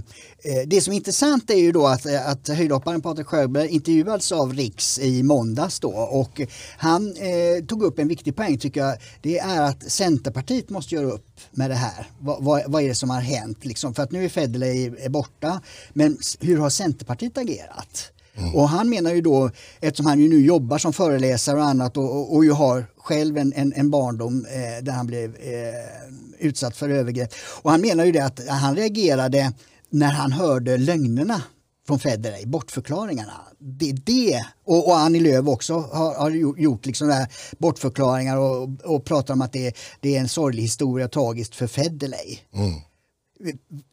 det 0.67 0.81
som 0.81 0.93
är 0.93 0.97
intressant 0.97 1.51
är 1.51 1.59
ju 1.59 1.73
då 1.73 1.87
att, 1.87 2.07
att 2.07 2.49
höjdhopparen 2.49 3.03
Patrik 3.03 3.27
Sjöberg 3.27 3.69
intervjuades 3.69 4.33
av 4.33 4.55
Riks 4.55 4.99
i 4.99 5.23
måndags 5.23 5.81
då 5.81 5.91
och 5.91 6.41
han 6.79 7.17
eh, 7.17 7.65
tog 7.65 7.83
upp 7.83 7.99
en 7.99 8.09
viktig 8.09 8.37
poäng 8.37 8.59
tycker 8.59 8.81
jag. 8.81 8.97
Det 9.23 9.39
är 9.39 9.63
att 9.63 9.91
Centerpartiet 9.91 10.71
måste 10.71 10.95
göra 10.95 11.07
upp 11.07 11.27
med 11.51 11.71
det 11.71 11.75
här. 11.75 12.07
Vad, 12.19 12.45
vad, 12.45 12.63
vad 12.67 12.83
är 12.83 12.89
det 12.89 12.95
som 12.95 13.11
har 13.11 13.21
hänt? 13.21 13.65
Liksom? 13.65 13.95
För 13.95 14.03
att 14.03 14.13
nu 14.13 14.25
är 14.25 14.29
Federley 14.29 15.09
borta, 15.09 15.61
men 15.93 16.19
hur 16.41 16.59
har 16.59 16.71
Centerpartiet 16.71 17.39
agerat? 17.39 18.13
Och 18.55 18.69
han 18.69 18.89
menar 18.89 19.15
ju 19.15 19.21
då, 19.21 19.51
eftersom 19.81 20.07
han 20.07 20.21
ju 20.21 20.29
nu 20.29 20.47
jobbar 20.47 20.79
som 20.79 20.93
föreläsare 20.93 21.57
och 21.57 21.65
annat 21.65 21.97
och, 21.97 22.17
och, 22.17 22.35
och 22.35 22.45
ju 22.45 22.53
har 22.53 22.87
själv 22.97 23.39
en, 23.39 23.53
en, 23.57 23.73
en 23.77 23.91
barndom 23.91 24.47
eh, 24.47 24.85
där 24.85 24.93
han 24.93 25.07
blev 25.07 25.37
eh, 25.37 26.07
utsatt 26.39 26.77
för 26.77 26.89
övergrepp. 26.89 27.33
Och 27.63 27.71
han 27.71 27.81
menar 27.81 28.05
ju 28.05 28.13
det 28.13 28.25
att 28.25 28.49
han 28.49 28.77
reagerade 28.77 29.53
när 29.91 30.13
han 30.13 30.33
hörde 30.33 30.77
lögnerna 30.77 31.43
från 31.87 31.99
Federley, 31.99 32.47
bortförklaringarna. 32.47 33.33
Det, 33.59 33.93
det 33.93 34.43
och, 34.67 34.89
och 34.89 34.99
Annie 34.99 35.21
Lööf 35.21 35.47
också 35.47 35.75
har, 35.75 36.15
har 36.15 36.31
gjort 36.61 36.87
liksom 36.87 37.09
där 37.09 37.27
bortförklaringar 37.59 38.37
och, 38.37 38.69
och 38.85 39.05
pratar 39.05 39.35
om 39.35 39.43
att 39.43 39.53
det, 39.53 39.77
det 40.01 40.17
är 40.17 40.21
en 40.21 40.29
sorglig 40.29 40.63
historia, 40.63 41.09
tragiskt 41.09 41.55
för 41.55 41.67
Federley. 41.67 42.39
Mm 42.55 42.75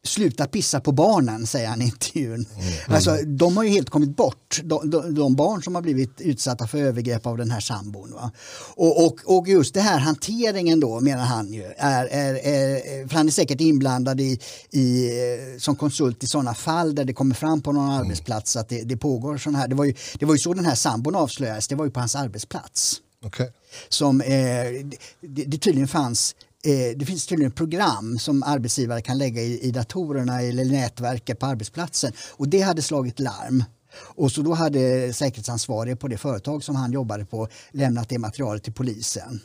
sluta 0.04 0.46
pissa 0.46 0.80
på 0.80 0.92
barnen, 0.92 1.46
säger 1.46 1.68
han 1.68 1.82
i 1.82 1.84
intervjun. 1.84 2.34
Mm. 2.34 2.72
Alltså, 2.88 3.16
de 3.26 3.56
har 3.56 3.64
ju 3.64 3.70
helt 3.70 3.90
kommit 3.90 4.16
bort, 4.16 4.60
de, 4.64 4.90
de, 4.90 5.14
de, 5.14 5.34
barn 5.34 5.62
som 5.62 5.74
har 5.74 5.82
blivit 5.82 6.20
utsatta 6.20 6.66
för 6.66 6.78
övergrepp 6.78 7.26
av 7.26 7.36
den 7.36 7.50
här 7.50 7.60
sambon. 7.60 8.12
Va? 8.12 8.30
Och, 8.74 9.04
och, 9.06 9.38
och 9.38 9.48
just 9.48 9.74
det 9.74 9.80
här 9.80 9.98
hanteringen 9.98 10.80
då, 10.80 11.00
menar 11.00 11.24
han 11.24 11.52
ju, 11.52 11.64
är, 11.76 12.06
är, 12.06 12.34
är, 12.34 13.08
för 13.08 13.16
han 13.16 13.26
är 13.26 13.32
säkert 13.32 13.60
inblandad 13.60 14.20
i, 14.20 14.38
i, 14.70 15.10
som 15.58 15.76
konsult 15.76 16.24
i 16.24 16.26
sådana 16.26 16.54
fall 16.54 16.94
där 16.94 17.04
det 17.04 17.12
kommer 17.12 17.34
fram 17.34 17.62
på 17.62 17.72
någon 17.72 17.88
mm. 17.88 18.00
arbetsplats 18.00 18.56
att 18.56 18.68
det, 18.68 18.82
det 18.82 18.96
pågår 18.96 19.38
sådana 19.38 19.58
här, 19.58 19.68
det 19.68 19.74
var, 19.74 19.84
ju, 19.84 19.94
det 20.18 20.26
var 20.26 20.34
ju 20.34 20.38
så 20.38 20.54
den 20.54 20.66
här 20.66 20.74
sambon 20.74 21.14
avslöjades, 21.14 21.68
det 21.68 21.74
var 21.74 21.84
ju 21.84 21.90
på 21.90 22.00
hans 22.00 22.14
arbetsplats. 22.16 23.00
Okay. 23.24 23.48
Som 23.88 24.20
eh, 24.20 24.28
det, 25.20 25.44
det 25.44 25.58
tydligen 25.58 25.88
fanns 25.88 26.34
eh, 26.34 26.53
det 26.96 27.06
finns 27.06 27.26
tydligen 27.26 27.52
program 27.52 28.18
som 28.18 28.42
arbetsgivare 28.42 29.00
kan 29.00 29.18
lägga 29.18 29.42
i, 29.42 29.60
i 29.60 29.70
datorerna 29.70 30.42
eller 30.42 30.64
nätverket 30.64 31.38
på 31.38 31.46
arbetsplatsen 31.46 32.12
och 32.30 32.48
det 32.48 32.60
hade 32.60 32.82
slagit 32.82 33.20
larm. 33.20 33.64
Och 33.96 34.32
så 34.32 34.42
då 34.42 34.54
hade 34.54 35.12
säkerhetsansvariga 35.12 35.96
på 35.96 36.08
det 36.08 36.18
företag 36.18 36.64
som 36.64 36.76
han 36.76 36.92
jobbade 36.92 37.24
på 37.24 37.48
lämnat 37.70 38.08
det 38.08 38.18
materialet 38.18 38.62
till 38.62 38.72
polisen. 38.72 39.40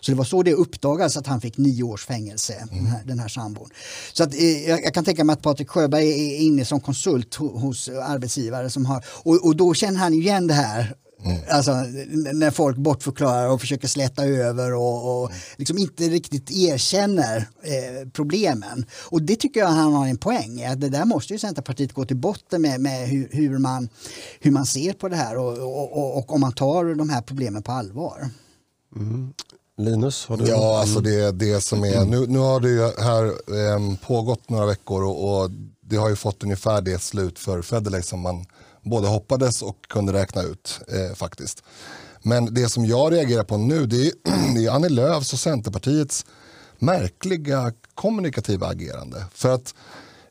Så 0.00 0.12
det 0.12 0.16
var 0.16 0.24
så 0.24 0.42
det 0.42 0.52
uppdagades 0.52 1.16
att 1.16 1.26
han 1.26 1.40
fick 1.40 1.58
nio 1.58 1.82
års 1.82 2.06
fängelse, 2.06 2.54
mm. 2.54 2.68
den, 2.84 2.86
här, 2.86 3.04
den 3.04 3.18
här 3.18 3.28
sambon. 3.28 3.70
Så 4.12 4.24
att, 4.24 4.34
eh, 4.34 4.68
jag, 4.68 4.84
jag, 4.84 4.94
kan 4.94 5.04
tänka 5.04 5.24
mig 5.24 5.34
att 5.34 5.42
Patrik 5.42 5.68
Sjöberg 5.68 6.08
är 6.08 6.38
inne 6.38 6.64
som 6.64 6.80
konsult 6.80 7.34
hos 7.34 7.88
arbetsgivare 7.88 8.70
som 8.70 8.86
har, 8.86 9.04
och, 9.08 9.46
och 9.46 9.56
då 9.56 9.74
känner 9.74 9.98
han 9.98 10.14
igen 10.14 10.46
det 10.46 10.54
här 10.54 10.94
Mm. 11.24 11.38
Alltså 11.50 11.72
när 12.32 12.50
folk 12.50 12.76
bortförklarar 12.76 13.48
och 13.48 13.60
försöker 13.60 13.88
släta 13.88 14.24
över 14.24 14.74
och, 14.74 15.22
och 15.22 15.30
mm. 15.30 15.42
liksom 15.56 15.78
inte 15.78 16.04
riktigt 16.04 16.50
erkänner 16.50 17.48
eh, 17.62 18.08
problemen. 18.12 18.86
Och 19.10 19.22
det 19.22 19.36
tycker 19.36 19.60
jag 19.60 19.66
han 19.66 19.92
har 19.92 20.06
en 20.06 20.18
poäng 20.18 20.64
att 20.64 20.80
det 20.80 20.88
där 20.88 21.04
måste 21.04 21.32
ju 21.32 21.38
Centerpartiet 21.38 21.92
gå 21.92 22.04
till 22.04 22.16
botten 22.16 22.62
med, 22.62 22.80
med 22.80 23.08
hur, 23.08 23.28
hur, 23.32 23.58
man, 23.58 23.88
hur 24.40 24.50
man 24.50 24.66
ser 24.66 24.92
på 24.92 25.08
det 25.08 25.16
här 25.16 25.36
och, 25.36 25.58
och, 25.58 26.18
och, 26.18 26.32
om 26.32 26.40
man 26.40 26.52
tar 26.52 26.94
de 26.94 27.10
här 27.10 27.22
problemen 27.22 27.62
på 27.62 27.72
allvar. 27.72 28.30
Mm. 28.96 29.32
Linus? 29.78 30.26
Har 30.26 30.36
du 30.36 30.44
ja, 30.44 30.80
alltså 30.80 31.00
det, 31.00 31.32
det 31.32 31.60
som 31.60 31.84
är, 31.84 32.04
nu, 32.04 32.26
nu 32.26 32.38
har 32.38 32.60
det 32.60 32.68
ju 32.68 32.90
här 33.02 33.24
eh, 33.26 33.96
pågått 34.06 34.50
några 34.50 34.66
veckor 34.66 35.04
och, 35.04 35.42
och, 35.42 35.50
det 35.80 35.96
har 35.96 36.08
ju 36.08 36.16
fått 36.16 36.42
ungefär 36.42 36.80
det 36.80 37.02
slut 37.02 37.38
för 37.38 37.62
Federley 37.62 38.02
som 38.02 38.20
man 38.20 38.46
både 38.82 39.08
hoppades 39.08 39.62
och 39.62 39.88
kunde 39.88 40.12
räkna 40.12 40.42
ut 40.42 40.80
eh, 40.88 41.14
faktiskt. 41.14 41.62
Men 42.22 42.54
det 42.54 42.68
som 42.68 42.86
jag 42.86 43.12
reagerar 43.12 43.44
på 43.44 43.56
nu 43.56 43.86
det 43.86 44.06
är, 44.06 44.12
det 44.54 44.64
är 44.64 44.70
Annie 44.70 44.88
Lööfs 44.88 45.32
och 45.32 45.38
Centerpartiets 45.38 46.26
märkliga 46.78 47.72
kommunikativa 47.94 48.66
agerande. 48.66 49.24
För 49.34 49.54
att 49.54 49.74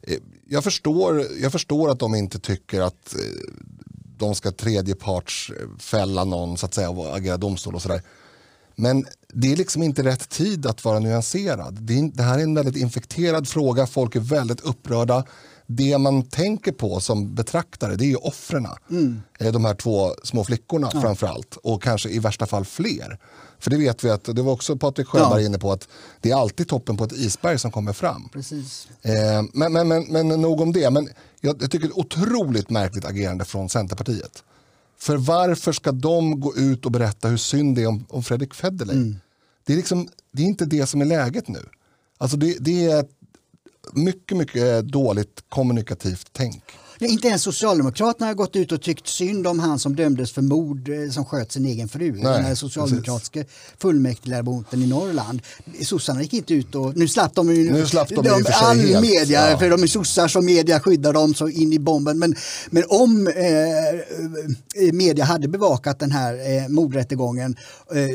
eh, 0.01 0.17
jag, 0.47 0.63
förstår, 0.63 1.25
jag 1.41 1.51
förstår 1.51 1.89
att 1.89 1.99
de 1.99 2.15
inte 2.15 2.39
tycker 2.39 2.81
att 2.81 3.15
eh, 3.15 3.19
de 4.17 4.35
ska 4.35 4.51
tredjepartsfälla 4.51 6.23
någon 6.23 6.57
så 6.57 6.65
att 6.65 6.73
säga 6.73 6.89
och 6.89 7.17
agera 7.17 7.37
domstol 7.37 7.75
och 7.75 7.81
sådär. 7.81 8.01
Men 8.75 9.05
det 9.33 9.51
är 9.51 9.55
liksom 9.55 9.83
inte 9.83 10.03
rätt 10.03 10.29
tid 10.29 10.65
att 10.65 10.85
vara 10.85 10.99
nyanserad. 10.99 11.77
Det, 11.81 11.99
är, 11.99 12.11
det 12.13 12.23
här 12.23 12.39
är 12.39 12.43
en 12.43 12.55
väldigt 12.55 12.75
infekterad 12.75 13.47
fråga, 13.47 13.87
folk 13.87 14.15
är 14.15 14.19
väldigt 14.19 14.61
upprörda 14.61 15.25
det 15.75 15.97
man 15.97 16.23
tänker 16.23 16.71
på 16.71 16.99
som 16.99 17.35
betraktare 17.35 17.95
det 17.95 18.05
är 18.05 18.09
ju 18.09 18.15
offren. 18.15 18.67
Mm. 18.89 19.21
De 19.39 19.65
här 19.65 19.73
två 19.73 20.15
små 20.23 20.43
flickorna 20.43 20.89
ja. 20.93 21.01
framför 21.01 21.43
och 21.63 21.83
kanske 21.83 22.09
i 22.09 22.19
värsta 22.19 22.45
fall 22.45 22.65
fler. 22.65 23.19
För 23.59 23.71
det 23.71 23.77
vet 23.77 24.03
vi 24.03 24.09
att, 24.09 24.23
det 24.23 24.41
var 24.41 24.53
också 24.53 24.77
Patrik 24.77 25.07
Sjöberg 25.07 25.41
ja. 25.41 25.45
inne 25.45 25.59
på, 25.59 25.71
att 25.71 25.87
det 26.21 26.31
är 26.31 26.35
alltid 26.35 26.67
toppen 26.67 26.97
på 26.97 27.03
ett 27.03 27.11
isberg 27.11 27.59
som 27.59 27.71
kommer 27.71 27.93
fram. 27.93 28.29
Precis. 28.29 28.87
Eh, 29.01 29.11
men, 29.53 29.73
men, 29.73 29.87
men, 29.87 30.03
men 30.07 30.27
nog 30.27 30.61
om 30.61 30.73
det. 30.73 30.89
Men 30.89 31.09
jag, 31.41 31.61
jag 31.61 31.71
tycker 31.71 31.87
det 31.87 31.93
är 31.93 31.99
ett 31.99 32.05
otroligt 32.05 32.69
märkligt 32.69 33.05
agerande 33.05 33.45
från 33.45 33.69
Centerpartiet. 33.69 34.43
För 34.97 35.17
varför 35.17 35.71
ska 35.71 35.91
de 35.91 36.39
gå 36.39 36.55
ut 36.55 36.85
och 36.85 36.91
berätta 36.91 37.27
hur 37.27 37.37
synd 37.37 37.75
det 37.75 37.83
är 37.83 37.87
om, 37.87 38.05
om 38.09 38.23
Fredrik 38.23 38.53
Federley? 38.53 38.95
Mm. 38.95 39.15
Det, 39.65 39.73
är 39.73 39.77
liksom, 39.77 40.09
det 40.31 40.41
är 40.41 40.47
inte 40.47 40.65
det 40.65 40.87
som 40.87 41.01
är 41.01 41.05
läget 41.05 41.47
nu. 41.47 41.65
Alltså 42.17 42.37
det, 42.37 42.57
det 42.59 42.85
är 42.85 43.05
mycket, 43.93 44.37
mycket 44.37 44.85
dåligt 44.85 45.43
kommunikativt 45.49 46.29
tänk. 46.31 46.63
Inte 47.07 47.27
ens 47.27 47.43
Socialdemokraterna 47.43 48.27
har 48.27 48.33
gått 48.33 48.55
ut 48.55 48.71
och 48.71 48.81
tyckt 48.81 49.07
synd 49.07 49.47
om 49.47 49.59
han 49.59 49.79
som 49.79 49.95
dömdes 49.95 50.31
för 50.31 50.41
mord 50.41 50.89
eh, 50.89 51.09
som 51.09 51.25
sköt 51.25 51.51
sin 51.51 51.65
egen 51.65 51.89
fru. 51.89 52.11
Nej, 52.11 52.23
den 52.23 52.43
här 52.43 52.55
socialdemokratiska 52.55 53.43
fullmäktigeledamoten 53.77 54.83
i 54.83 54.87
Norrland. 54.87 55.41
Sossarna 55.81 56.21
gick 56.21 56.33
inte 56.33 56.53
ut 56.53 56.75
och... 56.75 56.97
Nu 56.97 57.07
slapp 57.07 57.35
de 57.35 57.55
ju 57.55 57.71
nu 57.71 57.85
slapp 57.85 58.09
de, 58.09 58.15
de 58.15 58.43
all 58.53 58.79
helt, 58.79 59.01
media, 59.01 59.51
ja. 59.51 59.57
för 59.57 59.69
de 59.69 59.83
är 59.83 59.87
sossar 59.87 60.27
som 60.27 60.45
media 60.45 60.79
skyddar 60.79 61.13
dem 61.13 61.33
så 61.33 61.49
in 61.49 61.73
i 61.73 61.79
bomben. 61.79 62.19
Men, 62.19 62.35
men 62.69 62.83
om 62.87 63.27
eh, 63.27 63.89
eh, 64.85 64.93
media 64.93 65.25
hade 65.25 65.47
bevakat 65.47 65.99
den 65.99 66.11
här 66.11 66.33
eh, 66.33 66.67
mordrättegången 66.69 67.55
eh, 67.91 68.05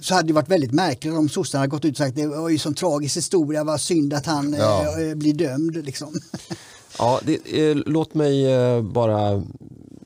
så 0.00 0.14
hade 0.14 0.26
det 0.28 0.32
varit 0.32 0.50
väldigt 0.50 0.72
märkligt 0.72 1.14
om 1.14 1.28
sossarna 1.28 1.66
gått 1.66 1.84
ut 1.84 1.92
och 1.92 1.96
sagt 1.96 2.16
det 2.16 2.26
var 2.26 2.48
ju 2.48 2.58
sån 2.58 2.74
tragisk 2.74 3.16
historia, 3.16 3.64
vad 3.64 3.80
synd 3.80 4.14
att 4.14 4.26
han 4.26 4.56
ja. 4.58 5.00
eh, 5.00 5.14
blir 5.14 5.32
dömd. 5.32 5.84
Liksom. 5.84 6.20
Ja, 6.98 7.20
det, 7.22 7.70
eh, 7.70 7.76
låt 7.86 8.14
mig 8.14 8.52
eh, 8.52 8.82
bara 8.82 9.42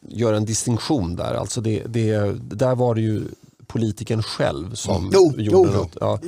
göra 0.08 0.36
en 0.36 0.44
distinktion 0.44 1.16
där. 1.16 1.34
Alltså 1.34 1.60
det, 1.60 1.82
det, 1.86 2.32
där 2.56 2.74
var 2.74 2.94
det 2.94 3.00
ju 3.00 3.22
politikern 3.66 4.22
själv 4.22 4.74
som 4.74 4.96
mm. 4.96 5.12
gjorde 5.12 5.42
jo, 5.42 5.64
något. 5.64 5.96
Ja. 6.00 6.18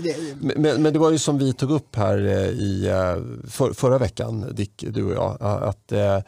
Men, 0.41 0.83
men, 0.83 0.93
det 0.93 0.99
var 0.99 1.11
ju 1.11 1.19
som 1.19 1.39
vi 1.39 1.53
tog 1.53 1.71
upp 1.71 1.97
här 1.97 2.27
eh, 2.27 2.49
i 2.49 2.91
för, 3.49 3.73
förra 3.73 3.99
veckan, 3.99 4.47
Dick, 4.53 4.85
du 4.89 5.05
och 5.05 5.15
jag, 5.15 5.43
att 5.43 5.93
eh, 5.93 6.19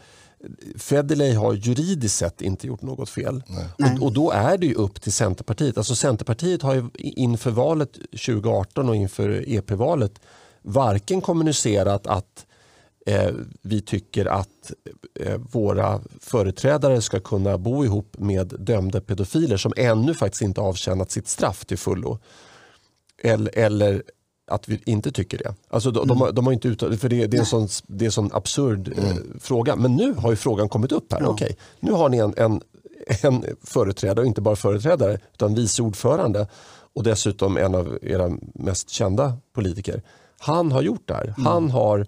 Federley 0.76 1.34
har 1.34 1.54
juridiskt 1.54 2.16
sett 2.16 2.42
inte 2.42 2.66
gjort 2.66 2.82
något 2.82 3.08
fel. 3.08 3.42
Och, 3.78 4.02
och, 4.02 4.12
då 4.12 4.30
är 4.30 4.58
det 4.58 4.66
ju 4.66 4.74
upp 4.74 5.00
till 5.00 5.12
Centerpartiet. 5.12 5.78
Alltså 5.78 5.94
Centerpartiet 5.94 6.62
har 6.62 6.74
ju 6.74 6.88
inför 6.94 7.50
valet 7.50 7.92
2018 7.92 8.88
och 8.88 8.96
inför 8.96 9.44
EP-valet 9.46 10.20
varken 10.62 11.20
kommunicerat 11.20 12.06
att 12.06 12.45
eh, 12.45 12.45
vi 13.62 13.80
tycker 13.80 14.26
att 14.26 14.72
eh, 15.20 15.38
våra 15.52 16.00
företrädare 16.20 17.02
ska 17.02 17.20
kunna 17.20 17.58
bo 17.58 17.84
ihop 17.84 18.16
med 18.18 18.54
dömda 18.58 19.00
pedofiler 19.00 19.56
som 19.56 19.72
ännu 19.76 20.14
faktiskt 20.14 20.42
inte 20.42 20.60
avtjänat 20.60 21.10
sitt 21.10 21.28
straff 21.28 21.64
till 21.64 21.78
fullo. 21.78 22.18
Eller, 23.22 23.58
eller 23.58 24.02
att 24.50 24.68
vi 24.68 24.82
inte 24.84 25.12
tycker 25.12 25.38
det. 25.38 25.54
Alltså 25.68 25.90
de, 25.90 26.10
mm. 26.10 26.18
de, 26.18 26.34
de 26.34 26.46
har 26.46 26.52
inte 26.52 26.68
uttalat, 26.68 27.00
för 27.00 27.08
det, 27.08 27.26
det, 27.26 27.36
är 27.36 27.40
en 27.40 27.46
sån, 27.46 27.68
det 27.86 28.04
är 28.04 28.06
en 28.06 28.12
sån 28.12 28.30
absurd 28.32 28.88
eh, 28.88 29.04
mm. 29.04 29.10
eh, 29.10 29.40
fråga. 29.40 29.76
Men 29.76 29.96
nu 29.96 30.12
har 30.12 30.30
ju 30.30 30.36
frågan 30.36 30.68
kommit 30.68 30.92
upp 30.92 31.12
här. 31.12 31.20
Ja. 31.20 31.28
Okej, 31.28 31.56
nu 31.80 31.92
har 31.92 32.08
ni 32.08 32.18
en, 32.18 32.34
en, 32.36 32.60
en 33.22 33.44
företrädare, 33.62 34.20
och 34.20 34.26
inte 34.26 34.40
bara 34.40 34.56
företrädare, 34.56 35.18
utan 35.32 35.54
vice 35.54 35.82
ordförande 35.82 36.48
och 36.94 37.02
dessutom 37.02 37.56
en 37.56 37.74
av 37.74 37.98
era 38.02 38.36
mest 38.54 38.90
kända 38.90 39.36
politiker. 39.52 40.02
Han 40.38 40.72
har 40.72 40.82
gjort 40.82 41.08
det 41.08 41.14
här. 41.14 41.24
Mm. 41.24 41.46
Han 41.46 41.70
har 41.70 42.06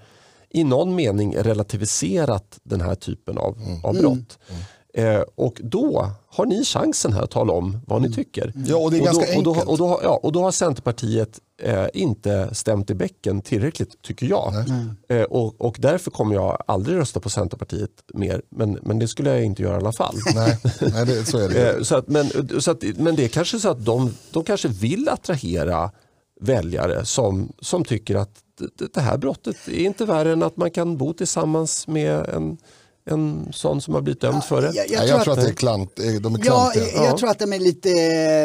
i 0.51 0.65
någon 0.65 0.95
mening 0.95 1.37
relativiserat 1.37 2.59
den 2.63 2.81
här 2.81 2.95
typen 2.95 3.39
av, 3.39 3.59
mm. 3.59 3.85
av 3.85 3.95
brott. 3.95 4.39
Mm. 4.49 4.63
Eh, 4.95 5.23
och 5.35 5.61
då 5.65 6.11
har 6.31 6.47
ni 6.47 6.65
chansen 6.65 7.13
här 7.13 7.23
att 7.23 7.31
tala 7.31 7.53
om 7.53 7.81
vad 7.87 8.03
ni 8.03 8.07
mm. 8.07 8.17
tycker. 8.17 8.53
Ja, 8.67 8.77
och 8.77 8.91
det 8.91 8.97
är 8.97 9.01
och 9.01 9.05
ganska 9.05 9.25
då, 9.25 9.31
enkelt. 9.31 9.47
Och 9.47 9.55
då, 9.55 9.73
och 9.73 9.79
då, 9.79 10.01
ja, 10.03 10.21
och 10.23 10.33
då 10.33 10.43
har 10.43 10.51
Centerpartiet 10.51 11.41
eh, 11.63 11.87
inte 11.95 12.55
stämt 12.55 12.91
i 12.91 12.95
bäcken 12.95 13.43
tillräckligt 13.43 14.03
tycker 14.03 14.27
jag. 14.27 14.55
Eh, 15.09 15.23
och, 15.23 15.61
och 15.61 15.77
därför 15.79 16.11
kommer 16.11 16.35
jag 16.35 16.63
aldrig 16.67 16.99
rösta 16.99 17.21
på 17.21 17.31
Centerpartiet 17.31 17.91
mer. 18.15 18.43
Men, 18.51 18.79
men 18.83 18.99
det 18.99 19.09
skulle 19.09 19.31
jag 19.31 19.45
inte 19.45 19.63
göra 19.63 19.75
i 19.75 19.81
alla 19.81 19.93
fall. 19.93 20.15
Nej, 20.35 20.59
Nej 20.81 21.07
det, 21.07 21.25
så 21.25 21.39
är 21.39 21.49
det. 21.49 21.77
Eh, 21.77 21.83
så 21.83 21.97
att, 21.97 22.09
men, 22.09 22.61
så 22.61 22.71
att, 22.71 22.83
men 22.97 23.17
det 23.17 23.25
är 23.25 23.29
kanske 23.29 23.59
så 23.59 23.69
att 23.69 23.85
de, 23.85 24.15
de 24.31 24.45
kanske 24.45 24.69
vill 24.69 25.09
attrahera 25.09 25.91
väljare 26.41 27.05
som, 27.05 27.53
som 27.61 27.85
tycker 27.85 28.15
att 28.15 28.43
det 28.95 29.01
här 29.01 29.19
brottet 29.19 29.69
är 29.69 29.81
inte 29.81 30.05
värre 30.05 30.33
än 30.33 30.43
att 30.43 30.57
man 30.57 30.71
kan 30.71 30.97
bo 30.97 31.13
tillsammans 31.13 31.89
med 31.89 32.29
en 32.29 32.59
en 33.11 33.53
sån 33.53 33.81
som 33.81 33.95
har 33.95 34.01
blivit 34.01 34.21
dömd 34.21 34.45
för 34.45 34.63
det? 34.63 34.73
Jag, 34.75 34.91
jag, 34.91 35.09
jag, 35.09 35.09
tror, 35.09 35.19
tror 35.25 35.33
att, 35.33 35.39
att 35.39 35.45
det 35.45 35.51
är 35.51 35.55
klant, 35.55 35.97
de 35.97 36.35
är 36.35 36.39
klantiga. 36.39 36.85
Ja, 36.85 36.91
jag, 36.95 37.05
jag 37.05 37.19
tror 37.19 37.31
att 37.31 37.39
de 37.39 37.53
är 37.53 37.59
lite, 37.59 37.91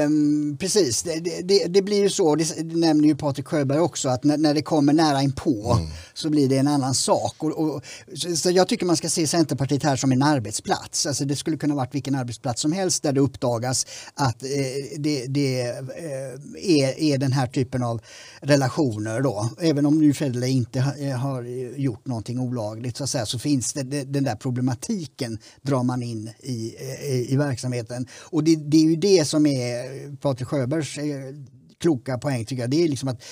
um, 0.05 0.57
precis, 0.59 1.03
det, 1.03 1.41
det, 1.43 1.65
det, 1.67 1.81
blir 1.81 2.01
ju 2.01 2.09
så, 2.09 2.35
det, 2.35 2.55
det 2.57 2.75
nämner 2.77 3.07
ju 3.07 3.15
Patrik 3.15 3.47
Sjöberg 3.47 3.79
också, 3.79 4.09
att 4.09 4.23
när, 4.23 4.37
när 4.37 4.53
det 4.53 4.61
kommer 4.61 4.93
nära 4.93 5.21
inpå 5.21 5.73
mm. 5.77 5.89
så 6.13 6.29
blir 6.29 6.49
det 6.49 6.57
en 6.57 6.67
annan 6.67 6.93
sak. 6.93 7.35
Och, 7.37 7.51
och, 7.51 7.83
så, 8.15 8.35
så, 8.35 8.51
jag 8.51 8.67
tycker 8.67 8.85
man 8.85 8.97
ska 8.97 9.09
se 9.09 9.27
Centerpartiet 9.27 9.83
här 9.83 9.95
som 9.95 10.11
en 10.11 10.23
arbetsplats. 10.23 11.05
Alltså 11.05 11.25
det 11.25 11.35
skulle 11.35 11.57
kunna 11.57 11.75
varit 11.75 11.95
vilken 11.95 12.15
arbetsplats 12.15 12.61
som 12.61 12.71
helst 12.71 13.03
där 13.03 13.13
det 13.13 13.21
uppdagas 13.21 13.85
att 14.13 14.43
eh, 14.43 14.49
det, 14.97 15.25
det 15.27 15.61
eh, 15.61 16.79
är, 16.79 16.99
är 16.99 17.17
den 17.17 17.31
här 17.31 17.47
typen 17.47 17.83
av 17.83 18.01
relationer 18.41 19.21
då. 19.21 19.49
Även 19.61 19.85
om 19.85 19.99
nu 19.99 20.13
Federley 20.13 20.49
inte 20.49 20.79
har, 20.79 21.17
har, 21.17 21.43
gjort 21.77 22.07
någonting 22.07 22.39
olagligt 22.39 22.97
så, 22.97 23.03
att 23.03 23.09
säga, 23.09 23.25
så 23.25 23.39
finns 23.39 23.73
det, 23.73 23.83
den 24.03 24.23
där 24.23 24.35
problemet 24.35 24.52
problematiken 24.53 25.37
drar 25.61 25.83
man 25.83 26.03
in 26.03 26.29
i, 26.39 26.51
i, 26.51 27.27
i 27.29 27.35
verksamheten. 27.37 28.07
Och 28.21 28.43
det, 28.43 28.55
det, 28.55 28.77
är 28.77 28.89
ju 28.89 28.95
det 28.95 29.27
som 29.27 29.45
är 29.45 30.15
Patrik 30.15 30.47
Sjöbergs 30.47 30.97
eh, 30.97 31.35
kloka 31.79 32.17
poäng 32.17 32.45
tycker 32.45 32.63
jag. 32.63 32.69
Det 32.69 32.83
är 32.83 32.87
liksom 32.87 33.09
att 33.09 33.23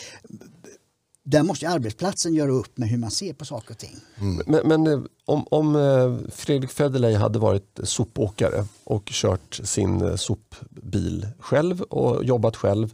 där 1.24 1.44
måste 1.44 1.70
arbetsplatsen 1.70 2.34
göra 2.34 2.52
upp 2.52 2.78
med 2.78 2.90
hur 2.90 2.98
man 2.98 3.12
ser 3.12 3.34
på 3.34 3.46
saker 3.46 3.72
och 3.72 3.78
ting. 3.78 3.96
Mm. 4.20 4.42
Men, 4.48 4.68
men, 4.68 4.94
eh, 4.94 5.04
om, 5.26 5.46
om 5.52 6.30
Fredrik 6.32 6.72
Federley 6.72 7.16
hade 7.16 7.40
varit 7.40 7.80
sopåkare 7.84 8.66
och 8.84 9.06
kört 9.06 9.60
sin 9.64 10.18
sopbil 10.18 11.28
själv 11.40 11.82
och 11.82 12.26
jobbat 12.26 12.56
själv 12.56 12.94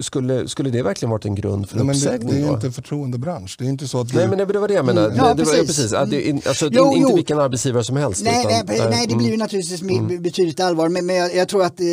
skulle, 0.00 0.48
skulle 0.48 0.70
det 0.70 0.82
verkligen 0.82 1.10
varit 1.10 1.24
en 1.24 1.34
grund 1.34 1.68
för 1.68 1.76
Nej, 1.76 1.96
uppsägning? 1.96 2.28
Det, 2.28 2.40
det 2.40 2.46
är 2.46 2.54
inte 2.54 2.66
en 2.66 2.72
förtroendebransch. 2.72 3.56
Det 3.58 3.64
är 3.64 3.68
inte 3.68 3.88
så 3.88 4.00
att 4.00 4.14
Nej, 4.14 4.28
men 4.28 4.38
det 4.38 4.44
var 4.44 4.68
det 4.68 4.74
jag 4.74 4.84
menade. 4.84 5.06
Mm. 5.06 5.18
Ja, 5.18 5.34
det, 5.34 5.42
det 5.42 5.44
var, 5.44 5.64
precis. 5.64 5.92
Att 5.92 6.10
det, 6.10 6.30
mm. 6.30 6.42
alltså, 6.46 6.68
jo, 6.72 6.92
inte 6.94 7.10
jo. 7.10 7.16
vilken 7.16 7.38
arbetsgivare 7.38 7.84
som 7.84 7.96
helst. 7.96 8.24
Nej, 8.24 8.46
utan, 8.46 8.66
nej, 8.66 8.86
nej, 8.90 9.06
det 9.06 9.14
blir 9.14 9.26
ju 9.26 9.34
mm. 9.34 9.38
naturligtvis 9.38 9.82
mm. 9.82 10.22
betydligt 10.22 10.60
allvar. 10.60 10.88
Men, 10.88 11.06
men 11.06 11.16
jag, 11.16 11.34
jag 11.34 11.48
tror 11.48 11.64
att, 11.64 11.80
eh, 11.80 11.86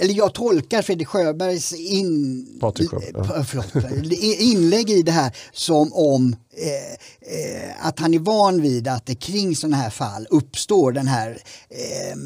eller 0.00 0.14
jag 0.14 0.34
tolkar 0.34 0.82
Fredrik 0.82 1.08
Sjöbergs 1.08 1.72
in, 1.72 2.46
Patrik 2.60 2.90
Sjöberg, 2.90 3.44
förlåt, 3.44 4.12
inlägg 4.22 4.90
i 4.90 5.02
det 5.02 5.12
här 5.12 5.36
som 5.52 5.92
om 5.92 6.36
eh, 6.56 6.92
eh, 7.34 7.86
att 7.86 7.98
han 7.98 8.14
är 8.14 8.18
van 8.18 8.62
vid 8.62 8.88
att 8.88 9.06
det 9.06 9.14
kring 9.14 9.56
sådana 9.56 9.76
här 9.76 9.90
fall 9.90 10.26
uppstår 10.30 10.92
den 10.92 11.06
här 11.06 11.30
eh, 11.70 12.16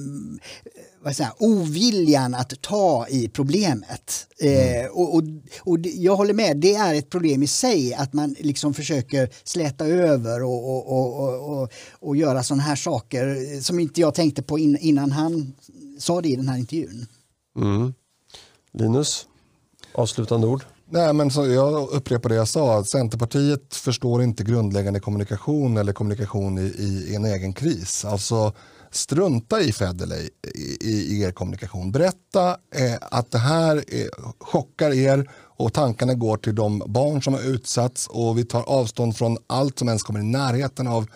vad 1.05 1.17
säger, 1.17 1.33
oviljan 1.39 2.35
att 2.35 2.63
ta 2.63 3.07
i 3.09 3.29
problemet. 3.29 4.27
Mm. 4.41 4.85
Eh, 4.85 4.91
och, 4.91 5.15
och, 5.15 5.23
och, 5.61 5.79
jag 5.81 6.17
håller 6.17 6.35
med, 6.35 6.57
det 6.57 6.75
är 6.75 6.95
ett 6.95 7.11
problem 7.11 7.43
i 7.43 7.47
sig 7.47 7.95
att 7.95 8.13
man 8.13 8.35
liksom 8.39 8.75
försöker 8.75 9.29
släta 9.45 9.87
över 9.87 10.43
och, 10.43 11.61
och, 11.61 11.73
och 11.93 12.17
göra 12.17 12.43
sådana 12.43 12.63
här 12.63 12.77
saker 12.77 13.61
som 13.61 13.79
inte 13.79 14.01
jag 14.01 14.15
tänkte 14.15 14.43
på 14.43 14.59
in, 14.59 14.79
innan 14.81 15.13
han 15.13 15.53
sa 15.99 16.21
det 16.21 16.29
i 16.29 16.37
den 16.37 16.49
här 16.49 16.59
intervjun. 16.59 17.07
Mm. 17.57 17.95
Linus, 18.73 19.27
avslutande 19.95 20.47
ord? 20.47 20.65
Nej, 20.91 21.13
men 21.13 21.31
så 21.31 21.47
jag 21.47 21.89
upprepar 21.91 22.29
det 22.29 22.35
jag 22.35 22.49
sa. 22.49 22.85
Centerpartiet 22.85 23.75
förstår 23.75 24.23
inte 24.23 24.45
grundläggande 24.45 25.01
kommunikation 25.01 25.77
eller 25.77 25.93
kommunikation 25.93 26.59
i, 26.59 26.63
i 26.63 27.15
en 27.15 27.25
egen 27.25 27.53
kris. 27.53 28.05
Alltså 28.05 28.53
strunta 28.95 29.61
i 29.61 29.73
Federley 29.73 30.29
i, 30.55 30.89
i, 30.91 31.23
er 31.23 31.33
kommunikation. 31.33 31.93
Berätta 31.93 32.49
eh, 32.75 32.95
att 33.01 33.31
det 33.31 33.39
här 33.39 33.77
eh, 33.77 34.07
chockar 34.41 34.93
er 34.93 35.31
och 35.57 35.73
tankarna 35.73 36.15
går 36.15 36.37
till 36.37 36.55
de 36.55 36.83
barn 36.87 37.23
som 37.23 37.35
har 37.35 37.41
utsatts 37.41 38.07
och 38.07 38.39
vi 38.39 38.45
tar 38.45 38.63
avstånd 38.63 39.17
från 39.17 39.37
allt 39.47 39.79
som 39.79 39.89
ens 39.89 40.03
kommer 40.03 40.21
i 40.21 40.25
närheten 40.25 40.87
av 40.87 41.07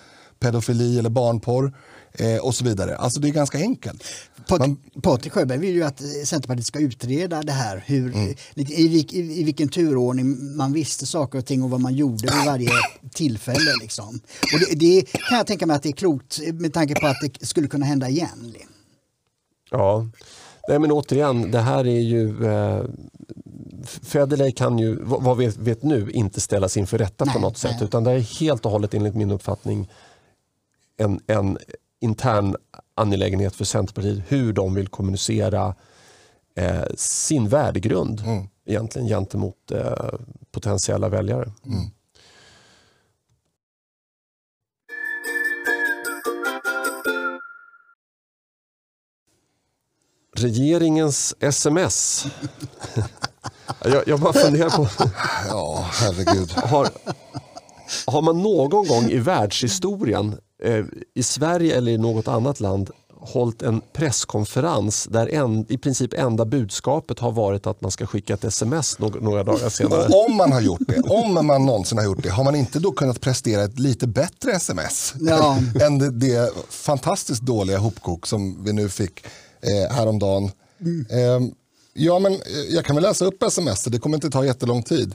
pedofili 0.41 0.99
eller 0.99 1.11
barnporr 1.11 1.73
eh, 2.19 2.37
och 2.37 2.55
så 2.55 2.65
vidare. 2.65 2.97
Alltså 2.97 3.21
det 3.21 3.29
är 3.29 3.33
ganska 3.33 3.59
enkelt. 3.59 4.05
Man... 4.51 4.77
Patrik 5.03 5.33
Sjöberg 5.33 5.59
vill 5.59 5.75
ju 5.75 5.83
att 5.83 6.03
Centerpartiet 6.25 6.67
ska 6.67 6.79
utreda 6.79 7.43
det 7.43 7.53
här, 7.53 7.85
hur, 7.87 8.15
mm. 8.15 8.35
i, 8.55 8.63
i, 8.63 9.07
i, 9.41 9.45
vilken 9.45 9.69
turordning 9.69 10.57
man 10.57 10.73
visste 10.73 11.07
saker 11.07 11.39
och 11.39 11.47
ting 11.47 11.63
och 11.63 11.71
vad 11.71 11.81
man 11.81 11.95
gjorde 11.95 12.23
vid 12.23 12.47
varje 12.47 12.71
tillfälle. 13.13 13.71
Liksom. 13.83 14.21
Och 14.55 14.61
det, 14.61 14.75
det 14.75 15.03
kan 15.29 15.39
jag 15.39 15.47
tänka 15.47 15.67
mig 15.67 15.77
att 15.77 15.83
det 15.83 15.89
är 15.89 15.93
klokt 15.93 16.41
med 16.53 16.73
tanke 16.73 17.01
på 17.01 17.07
att 17.07 17.17
det 17.21 17.47
skulle 17.47 17.69
kunna 17.69 17.87
hända 17.87 18.09
igen. 18.09 18.55
Ja, 19.71 20.07
Nej, 20.69 20.79
men 20.79 20.93
återigen, 20.93 21.51
det 21.51 21.61
här 21.61 21.87
är 21.87 22.01
ju... 22.01 22.47
Eh, 22.47 22.85
Federley 24.03 24.53
kan 24.53 24.79
ju, 24.79 24.99
vad 25.03 25.37
vi 25.37 25.47
vet 25.47 25.83
nu, 25.83 26.11
inte 26.11 26.41
ställas 26.41 26.77
inför 26.77 26.99
rätta 26.99 27.25
nej, 27.25 27.35
på 27.35 27.41
något 27.41 27.59
sätt. 27.59 27.83
Utan 27.83 28.05
det 28.05 28.11
är 28.11 28.41
helt 28.41 28.67
och 28.67 28.71
hållet 28.71 28.95
enligt 28.95 29.15
min 29.15 29.31
uppfattning 29.31 29.89
en, 30.97 31.21
en 31.27 31.59
intern 32.01 32.57
angelägenhet 32.95 33.57
för 33.57 33.65
Centerpartiet 33.65 34.25
hur 34.29 34.53
de 34.53 34.75
vill 34.75 34.89
kommunicera 34.89 35.75
eh, 36.55 36.85
sin 36.97 37.49
värdegrund 37.49 38.21
mm. 38.21 38.49
egentligen 38.65 39.09
gentemot 39.09 39.71
eh, 39.71 40.09
potentiella 40.51 41.09
väljare. 41.09 41.53
Mm. 41.67 41.91
Regeringens 50.37 51.35
sms. 51.41 52.27
jag, 53.85 54.09
jag 54.09 54.21
bara 54.21 54.33
funderar 54.33 54.71
på... 54.71 54.89
ja, 55.49 55.87
herregud. 55.93 56.51
Har, 56.51 56.89
har 58.07 58.23
man 58.23 58.43
någon 58.43 58.89
gång 58.89 59.05
i 59.05 59.19
världshistorien 59.19 60.39
i 61.15 61.23
Sverige 61.23 61.77
eller 61.77 61.93
i 61.93 61.99
något 61.99 62.29
annat 62.29 62.61
land 62.61 62.91
hållit 63.21 63.63
en 63.63 63.81
presskonferens 63.93 65.05
där 65.11 65.35
en, 65.35 65.67
i 65.69 65.79
princip 65.79 66.15
enda 66.15 66.45
budskapet 66.45 67.19
har 67.19 67.33
varit 67.33 67.67
att 67.67 67.81
man 67.81 67.91
ska 67.91 68.07
skicka 68.07 68.35
ett 68.35 68.45
sms 68.45 68.99
några 68.99 69.45
dagar 69.45 69.69
senare. 69.69 70.07
Och 70.07 70.27
om 70.27 70.37
man 70.37 70.53
har 70.53 70.61
gjort 70.61 70.81
det, 70.87 71.01
om 71.01 71.47
man 71.47 71.67
någonsin 71.67 71.99
har 71.99 72.05
gjort 72.05 72.23
det, 72.23 72.29
har 72.29 72.45
man 72.45 72.55
inte 72.55 72.79
då 72.79 72.93
kunnat 72.93 73.21
prestera 73.21 73.65
ett 73.65 73.79
lite 73.79 74.07
bättre 74.07 74.53
sms 74.53 75.15
ja. 75.21 75.59
än 75.81 75.99
det, 75.99 76.11
det, 76.11 76.53
fantastiskt 76.69 77.43
dåliga 77.43 77.79
hopkok 77.79 78.27
som 78.27 78.65
vi 78.65 78.73
nu 78.73 78.89
fick 78.89 79.27
eh, 79.61 79.95
häromdagen. 79.95 80.51
Mm. 80.81 81.07
Eh, 81.11 81.49
ja, 81.93 82.19
men 82.19 82.33
eh, 82.33 82.39
jag 82.71 82.85
kan 82.85 82.97
väl 82.97 83.03
läsa 83.03 83.25
upp 83.25 83.43
sms, 83.43 83.85
det 83.85 83.99
kommer 83.99 84.17
inte 84.17 84.31
ta 84.31 84.45
jättelång 84.45 84.83
tid. 84.83 85.15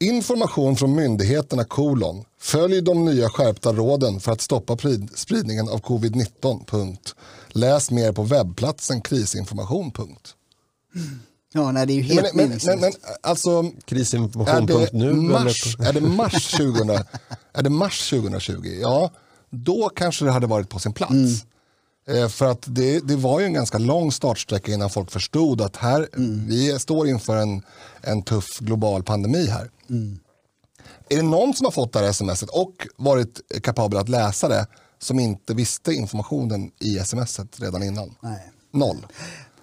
Information 0.00 0.76
från 0.76 0.94
myndigheterna 0.94 1.64
kolon. 1.64 2.24
Följ 2.40 2.80
de 2.80 3.04
nya 3.04 3.28
skärpta 3.28 3.72
råden 3.72 4.20
för 4.20 4.32
att 4.32 4.40
stoppa 4.40 4.76
spridningen 5.14 5.68
av 5.68 5.80
covid-19. 5.80 6.64
Punkt. 6.66 7.14
Läs 7.48 7.90
mer 7.90 8.12
på 8.12 8.22
webbplatsen 8.22 9.00
krisinformation. 9.00 9.90
Punkt. 9.90 10.34
Ja, 11.52 11.72
nej, 11.72 11.86
det 11.86 11.92
är 11.92 11.94
ju 11.94 12.02
helt 12.02 12.34
men, 12.34 12.48
men, 12.48 12.58
men, 12.66 12.80
men 12.80 12.92
alltså, 13.22 13.70
Krisinformation.nu? 13.84 15.12
Mars, 15.12 15.76
är, 15.80 15.92
det 15.92 16.00
mars 16.00 16.50
2000, 16.50 16.90
är 17.52 17.62
det 17.62 17.70
mars 17.70 18.10
2020? 18.10 18.78
Ja, 18.80 19.10
då 19.50 19.88
kanske 19.88 20.24
det 20.24 20.30
hade 20.30 20.46
varit 20.46 20.68
på 20.68 20.78
sin 20.78 20.92
plats. 20.92 21.12
Mm. 21.12 21.34
Eh, 22.08 22.28
för 22.28 22.46
att 22.46 22.64
det, 22.66 23.00
det 23.00 23.16
var 23.16 23.40
ju 23.40 23.46
en 23.46 23.52
ganska 23.52 23.78
lång 23.78 24.12
startsträcka 24.12 24.72
innan 24.72 24.90
folk 24.90 25.10
förstod 25.10 25.60
att 25.60 25.76
här, 25.76 26.08
mm. 26.16 26.46
vi 26.46 26.78
står 26.78 27.08
inför 27.08 27.36
en, 27.36 27.62
en 28.00 28.22
tuff 28.22 28.58
global 28.58 29.02
pandemi 29.02 29.46
här. 29.46 29.70
Mm. 29.90 30.18
Är 31.08 31.16
det 31.16 31.22
någon 31.22 31.54
som 31.54 31.64
har 31.64 31.72
fått 31.72 31.92
det 31.92 31.98
här 31.98 32.12
smset 32.12 32.50
och 32.50 32.86
varit 32.96 33.40
kapabel 33.62 33.98
att 33.98 34.08
läsa 34.08 34.48
det 34.48 34.66
som 34.98 35.18
inte 35.18 35.54
visste 35.54 35.92
informationen 35.92 36.70
i 36.78 36.98
smset 36.98 37.60
redan 37.60 37.82
innan? 37.82 38.14
Nej. 38.20 38.52
Noll. 38.70 39.06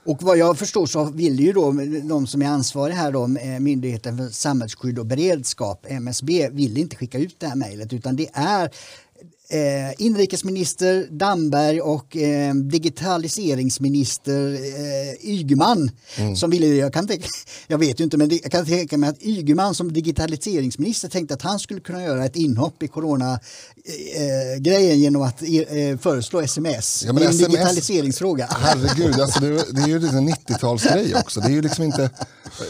Och 0.06 0.24
vad 0.24 0.38
jag 0.38 0.58
förstår 0.58 0.86
så 0.86 1.04
vill 1.04 1.40
ju 1.40 1.54
då 1.54 1.72
de 2.04 2.28
som 2.28 2.42
är 2.42 2.48
ansvariga 2.48 2.98
här 2.98 3.12
då, 3.12 3.28
Myndigheten 3.60 4.18
för 4.18 4.30
samhällsskydd 4.30 5.00
och 5.00 5.06
beredskap, 5.06 5.86
MSB, 5.90 6.50
vill 6.50 6.78
inte 6.78 6.96
skicka 6.96 7.18
ut 7.18 7.36
det 7.40 7.48
här 7.48 7.56
mejlet 7.56 7.94
utan 7.94 8.16
det 8.16 8.30
är 8.34 8.72
eh, 9.54 10.06
inrikesminister 10.06 11.08
Damberg 11.12 11.82
och 11.82 12.18
eh, 12.18 12.54
digitaliseringsminister 12.54 14.54
eh, 14.54 15.30
Ygeman 15.30 15.92
mm. 16.18 16.36
som 16.36 16.50
ville, 16.50 16.68
jag, 16.68 16.94
kan 16.94 17.08
tänka, 17.08 17.28
jag 17.68 17.78
vet 17.78 18.00
ju 18.00 18.04
inte 18.04 18.18
men 18.18 18.30
jag 18.30 18.52
kan 18.52 18.66
tänka 18.66 18.98
mig 18.98 19.10
att 19.10 19.24
Ygeman 19.24 19.76
som 19.76 19.94
digitaliseringsminister 19.94 21.10
tänkte 21.10 21.34
att 21.34 21.42
han 21.42 21.60
skulle 21.60 21.80
kunna 21.80 22.04
göra 22.04 22.26
ett 22.26 22.36
inhopp 22.36 22.84
i 22.84 22.88
corona 22.88 23.34
eh, 23.34 24.62
grejen 24.62 25.00
genom 25.00 25.22
att 25.22 25.42
eh, 25.42 25.98
föreslå 25.98 26.42
sms. 26.42 27.04
Ja, 27.06 27.14
det 27.14 27.22
är 27.22 27.26
en 27.26 27.32
SMS, 27.32 27.52
digitaliseringsfråga. 27.52 28.48
Herregud, 28.52 29.20
alltså 29.20 29.40
det, 29.40 29.50
det 29.72 29.82
är 29.82 29.88
ju 29.88 29.96
en 29.96 30.30
90-talsgrej 30.30 31.20
också. 31.20 31.40
Det 31.40 31.48
är 31.48 31.52
ju 31.52 31.62
liksom 31.62 31.84
inte, 31.84 32.10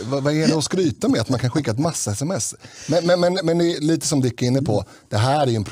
vad, 0.05 0.23
vad, 0.23 0.33
är 0.33 0.47
det 0.47 0.57
att 0.57 0.63
skryta 0.63 1.07
med 1.07 1.21
att 1.21 1.29
man 1.29 1.39
kan 1.39 1.49
skicka 1.49 1.71
ett 1.71 1.79
massa 1.79 2.11
sms? 2.11 2.55
Men, 2.87 3.05
men, 3.05 3.19
men, 3.19 3.45
men 3.45 3.71
lite 3.71 4.07
som 4.07 4.21
Dick 4.21 4.41
är 4.41 4.45
inne 4.45 4.61
på, 4.61 4.85
det 5.09 5.17
här 5.17 5.47
är 5.47 5.51
ju 5.51 5.55
en 5.55 5.63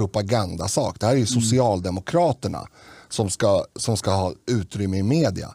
propagandasak. 0.72 1.00
Det 1.00 1.06
här 1.06 1.14
är 1.14 1.18
ju 1.18 1.26
mm. 1.32 1.42
Socialdemokraterna 1.42 2.68
som 3.10 3.30
ska, 3.30 3.66
som 3.76 3.98
ska 3.98 4.12
ha 4.12 4.34
utrymme 4.48 4.98
i 4.98 5.04
media. 5.04 5.50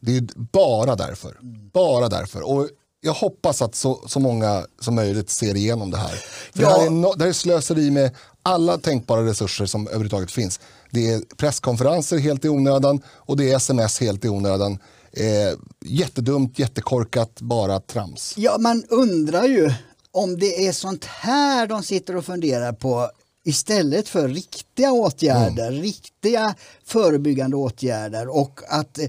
Det 0.00 0.16
är 0.16 0.24
bara 0.36 0.96
därför. 0.96 1.38
Bara 1.72 2.08
därför. 2.08 2.42
Och 2.42 2.68
jag 3.00 3.12
hoppas 3.12 3.62
att 3.62 3.74
så, 3.74 4.04
så 4.06 4.20
många 4.20 4.66
som 4.80 4.94
möjligt 4.94 5.30
ser 5.30 5.56
igenom 5.56 5.90
det 5.90 5.98
här. 5.98 6.16
För 6.52 6.62
ja. 6.62 6.68
det, 6.68 6.74
här 6.74 6.86
är 6.86 6.90
no, 6.90 7.12
det 7.16 7.24
här 7.24 7.28
är 7.28 7.32
slöseri 7.32 7.90
med 7.90 8.10
alla 8.42 8.78
tänkbara 8.78 9.26
resurser 9.26 9.66
som 9.66 9.86
överhuvudtaget 9.86 10.30
finns. 10.30 10.60
Det 10.90 11.12
är 11.12 11.20
presskonferenser 11.36 12.18
helt 12.18 12.44
i 12.44 12.48
onödan 12.48 13.00
och 13.26 13.36
det 13.36 13.52
är 13.52 13.56
sms 13.56 14.00
helt 14.00 14.24
i 14.24 14.28
onödan. 14.28 14.78
Eh, 15.12 15.58
jättedumt, 15.84 16.58
jättekorkat, 16.58 17.40
bara 17.40 17.80
trams. 17.80 18.34
Ja, 18.36 18.56
man 18.58 18.84
undrar 18.88 19.44
ju 19.44 19.72
om 20.12 20.38
det 20.38 20.66
är 20.66 20.72
sånt 20.72 21.04
här 21.04 21.66
de 21.66 21.82
sitter 21.82 22.16
och 22.16 22.24
funderar 22.24 22.72
på 22.72 23.10
istället 23.46 24.08
för 24.08 24.28
riktiga 24.28 24.92
åtgärder, 24.92 25.68
mm. 25.68 25.82
riktiga 25.82 26.15
riktiga 26.26 26.54
förebyggande 26.84 27.56
åtgärder 27.56 28.28
och 28.28 28.60
att 28.68 28.98
eh, 28.98 29.08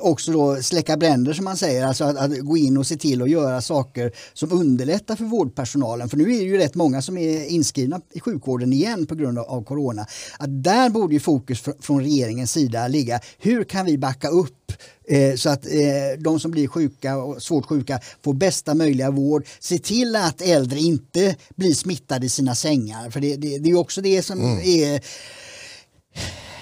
också 0.00 0.32
då 0.32 0.62
släcka 0.62 0.96
bränder 0.96 1.32
som 1.32 1.44
man 1.44 1.56
säger, 1.56 1.86
alltså 1.86 2.04
att, 2.04 2.16
att, 2.16 2.38
gå 2.40 2.56
in 2.56 2.76
och 2.76 2.86
se 2.86 2.96
till 2.96 3.22
att 3.22 3.30
göra 3.30 3.60
saker 3.60 4.12
som 4.34 4.52
underlättar 4.52 5.16
för 5.16 5.24
vårdpersonalen. 5.24 6.08
För 6.08 6.16
nu 6.16 6.24
är 6.24 6.38
det 6.38 6.44
ju 6.44 6.56
rätt 6.56 6.74
många 6.74 7.02
som 7.02 7.18
är 7.18 7.46
inskrivna 7.46 8.00
i 8.12 8.20
sjukvården 8.20 8.72
igen 8.72 9.06
på 9.06 9.14
grund 9.14 9.38
av, 9.38 9.44
av 9.44 9.64
corona. 9.64 10.06
Att 10.38 10.62
där 10.62 10.90
borde 10.90 11.14
ju 11.14 11.20
fokus 11.20 11.60
fr 11.60 11.70
från 11.80 12.00
regeringens 12.00 12.52
sida 12.52 12.88
ligga, 12.88 13.20
hur 13.38 13.64
kan 13.64 13.86
vi 13.86 13.98
backa 13.98 14.28
upp 14.28 14.72
eh, 15.08 15.34
så 15.36 15.50
att 15.50 15.66
eh, 15.66 16.18
de 16.18 16.40
som 16.40 16.50
blir 16.50 16.68
sjuka 16.68 17.16
och 17.16 17.42
svårt 17.42 17.66
sjuka 17.66 18.00
får 18.24 18.34
bästa 18.34 18.74
möjliga 18.74 19.10
vård. 19.10 19.46
Se 19.60 19.78
till 19.78 20.16
att 20.16 20.42
äldre 20.42 20.78
inte 20.78 21.36
blir 21.56 21.74
smittade 21.74 22.26
i 22.26 22.28
sina 22.28 22.54
sängar. 22.54 23.10
För 23.10 23.20
det, 23.20 23.36
det, 23.36 23.58
det 23.58 23.70
är 23.70 23.78
också 23.78 24.00
det 24.00 24.22
som 24.22 24.40
mm. 24.40 24.58
är 24.64 25.00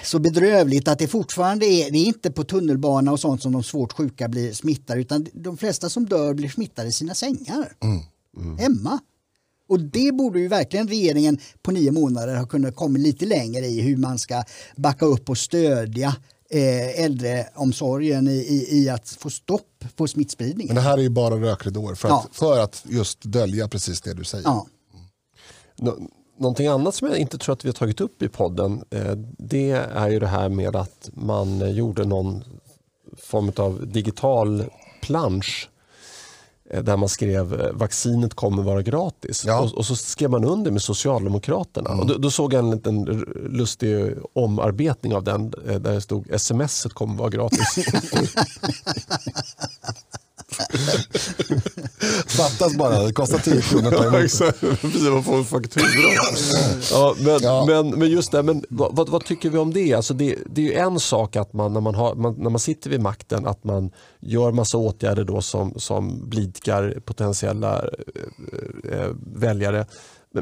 så 0.03 0.19
bedrövligt 0.19 0.87
att 0.87 0.99
det 0.99 1.07
fortfarande 1.07 1.65
är, 1.65 1.91
det 1.91 1.97
är 1.97 2.05
inte 2.05 2.31
på 2.31 2.43
tunnelbana 2.43 3.11
och 3.11 3.19
sånt 3.19 3.41
som 3.41 3.51
de 3.51 3.63
svårt 3.63 3.93
sjuka 3.93 4.27
blir 4.27 4.53
smittade 4.53 5.01
utan 5.01 5.27
de 5.33 5.57
flesta 5.57 5.89
som 5.89 6.05
dör 6.05 6.33
blir 6.33 6.49
smittade 6.49 6.87
i 6.87 6.91
sina 6.91 7.13
sängar. 7.13 7.75
Mm. 7.83 7.99
Mm. 8.37 8.57
Hemma. 8.57 8.99
Och 9.67 9.79
det 9.79 10.11
borde 10.11 10.39
ju 10.39 10.47
verkligen 10.47 10.87
regeringen 10.87 11.37
på 11.61 11.71
nio 11.71 11.91
månader 11.91 12.35
ha 12.35 12.45
kunnat 12.45 12.75
komma 12.75 12.97
lite 12.97 13.25
längre 13.25 13.65
i 13.65 13.81
hur 13.81 13.97
man 13.97 14.19
ska 14.19 14.43
backa 14.75 15.05
upp 15.05 15.29
och 15.29 15.37
stödja 15.37 16.15
eh, 16.49 17.03
äldreomsorgen 17.03 18.27
i, 18.27 18.31
i, 18.31 18.77
i, 18.77 18.89
att 18.89 19.09
få 19.09 19.29
stopp 19.29 19.85
på 19.95 20.07
smittspridningen. 20.07 20.75
Men 20.75 20.83
det 20.83 20.89
här 20.89 20.97
är 20.97 21.01
ju 21.01 21.09
bara 21.09 21.35
rökridåer 21.35 21.95
för, 21.95 22.07
ja. 22.09 22.25
för 22.31 22.59
att 22.59 22.83
just 22.87 23.21
dölja 23.21 23.67
precis 23.67 24.01
det 24.01 24.13
du 24.13 24.23
säger. 24.23 24.43
Ja. 24.45 24.67
Mm. 25.81 26.07
Någonting 26.37 26.67
annat 26.67 26.95
som 26.95 27.07
jag 27.07 27.17
inte 27.17 27.37
tror 27.37 27.53
att 27.53 27.65
vi 27.65 27.69
har 27.69 27.73
tagit 27.73 28.01
upp 28.01 28.21
i 28.21 28.29
podden 28.29 28.83
eh, 28.89 29.11
det 29.37 29.71
är 29.71 30.09
ju 30.09 30.19
det 30.19 30.27
här 30.27 30.49
med 30.49 30.75
att 30.75 31.09
man 31.13 31.75
gjorde 31.75 32.05
någon 32.05 32.43
form 33.17 33.51
av 33.57 33.87
digital 33.87 34.63
plansch 35.01 35.69
eh, 36.69 36.83
där 36.83 36.97
man 36.97 37.09
skrev 37.09 37.61
eh, 37.61 37.71
vaccinet 37.71 38.33
kommer 38.33 38.63
vara 38.63 38.81
gratis. 38.81 39.43
Ja. 39.45 39.61
Och, 39.61 39.73
och, 39.73 39.85
så 39.85 39.95
skrev 39.95 40.29
man 40.29 40.43
under 40.43 40.71
med 40.71 40.81
Socialdemokraterna. 40.81 41.89
Mm. 41.89 41.99
Och 41.99 42.07
då, 42.07 42.17
då, 42.17 42.31
såg 42.31 42.53
jag 42.53 42.59
en 42.59 42.71
liten 42.71 43.03
lustig 43.49 44.15
omarbetning 44.33 45.15
av 45.15 45.23
den 45.23 45.49
där 45.49 45.79
det 45.79 46.01
stod 46.01 46.41
smset 46.41 46.93
kommer 46.93 47.15
vara 47.15 47.29
gratis. 47.29 47.75
Fattas 52.27 52.75
bara, 52.77 53.03
det 53.03 53.13
kostar 53.13 53.37
10 53.37 53.61
kronor 53.61 53.91
per 53.91 54.03
ja, 54.03 54.23
exakt. 54.23 54.59
Precis, 54.59 55.01
man 55.01 55.23
får 55.23 55.37
en 55.37 55.45
faktura. 55.45 55.85
ja, 56.91 57.15
men, 57.19 57.39
ja. 57.41 57.65
Men, 57.67 57.89
men 57.89 58.09
just 58.09 58.31
det, 58.31 58.43
men 58.43 58.63
vad, 58.69 59.09
vad, 59.09 59.25
tycker 59.25 59.49
vi 59.49 59.57
om 59.57 59.73
det? 59.73 59.93
Alltså 59.93 60.13
det? 60.13 60.37
Det 60.45 60.61
är 60.61 60.65
ju 60.65 60.73
en 60.73 60.99
sak 60.99 61.35
att 61.35 61.53
man 61.53 61.73
när 61.73 61.81
man, 61.81 61.95
har, 61.95 62.15
man, 62.15 62.35
när 62.37 62.49
man 62.49 62.59
sitter 62.59 62.89
vid 62.89 63.01
makten 63.01 63.47
att 63.47 63.63
man 63.63 63.91
gör 64.19 64.51
massa 64.51 64.77
åtgärder 64.77 65.23
då 65.23 65.41
som, 65.41 65.73
som 65.75 66.29
blidkar 66.29 66.99
potentiella 67.05 67.83
äh, 68.91 68.99
äh, 68.99 69.09
väljare. 69.35 69.85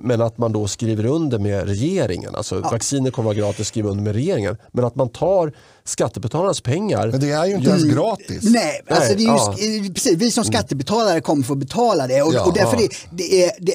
Men 0.02 0.22
att 0.22 0.38
man 0.38 0.52
då 0.52 0.68
skriver 0.68 1.06
under 1.06 1.40
med 1.40 1.68
regeringen. 1.68 2.36
Alltså 2.36 2.56
ja. 2.56 2.70
vacciner 2.70 3.12
kommer 3.12 3.30
att 3.30 3.38
vara 3.38 3.48
gratis, 3.48 3.68
skriva 3.68 3.90
under 3.90 4.04
med 4.04 4.16
regeringen. 4.16 4.58
Men 4.72 4.86
att 4.86 4.96
man 4.96 5.10
tar 5.10 5.54
skattebetalarnas 5.86 6.62
pengar. 6.62 7.08
Men 7.12 7.20
det 7.20 7.32
är 7.32 7.46
ju 7.46 7.56
inte 7.56 7.70
ens 7.70 7.84
gratis. 7.84 8.44
Nej, 8.44 8.82
alltså 8.88 9.14
det 9.16 9.24
är 9.24 9.58
ju, 9.60 9.78
ja. 9.88 9.94
precis, 9.94 10.18
vi 10.18 10.32
som 10.32 10.44
skattebetalare 10.44 11.22
kommer 11.22 11.44
få 11.44 11.56
betala 11.56 12.08
det. 12.08 12.22
Och, 12.22 12.34
ja, 12.34 12.46
och 12.46 12.54
därför 12.54 12.78
det, 12.78 12.90
det 13.12 13.44
är, 13.44 13.52
det, 13.60 13.74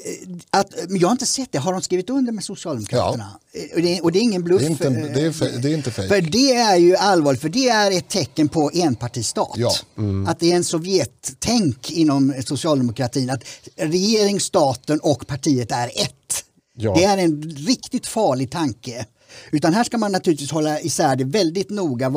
att, 0.50 0.74
men 0.88 0.98
jag 0.98 1.08
har 1.08 1.12
inte 1.12 1.26
sett 1.26 1.52
det, 1.52 1.58
har 1.58 1.72
de 1.72 1.82
skrivit 1.82 2.10
under 2.10 2.32
med 2.32 2.44
Socialdemokraterna? 2.44 3.30
Ja. 3.52 3.60
Och, 3.74 3.82
det, 3.82 4.00
och 4.00 4.12
det 4.12 4.18
är 4.18 4.22
ingen 4.22 4.42
bluff. 4.44 4.60
Det 4.60 4.66
är 4.66 4.70
inte, 4.70 4.88
det 4.88 5.20
är, 5.20 5.62
det 5.62 5.68
är 5.68 5.74
inte 5.74 5.90
fake. 5.90 6.08
För 6.08 6.20
det 6.20 6.54
är 6.54 6.76
ju 6.76 6.96
allvarligt, 6.96 7.40
för 7.40 7.48
det 7.48 7.68
är 7.68 7.90
ett 7.90 8.08
tecken 8.08 8.48
på 8.48 8.70
enpartistat. 8.74 9.52
Ja. 9.56 9.72
Mm. 9.98 10.26
Att 10.26 10.40
det 10.40 10.52
är 10.52 10.56
en 10.56 10.64
Sovjet-tänk 10.64 11.90
inom 11.90 12.34
socialdemokratin, 12.44 13.30
att 13.30 13.44
regering, 13.76 14.40
staten 14.40 15.00
och 15.00 15.26
partiet 15.26 15.72
är 15.72 15.86
ett. 15.86 16.44
Ja. 16.76 16.94
Det 16.94 17.04
är 17.04 17.18
en 17.18 17.42
riktigt 17.42 18.06
farlig 18.06 18.50
tanke. 18.50 19.06
Utan 19.50 19.74
här 19.74 19.84
ska 19.84 19.98
man 19.98 20.12
naturligtvis 20.12 20.50
hålla 20.50 20.80
isär 20.80 21.16
det 21.16 21.24
väldigt 21.24 21.70
noga. 21.70 22.12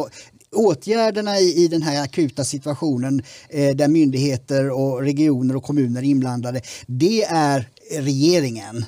Åtgärderna 0.55 1.39
i, 1.39 1.63
i 1.63 1.67
den 1.67 1.82
här 1.82 2.03
akuta 2.03 2.43
situationen 2.43 3.24
eh, 3.49 3.76
där 3.76 3.88
myndigheter 3.88 4.69
och 4.69 5.01
regioner 5.01 5.55
och 5.55 5.63
kommuner 5.63 6.01
är 6.01 6.05
inblandade, 6.05 6.61
det 6.88 7.24
är 7.24 7.69
regeringen. 7.99 8.86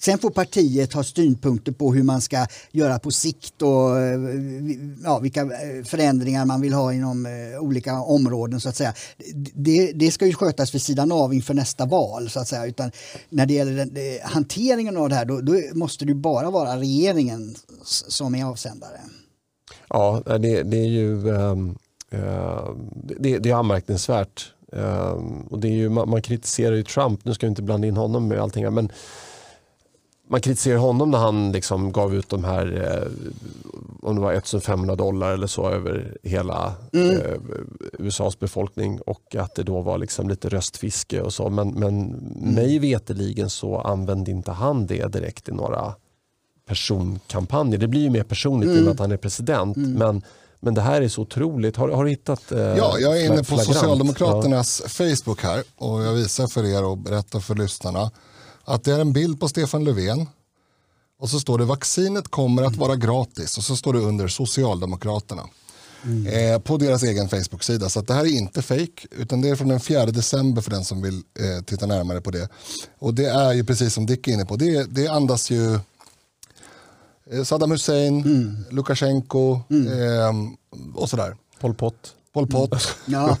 Sen 0.00 0.18
får 0.18 0.30
partiet 0.30 0.92
ha 0.92 1.02
synpunkter 1.04 1.72
på 1.72 1.94
hur 1.94 2.02
man 2.02 2.20
ska 2.20 2.46
göra 2.72 2.98
på 2.98 3.10
sikt 3.10 3.62
och 3.62 3.98
eh, 3.98 4.20
ja, 5.04 5.18
vilka 5.18 5.40
eh, 5.40 5.84
förändringar 5.84 6.44
man 6.44 6.60
vill 6.60 6.72
ha 6.72 6.92
inom 6.92 7.26
eh, 7.26 7.60
olika 7.60 8.00
områden. 8.00 8.60
så 8.60 8.68
att 8.68 8.76
säga. 8.76 8.94
Det, 9.54 9.92
det 9.92 10.10
ska 10.10 10.26
ju 10.26 10.34
skötas 10.34 10.74
vid 10.74 10.82
sidan 10.82 11.12
av 11.12 11.34
inför 11.34 11.54
nästa 11.54 11.86
val. 11.86 12.30
så 12.30 12.40
att 12.40 12.48
säga. 12.48 12.66
Utan 12.66 12.90
när 13.28 13.46
det 13.46 13.54
gäller 13.54 13.72
den, 13.72 14.18
hanteringen 14.22 14.96
av 14.96 15.08
det 15.08 15.14
här 15.14 15.24
då, 15.24 15.40
då 15.40 15.60
måste 15.72 16.04
det 16.04 16.14
bara 16.14 16.50
vara 16.50 16.76
regeringen 16.76 17.56
som 17.82 18.34
är 18.34 18.44
avsändare. 18.44 19.00
Ja, 19.88 20.22
det, 20.26 20.62
det 20.62 20.76
är 20.76 20.88
ju 20.88 21.28
um, 21.28 21.78
uh, 22.14 22.70
det, 23.18 23.38
det, 23.38 23.50
är 23.50 23.54
anmärkningsvärt. 23.54 24.52
Um, 24.72 25.40
och 25.40 25.60
det 25.60 25.68
är 25.68 25.72
ju, 25.72 25.88
man, 25.88 26.10
man 26.10 26.22
kritiserar 26.22 26.76
ju 26.76 26.82
Trump, 26.82 27.24
nu 27.24 27.34
ska 27.34 27.46
vi 27.46 27.48
inte 27.50 27.62
blanda 27.62 27.86
in 27.86 27.96
honom 27.96 28.28
med 28.28 28.40
allting 28.40 28.74
men 28.74 28.90
man 30.28 30.40
kritiserar 30.40 30.78
honom 30.78 31.10
när 31.10 31.18
han 31.18 31.52
liksom 31.52 31.92
gav 31.92 32.14
ut 32.14 32.28
de 32.28 32.44
här 32.44 32.82
eh, 32.82 33.36
om 34.02 34.14
det 34.14 34.20
var 34.20 34.32
1500 34.32 34.96
dollar 34.96 35.32
eller 35.32 35.46
så 35.46 35.68
över 35.68 36.16
hela 36.22 36.74
mm. 36.92 37.10
eh, 37.10 37.38
USAs 37.98 38.38
befolkning 38.38 39.00
och 39.00 39.36
att 39.36 39.54
det 39.54 39.62
då 39.62 39.80
var 39.80 39.98
liksom 39.98 40.28
lite 40.28 40.48
röstfiske 40.48 41.20
och 41.20 41.32
så. 41.32 41.50
Men, 41.50 41.68
men 41.68 42.00
mm. 42.00 42.54
mig 42.54 42.78
veteligen 42.78 43.50
så 43.50 43.78
använde 43.78 44.30
inte 44.30 44.52
han 44.52 44.86
det 44.86 45.12
direkt 45.12 45.48
i 45.48 45.52
några 45.52 45.94
personkampanjer. 46.68 47.78
Det 47.78 47.88
blir 47.88 48.00
ju 48.00 48.10
mer 48.10 48.22
personligt 48.22 48.70
mm. 48.70 48.78
i 48.78 48.80
och 48.80 48.84
med 48.84 48.92
att 48.92 49.00
han 49.00 49.12
är 49.12 49.16
president. 49.16 49.76
Mm. 49.76 49.92
Men, 49.92 50.22
men 50.60 50.74
det 50.74 50.80
här 50.80 51.02
är 51.02 51.08
så 51.08 51.22
otroligt. 51.22 51.76
Har, 51.76 51.88
har 51.88 52.04
du 52.04 52.10
hittat 52.10 52.52
eh, 52.52 52.58
Ja, 52.58 52.98
jag 52.98 53.20
är 53.20 53.26
inne 53.26 53.36
på 53.36 53.44
flagrant? 53.44 53.66
Socialdemokraternas 53.66 54.82
ja. 54.84 54.88
Facebook 54.88 55.42
här 55.42 55.62
och 55.76 56.02
jag 56.02 56.12
visar 56.12 56.46
för 56.46 56.64
er 56.64 56.84
och 56.84 56.98
berättar 56.98 57.40
för 57.40 57.54
lyssnarna 57.54 58.10
att 58.66 58.84
det 58.84 58.92
är 58.92 59.00
en 59.00 59.12
bild 59.12 59.40
på 59.40 59.48
Stefan 59.48 59.84
Löfven 59.84 60.26
och 61.18 61.30
så 61.30 61.40
står 61.40 61.58
det 61.58 61.64
vaccinet 61.64 62.28
kommer 62.28 62.62
att 62.62 62.76
vara 62.76 62.96
gratis 62.96 63.58
och 63.58 63.64
så 63.64 63.76
står 63.76 63.92
det 63.92 63.98
under 63.98 64.28
Socialdemokraterna. 64.28 65.42
Mm. 66.04 66.26
Eh, 66.26 66.58
på 66.58 66.76
deras 66.76 67.02
egen 67.02 67.28
Facebook-sida. 67.28 67.88
Så 67.88 68.00
det 68.00 68.14
här 68.14 68.24
är 68.24 68.36
inte 68.36 68.62
fake 68.62 69.06
utan 69.10 69.40
det 69.40 69.48
är 69.48 69.56
från 69.56 69.68
den 69.68 69.80
4 69.80 70.06
december 70.06 70.62
för 70.62 70.70
den 70.70 70.84
som 70.84 71.02
vill 71.02 71.14
eh, 71.14 71.64
titta 71.64 71.86
närmare 71.86 72.20
på 72.20 72.30
det. 72.30 72.48
Och 72.98 73.14
det 73.14 73.26
är 73.26 73.52
ju 73.52 73.64
precis 73.64 73.94
som 73.94 74.06
Dick 74.06 74.28
är 74.28 74.32
inne 74.32 74.44
på, 74.44 74.56
det, 74.56 74.94
det 74.94 75.08
andas 75.08 75.50
ju 75.50 75.74
eh, 77.30 77.42
Saddam 77.44 77.70
Hussein, 77.70 78.24
mm. 78.24 78.56
Lukasjenko 78.70 79.60
mm. 79.70 79.86
Eh, 79.86 80.32
och 80.94 81.10
sådär. 81.10 81.36
Pol 81.60 81.74
Pot. 81.74 82.15
Pol 82.36 82.46
Pot. 82.46 82.72
Mm. 82.72 83.20
Ja, 83.20 83.36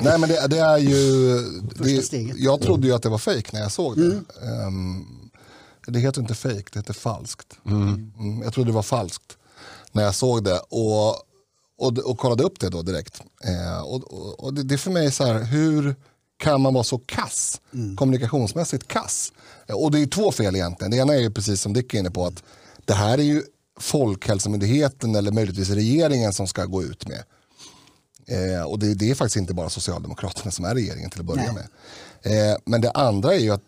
Nej 0.00 0.18
men 0.18 0.28
det, 0.28 0.46
det 0.48 0.58
är 0.58 0.78
ju... 0.78 1.40
Det, 1.74 2.34
jag 2.36 2.60
trodde 2.60 2.86
ju 2.86 2.94
att 2.94 3.02
det 3.02 3.08
var 3.08 3.18
fake 3.18 3.50
när 3.52 3.60
jag 3.60 3.72
såg 3.72 3.96
det. 3.96 4.22
Mm. 4.42 4.66
Um, 4.66 5.30
det 5.86 5.98
heter 5.98 6.20
inte 6.20 6.34
fake, 6.34 6.64
det 6.72 6.78
heter 6.78 6.92
falskt. 6.92 7.58
Mm. 7.66 8.12
Mm, 8.18 8.42
jag 8.42 8.52
trodde 8.52 8.70
det 8.70 8.74
var 8.74 8.82
falskt 8.82 9.36
när 9.92 10.02
jag 10.02 10.14
såg 10.14 10.44
det 10.44 10.58
och, 10.58 11.08
och, 11.78 11.98
och 11.98 12.18
kollade 12.18 12.42
upp 12.42 12.60
det 12.60 12.68
då 12.68 12.82
direkt. 12.82 13.22
Eh, 13.44 13.80
och, 13.80 14.12
och, 14.12 14.44
och 14.44 14.54
det, 14.54 14.62
det, 14.62 14.74
är 14.74 14.78
för 14.78 14.90
mig 14.90 15.10
så 15.10 15.24
här, 15.24 15.44
hur 15.44 15.94
kan 16.36 16.60
man 16.60 16.74
vara 16.74 16.84
så 16.84 16.98
kass? 16.98 17.60
Mm. 17.74 17.96
Kommunikationsmässigt 17.96 18.88
kass. 18.88 19.32
Och 19.68 19.90
det 19.90 20.00
är 20.00 20.06
två 20.06 20.32
fel 20.32 20.56
egentligen. 20.56 20.90
Det 20.90 20.96
ena 20.96 21.14
är 21.14 21.20
ju 21.20 21.30
precis 21.30 21.60
som 21.60 21.72
Dick 21.72 21.94
är 21.94 21.98
inne 21.98 22.10
på 22.10 22.26
att 22.26 22.42
det 22.84 22.94
här 22.94 23.18
är 23.18 23.22
ju 23.22 23.42
Folkhälsomyndigheten 23.80 25.14
eller 25.14 25.32
möjligtvis 25.32 25.70
regeringen 25.70 26.32
som 26.32 26.46
ska 26.46 26.64
gå 26.64 26.82
ut 26.82 27.08
med. 27.08 27.22
Eh, 28.26 28.62
och 28.62 28.78
det, 28.78 28.94
det, 28.94 29.10
är 29.10 29.14
faktiskt 29.14 29.36
inte 29.36 29.54
bara 29.54 29.70
Socialdemokraterna 29.70 30.50
som 30.50 30.64
är 30.64 30.74
regeringen 30.74 31.10
till 31.10 31.20
att 31.20 31.26
börja 31.26 31.52
Nej. 31.52 31.66
med. 32.22 32.52
Eh, 32.52 32.58
men 32.64 32.80
det 32.80 32.90
andra 32.90 33.34
är 33.34 33.38
ju 33.38 33.50
att 33.50 33.62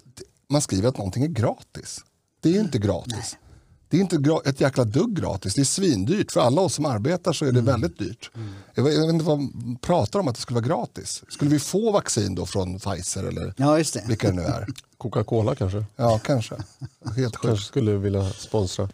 man 0.48 0.62
skriver 0.62 0.88
att 0.88 0.96
någonting 0.96 1.24
är 1.24 1.28
gratis. 1.28 2.00
Det 2.40 2.48
är 2.48 2.52
ju 2.52 2.60
inte 2.60 2.78
gratis. 2.78 3.12
Nej. 3.12 3.40
Det 3.90 3.96
är 3.96 4.00
inte 4.00 4.40
ett 4.44 4.60
jäkla 4.60 4.84
dugg 4.84 5.16
gratis. 5.16 5.54
Det 5.54 5.60
är 5.60 5.64
svindyrt. 5.64 6.32
För 6.32 6.40
alla 6.40 6.60
oss 6.60 6.74
som 6.74 6.86
arbetar 6.86 7.32
så 7.32 7.44
är 7.44 7.52
det 7.52 7.58
mm. 7.58 7.64
väldigt 7.64 7.98
dyrt. 7.98 8.30
Mm. 8.34 8.54
Jag, 8.74 8.82
vet, 8.82 8.94
jag, 8.94 9.00
vet, 9.00 9.12
inte 9.12 9.24
vad 9.24 9.38
man 9.38 9.78
pratar 9.80 10.20
om 10.20 10.28
att 10.28 10.34
det 10.34 10.40
skulle 10.40 10.60
vara 10.60 10.68
gratis. 10.68 11.22
Skulle 11.28 11.50
vi 11.50 11.58
få 11.58 11.92
vaccin 11.92 12.34
då 12.34 12.46
från 12.46 12.78
Pfizer 12.78 13.24
eller 13.24 13.54
ja, 13.56 13.82
vilka 14.06 14.26
det 14.26 14.32
nu 14.32 14.42
är? 14.42 14.66
Coca-Cola 14.98 15.54
kanske? 15.54 15.84
Ja, 15.96 16.20
kanske. 16.24 16.54
Helt 17.16 17.36
sjukt. 17.36 17.42
Kanske 17.42 17.66
skulle 17.66 17.92
vilja 17.92 18.30
sponsra. 18.30 18.88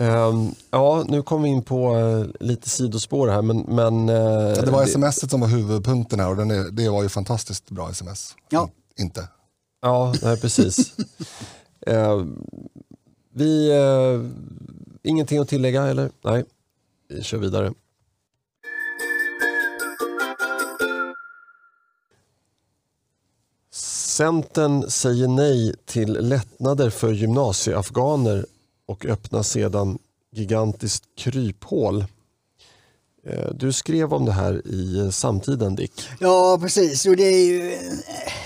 Um, 0.00 0.54
ja, 0.70 1.04
nu 1.08 1.22
kom 1.22 1.42
vi 1.42 1.48
in 1.48 1.62
på 1.62 1.96
uh, 1.96 2.26
lite 2.40 2.68
sidospår 2.68 3.28
här. 3.28 3.42
Men, 3.42 3.60
men, 3.60 4.08
uh, 4.08 4.14
ja, 4.56 4.62
det 4.62 4.70
var 4.70 4.82
sms 4.82 5.30
som 5.30 5.40
var 5.40 5.48
huvudpunkten 5.48 6.20
här 6.20 6.28
och 6.28 6.36
den 6.36 6.50
är, 6.50 6.70
det 6.70 6.88
var 6.88 7.02
ju 7.02 7.08
fantastiskt 7.08 7.70
bra 7.70 7.90
sms. 7.90 8.34
Ja. 8.48 8.70
Inte. 8.98 9.28
Ja, 9.82 10.14
nej, 10.22 10.40
precis. 10.40 10.92
uh, 11.88 12.24
vi 13.34 13.70
ingenting 15.02 15.38
att 15.38 15.48
tillägga 15.48 15.86
eller? 15.86 16.10
Nej, 16.24 16.44
vi 17.08 17.22
kör 17.22 17.38
vidare. 17.38 17.72
Centern 23.72 24.90
säger 24.90 25.28
nej 25.28 25.74
till 25.84 26.12
lättnader 26.12 26.90
för 26.90 27.12
gymnasieafghaner 27.12 28.46
och 28.90 29.06
öppnar 29.06 29.42
sedan 29.42 29.98
gigantiskt 30.32 31.04
kryphål. 31.18 32.04
Eh, 33.26 33.50
du 33.54 33.72
skrev 33.72 34.14
om 34.14 34.24
det 34.24 34.32
här 34.32 34.66
i 34.66 34.98
eh, 34.98 35.10
Samtiden 35.10 35.76
Dick. 35.76 36.08
Ja 36.18 36.58
precis, 36.60 37.06
och 37.06 37.16
det 37.16 37.22
är 37.22 37.46
ju 37.46 37.72
eh, 37.72 37.80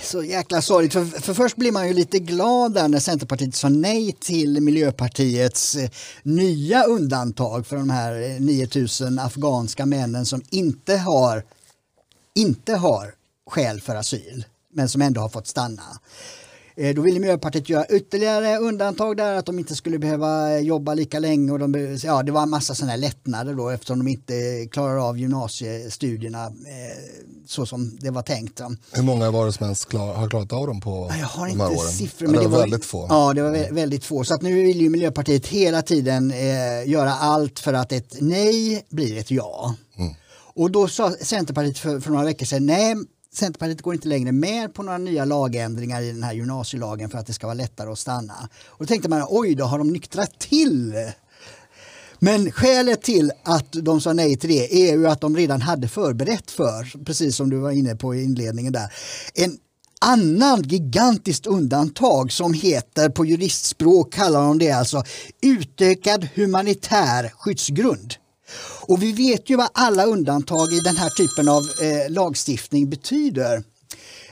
så 0.02 0.22
jäkla 0.22 0.62
sorgligt. 0.62 0.92
För, 0.92 1.04
för 1.04 1.34
först 1.34 1.56
blir 1.56 1.72
man 1.72 1.88
ju 1.88 1.94
lite 1.94 2.18
glad 2.18 2.74
där 2.74 2.88
när 2.88 2.98
Centerpartiet 2.98 3.54
sa 3.54 3.68
nej 3.68 4.16
till 4.20 4.60
Miljöpartiets 4.60 5.76
nya 6.22 6.84
undantag 6.84 7.66
för 7.66 7.76
de 7.76 7.90
här 7.90 8.40
9000 8.40 9.18
afghanska 9.18 9.86
männen 9.86 10.26
som 10.26 10.42
inte 10.50 10.96
har, 10.96 11.44
inte 12.34 12.74
har 12.74 13.14
skäl 13.50 13.80
för 13.80 13.94
asyl 13.94 14.44
men 14.72 14.88
som 14.88 15.02
ändå 15.02 15.20
har 15.20 15.28
fått 15.28 15.46
stanna. 15.46 15.82
Eh, 16.76 16.94
då 16.94 17.02
ville 17.02 17.20
Miljöpartiet 17.20 17.68
göra 17.68 17.86
ytterligare 17.86 18.56
undantag 18.58 19.16
där, 19.16 19.34
att 19.34 19.46
de 19.46 19.58
inte 19.58 19.74
skulle 19.74 19.98
behöva 19.98 20.58
jobba 20.60 20.94
lika 20.94 21.18
länge. 21.18 21.52
Och 21.52 21.58
de, 21.58 21.98
ja, 22.04 22.22
det 22.22 22.32
var 22.32 22.42
en 22.42 22.50
massa 22.50 22.74
sådana 22.74 22.96
lättnader 22.96 23.54
då 23.54 23.68
eftersom 23.70 23.98
de 23.98 24.08
inte 24.08 24.66
klarar 24.70 25.08
av 25.08 25.18
gymnasiestudierna 25.18 26.46
eh, 26.46 26.52
så 27.46 27.66
som 27.66 27.98
det 28.00 28.10
var 28.10 28.22
tänkt. 28.22 28.60
Hur 28.92 29.02
många 29.02 29.30
var 29.30 29.46
det 29.46 29.52
som 29.52 29.64
ens 29.64 29.84
klar, 29.84 30.14
har 30.14 30.28
klarat 30.30 30.52
av 30.52 30.66
dem 30.66 30.80
på 30.80 31.10
Jag 31.20 31.26
har 31.26 31.46
de 31.48 31.60
här 31.60 31.68
inte 31.70 31.80
åren? 31.80 31.92
siffror. 31.92 32.26
Men 32.26 32.36
det 32.36 32.42
det 32.42 32.48
var 32.48 32.58
väldigt 32.60 32.84
få. 32.84 33.06
Ja, 33.10 33.32
det 33.34 33.42
var 33.42 33.50
vä- 33.50 33.74
väldigt 33.74 34.04
få. 34.04 34.24
Så 34.24 34.34
att 34.34 34.42
nu 34.42 34.54
vill 34.54 34.80
ju 34.80 34.90
Miljöpartiet 34.90 35.46
hela 35.46 35.82
tiden 35.82 36.30
eh, 36.30 36.88
göra 36.90 37.12
allt 37.12 37.58
för 37.58 37.72
att 37.72 37.92
ett 37.92 38.16
nej 38.20 38.86
blir 38.90 39.18
ett 39.18 39.30
ja. 39.30 39.74
Mm. 39.98 40.14
Och 40.56 40.70
då 40.70 40.88
sa 40.88 41.10
Centerpartiet 41.10 41.78
för, 41.78 42.00
för 42.00 42.10
några 42.10 42.24
veckor 42.24 42.46
sedan 42.46 42.66
nej, 42.66 42.94
Centerpartiet 43.34 43.82
går 43.82 43.94
inte 43.94 44.08
längre 44.08 44.32
med 44.32 44.74
på 44.74 44.82
några 44.82 44.98
nya 44.98 45.24
lagändringar 45.24 46.02
i 46.02 46.12
den 46.12 46.22
här 46.22 46.32
gymnasielagen 46.32 47.10
för 47.10 47.18
att 47.18 47.26
det 47.26 47.32
ska 47.32 47.46
vara 47.46 47.54
lättare 47.54 47.90
att 47.90 47.98
stanna. 47.98 48.48
Och 48.66 48.78
då 48.78 48.86
tänkte 48.86 49.08
man, 49.08 49.26
oj 49.28 49.54
då 49.54 49.64
har 49.64 49.78
de 49.78 49.92
nyktrat 49.92 50.38
till. 50.38 50.94
Men 52.18 52.50
skälet 52.50 53.02
till 53.02 53.32
att 53.42 53.72
de 53.72 54.00
sa 54.00 54.12
nej 54.12 54.36
till 54.36 54.50
det 54.50 54.90
är 54.90 54.92
ju 54.92 55.06
att 55.06 55.20
de 55.20 55.36
redan 55.36 55.62
hade 55.62 55.88
förberett 55.88 56.50
för, 56.50 57.04
precis 57.04 57.36
som 57.36 57.50
du 57.50 57.56
var 57.56 57.70
inne 57.70 57.96
på 57.96 58.14
i 58.14 58.24
inledningen 58.24 58.72
där, 58.72 58.92
en 59.34 59.58
annan 60.00 60.62
gigantiskt 60.62 61.46
undantag 61.46 62.32
som 62.32 62.52
heter 62.54 63.08
på 63.08 63.24
juristspråk 63.24 64.12
kallar 64.12 64.42
de 64.42 64.58
det 64.58 64.70
alltså 64.70 65.02
utökad 65.42 66.28
humanitär 66.34 67.32
skyddsgrund. 67.38 68.14
Och 68.86 69.02
vi 69.02 69.12
vet 69.12 69.50
ju 69.50 69.56
vad 69.56 69.68
alla 69.74 70.04
undantag 70.04 70.72
i 70.72 70.80
den 70.80 70.96
här 70.96 71.10
typen 71.10 71.48
av 71.48 71.62
eh, 71.62 72.12
lagstiftning 72.12 72.90
betyder. 72.90 73.62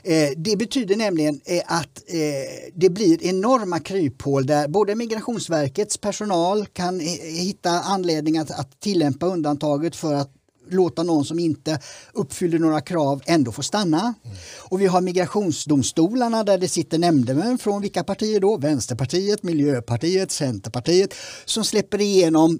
Eh, 0.03 0.29
det 0.37 0.57
betyder 0.57 0.95
nämligen 0.95 1.41
eh, 1.45 1.61
att 1.65 2.03
eh, 2.07 2.71
det 2.75 2.89
blir 2.89 3.23
enorma 3.23 3.79
kryphål 3.79 4.45
där 4.45 4.67
både 4.67 4.95
Migrationsverkets 4.95 5.97
personal 5.97 6.65
kan 6.65 7.01
eh, 7.01 7.07
hitta 7.23 7.69
anledning 7.69 8.37
att, 8.37 8.51
att 8.51 8.79
tillämpa 8.79 9.25
undantaget 9.25 9.95
för 9.95 10.13
att 10.13 10.31
låta 10.69 11.03
någon 11.03 11.25
som 11.25 11.39
inte 11.39 11.79
uppfyller 12.13 12.59
några 12.59 12.81
krav 12.81 13.21
ändå 13.25 13.51
få 13.51 13.63
stanna. 13.63 14.13
Och 14.57 14.81
vi 14.81 14.85
har 14.85 15.01
migrationsdomstolarna 15.01 16.43
där 16.43 16.57
det 16.57 16.67
sitter 16.67 16.97
nämndemän 16.97 17.57
från 17.57 17.81
vilka 17.81 18.03
partier 18.03 18.39
då? 18.39 18.57
Vänsterpartiet, 18.57 19.43
Miljöpartiet, 19.43 20.31
Centerpartiet 20.31 21.13
som 21.45 21.65
släpper 21.65 22.01
igenom 22.01 22.59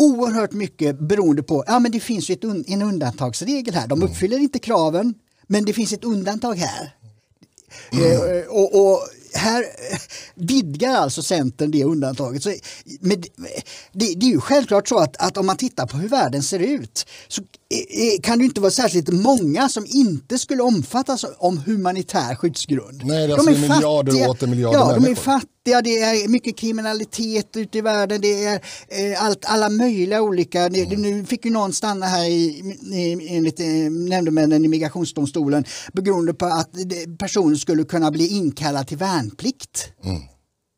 oerhört 0.00 0.52
mycket 0.52 0.98
beroende 0.98 1.42
på, 1.42 1.64
ja 1.66 1.78
men 1.78 1.92
det 1.92 2.00
finns 2.00 2.30
ju 2.30 2.34
ett 2.34 2.44
un, 2.44 2.64
en 2.66 2.82
undantagsregel 2.82 3.74
här. 3.74 3.86
De 3.86 4.02
uppfyller 4.02 4.38
inte 4.38 4.58
kraven 4.58 5.14
men 5.46 5.64
det 5.64 5.72
finns 5.72 5.92
ett 5.92 6.04
undantag 6.04 6.54
här. 6.54 6.94
Eh, 7.92 8.46
och, 8.48 8.80
och 8.80 9.00
här 9.34 9.62
eh, 9.62 9.98
vidgar 10.34 10.94
alltså 10.94 11.22
Centern 11.22 11.70
det 11.70 11.84
undantaget. 11.84 12.42
Så, 12.42 12.54
med, 13.00 13.26
det, 13.92 14.14
det 14.14 14.26
är 14.26 14.30
ju 14.30 14.40
självklart 14.40 14.88
så 14.88 14.98
att, 14.98 15.16
att 15.16 15.36
om 15.36 15.46
man 15.46 15.56
tittar 15.56 15.86
på 15.86 15.96
hur 15.96 16.08
världen 16.08 16.42
ser 16.42 16.58
ut 16.58 17.06
så 17.28 17.42
eh, 17.42 17.46
eh, 17.46 17.59
kan 18.22 18.38
det 18.38 18.44
inte 18.44 18.60
vara 18.60 18.70
särskilt 18.70 19.08
många 19.08 19.68
som 19.68 19.86
inte 19.88 20.38
skulle 20.38 20.62
omfattas 20.62 21.24
om 21.38 21.58
humanitär 21.58 22.34
skyddsgrund. 22.34 23.02
Nej, 23.04 23.26
det 23.26 23.32
är 23.32 23.34
alltså 23.34 23.50
miljarder 23.50 24.24
och 24.24 24.30
åter 24.30 24.46
miljarder 24.46 24.78
ja, 24.78 24.84
de 24.84 24.94
är 24.94 25.00
människor. 25.00 25.22
fattiga, 25.22 25.82
det 25.82 25.98
är 25.98 26.28
mycket 26.28 26.56
kriminalitet 26.56 27.56
ute 27.56 27.78
i 27.78 27.80
världen, 27.80 28.20
det 28.20 28.44
är 28.44 28.54
eh, 28.88 29.24
allt, 29.24 29.44
alla 29.44 29.68
möjliga 29.68 30.22
olika. 30.22 30.68
Det, 30.68 30.98
nu 30.98 31.24
fick 31.24 31.44
ju 31.44 31.50
någon 31.50 31.72
stanna 31.72 32.06
här 32.06 32.24
i, 32.24 32.76
i, 32.92 33.36
enligt 33.36 33.60
eh, 33.60 33.66
nämndemännen 33.90 34.64
i 34.64 34.68
migrationsdomstolen 34.68 35.64
beroende 35.92 36.34
på 36.34 36.46
att 36.46 36.70
personen 37.18 37.56
skulle 37.56 37.84
kunna 37.84 38.10
bli 38.10 38.28
inkallad 38.28 38.86
till 38.86 38.98
värnplikt. 38.98 39.92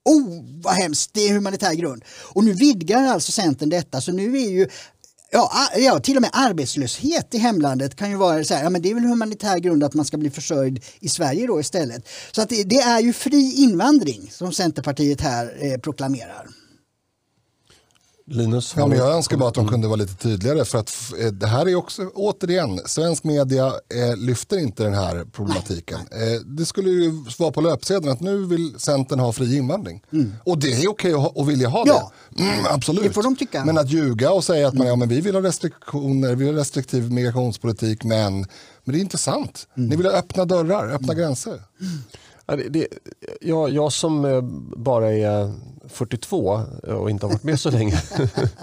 Oh, 0.04 0.44
vad 0.62 0.74
hemskt, 0.74 1.10
det 1.14 1.28
är 1.28 1.34
humanitär 1.34 1.74
grund. 1.74 2.04
Och 2.34 2.44
nu 2.44 2.52
vidgar 2.52 3.02
alltså 3.02 3.32
Centern 3.32 3.68
detta, 3.68 4.00
så 4.00 4.12
nu 4.12 4.36
är 4.36 4.50
ju 4.50 4.68
Ja, 5.34 5.50
ja, 5.76 5.98
till 5.98 6.16
och 6.16 6.22
med 6.22 6.30
arbetslöshet 6.32 7.34
i 7.34 7.38
hemlandet 7.38 7.96
kan 7.96 8.10
ju 8.10 8.16
vara 8.16 8.44
så 8.44 8.54
här, 8.54 8.62
ja 8.62 8.70
men 8.70 8.82
det 8.82 8.90
är 8.90 8.94
väl 8.94 9.04
humanitär 9.04 9.58
grund 9.58 9.84
att 9.84 9.94
man 9.94 10.04
ska 10.04 10.16
bli 10.16 10.30
försörjd 10.30 10.84
i 11.00 11.08
Sverige 11.08 11.46
då 11.46 11.60
istället. 11.60 12.08
Så 12.32 12.42
att 12.42 12.48
det, 12.48 12.64
det 12.64 12.80
är 12.80 13.00
ju 13.00 13.12
fri 13.12 13.52
invandring 13.56 14.30
som 14.30 14.52
Centerpartiet 14.52 15.20
här 15.20 15.56
eh, 15.60 15.80
proklamerar. 15.80 16.48
Linus? 18.32 18.74
Ja, 18.76 18.86
men 18.86 18.98
jag 18.98 19.14
önskar 19.16 19.36
bara 19.36 19.48
att 19.48 19.54
de 19.54 19.68
kunde 19.68 19.86
vara 19.88 19.96
lite 19.96 20.14
tydligare 20.14 20.64
för 20.64 20.78
att 20.78 20.92
eh, 21.20 21.26
det 21.26 21.46
här 21.46 21.68
är 21.68 21.74
också, 21.74 22.02
återigen, 22.14 22.80
svensk 22.86 23.24
media 23.24 23.66
eh, 23.66 24.16
lyfter 24.16 24.58
inte 24.58 24.82
den 24.84 24.94
här 24.94 25.24
problematiken. 25.32 25.98
Eh, 26.00 26.40
det 26.46 26.66
skulle 26.66 26.90
ju 26.90 27.12
vara 27.38 27.50
på 27.52 27.60
löpsedeln 27.60 28.12
att 28.12 28.20
nu 28.20 28.44
vill 28.46 28.74
Centern 28.78 29.18
ha 29.18 29.32
fri 29.32 29.56
invandring. 29.56 30.02
Och 30.44 30.58
det 30.58 30.72
är 30.72 30.88
okej 30.90 31.12
att, 31.12 31.20
ha, 31.20 31.32
att 31.36 31.48
vilja 31.48 31.68
ha 31.68 31.84
Ja. 31.86 32.12
det. 32.28 32.42
Mm, 32.42 32.64
absolut. 32.70 33.02
Det 33.04 33.10
får 33.12 33.22
de 33.22 33.36
tycka. 33.36 33.64
Men 33.64 33.78
att 33.78 33.90
ljuga 33.90 34.30
och 34.32 34.44
säga 34.44 34.68
att 34.68 34.74
man, 34.74 34.86
ja, 34.86 34.96
men 34.96 35.08
vi 35.08 35.20
vill 35.20 35.34
ha 35.34 35.42
restriktioner, 35.42 36.28
vi 36.34 36.44
vill 36.44 36.54
ha 36.54 36.60
restriktiv 36.60 37.12
migrationspolitik, 37.12 38.04
men, 38.04 38.38
men 38.84 38.92
det 38.92 38.98
är 38.98 39.00
inte 39.00 39.18
sant. 39.18 39.66
Ni 39.74 39.96
vill 39.96 40.06
ha 40.06 40.12
öppna 40.12 40.44
dörrar, 40.44 40.92
öppna 40.92 41.14
gränser. 41.14 41.62
Det, 42.56 42.88
jag, 43.40 43.70
jag 43.70 43.92
som 43.92 44.24
eh, 44.24 44.40
bara 44.76 45.12
är 45.12 45.52
42 45.88 46.60
och 46.82 47.10
inte 47.10 47.26
har 47.26 47.32
varit 47.32 47.42
med 47.42 47.60
så 47.60 47.70
länge. 47.70 48.02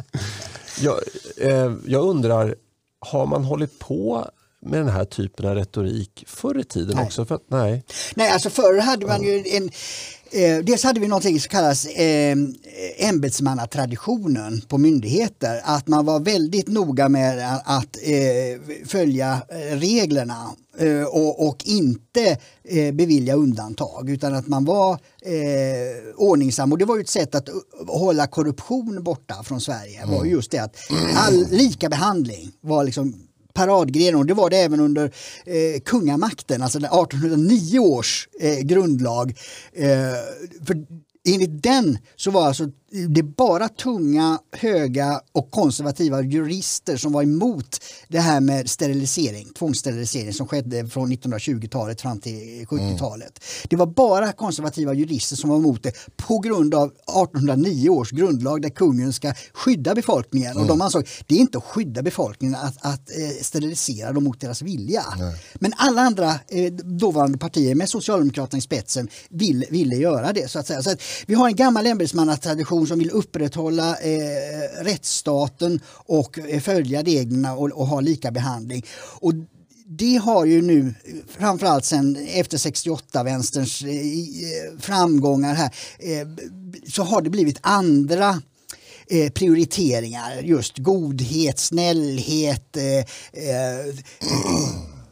jag, 0.82 1.00
eh, 1.38 1.74
jag 1.86 2.06
undrar, 2.06 2.56
har 3.00 3.26
man 3.26 3.44
hållit 3.44 3.80
på 3.80 4.30
med 4.62 4.80
den 4.80 4.90
här 4.90 5.06
typen 5.06 5.46
av 5.46 5.56
retorik 5.56 6.24
förr 6.28 6.60
i 6.60 6.64
tiden 6.64 6.96
Nej. 6.96 7.06
också? 7.06 7.26
För 7.26 7.40
nej. 7.48 7.84
Nej, 8.16 8.32
alltså 8.32 8.50
förr 8.50 8.82
hade 8.82 9.06
man 9.06 9.24
ju 9.24 9.44
en 9.48 9.70
Eh, 10.32 10.58
dels 10.64 10.84
hade 10.84 11.00
vi 11.00 11.08
någonting 11.08 11.40
som 11.40 11.50
kallas 11.50 11.86
eh, 11.86 12.38
ämbetsmannatraditionen 12.98 14.62
på 14.62 14.78
myndigheter. 14.78 15.62
Att 15.64 15.88
man 15.88 16.06
var 16.06 16.20
väldigt 16.20 16.68
noga 16.68 17.10
med 17.10 17.60
att, 17.66 17.98
eh, 18.04 18.88
följa 18.88 19.42
eh, 19.50 19.78
reglerna 19.78 20.52
eh, 20.78 21.04
och, 21.04 21.48
och 21.48 21.64
inte 21.66 22.38
eh, 22.64 22.94
bevilja 22.94 23.36
undantag 23.36 24.10
utan 24.10 24.36
att 24.36 24.48
man 24.48 24.66
var 24.66 24.94
eh, 25.22 26.16
ordningsam. 26.16 26.72
Och 26.72 26.78
det 26.78 26.86
var 26.86 26.96
ju 26.96 27.02
ett 27.02 27.10
sätt 27.10 27.36
att 27.36 27.50
uh, 27.50 27.56
hålla 27.88 28.28
korruption 28.28 29.04
borta 29.04 29.44
från 29.44 29.62
Sverige. 29.62 30.06
var 30.06 30.26
ju 30.26 30.32
just 30.32 30.52
det 30.52 30.60
att 30.60 30.76
all 31.16 31.46
lika 31.52 31.90
behandling 31.90 32.52
var 32.62 32.84
liksom 32.84 33.29
paradgren 33.54 34.16
och 34.16 34.26
det 34.26 34.34
var 34.34 34.50
det 34.50 34.58
även 34.58 34.80
under 34.80 35.06
eh, 35.46 35.82
kungamakten, 35.86 36.62
alltså 36.62 36.78
1809 36.80 37.80
års 37.80 38.28
eh, 38.40 38.60
grundlag. 38.60 39.38
Eh, 39.74 39.88
för 40.68 40.86
enligt 41.28 41.64
den 41.64 41.98
så 42.16 42.32
var 42.32 42.48
alltså 42.48 42.70
det 42.92 43.24
bara 43.24 43.70
tunga, 43.70 44.40
höga 44.52 45.22
och 45.32 45.52
konservativa 45.52 46.22
jurister 46.22 46.98
som 46.98 47.12
var 47.12 47.24
emot 47.24 47.84
det 48.08 48.20
här 48.20 48.40
med 48.40 48.70
sterilisering, 48.70 49.48
tvångssterilisering 49.54 50.34
som 50.34 50.48
skedde 50.48 50.88
från 50.88 51.14
1920-talet 51.14 52.02
fram 52.02 52.20
till 52.20 52.66
70-talet. 52.70 53.44
Det 53.70 53.76
var 53.76 53.86
bara 53.86 54.32
konservativa 54.32 54.94
jurister 54.94 55.36
som 55.36 55.50
var 55.50 55.58
emot 55.58 55.84
det 55.84 55.94
på 56.18 56.40
grund 56.40 56.76
av 56.76 56.88
1809 56.88 57.90
års 57.90 58.12
grundlag 58.12 58.62
där 58.62 58.70
kungen 58.70 59.14
ska 59.14 59.34
skydda 59.54 59.96
befolkningen. 59.96 60.58
Och 60.58 60.68
de 60.68 60.82
ansåg 60.82 61.08
det 61.28 61.36
är 61.36 61.40
inte 61.40 61.58
att 61.58 61.64
skydda 61.64 62.02
befolkningen 62.02 62.56
att, 62.56 62.78
att 62.86 63.10
eh, 63.10 63.42
sterilisera 63.42 64.14
dem 64.14 64.24
mot 64.24 64.42
deras 64.42 64.62
vilja. 64.62 65.04
Men 65.56 65.74
alla 65.78 66.02
andra 66.02 66.40
eh, 66.48 66.74
dåvarande 66.74 67.38
partier 67.38 67.76
med 67.76 67.90
Socialdemokraterna 67.90 68.58
i 68.58 68.62
spetsen 68.62 69.08
vill, 69.30 69.66
ville 69.70 69.96
göra 69.96 70.34
det. 70.34 70.52
Så 70.52 70.60
att 70.60 70.68
säga. 70.68 70.84
Så 70.84 70.92
att 70.92 71.02
vi 71.28 71.34
har 71.34 71.48
en 71.48 71.56
gammal 71.56 71.88
ämbetsmannatradition 71.88 72.79
som 72.88 73.00
vill 73.00 73.12
upprätthålla 73.12 73.98
eh, 73.98 74.84
rättsstaten 74.84 75.80
och 75.88 76.40
eh, 76.40 76.60
följa 76.60 77.04
reglerna 77.04 77.56
och, 77.56 77.72
och 77.72 77.88
ha 77.88 78.02
lika 78.02 78.32
behandling. 78.32 78.86
Och 79.22 79.34
det 79.92 80.16
har 80.16 80.46
ju 80.46 80.62
nu, 80.62 80.94
framförallt 81.28 81.86
sen 81.86 82.16
efter 82.16 82.58
68-vänsterns 82.58 83.84
eh, 83.84 83.92
eh, 83.92 84.80
framgångar 84.80 85.54
här, 85.54 85.72
eh, 86.00 86.28
så 86.88 87.04
har 87.04 87.22
det 87.22 87.30
blivit 87.30 87.60
andra 87.62 88.42
eh, 89.08 89.32
prioriteringar. 89.32 90.42
Just 90.44 90.78
godhet, 90.78 91.60
snällhet. 91.60 92.78
Eh, 92.78 92.98
eh, 93.44 93.96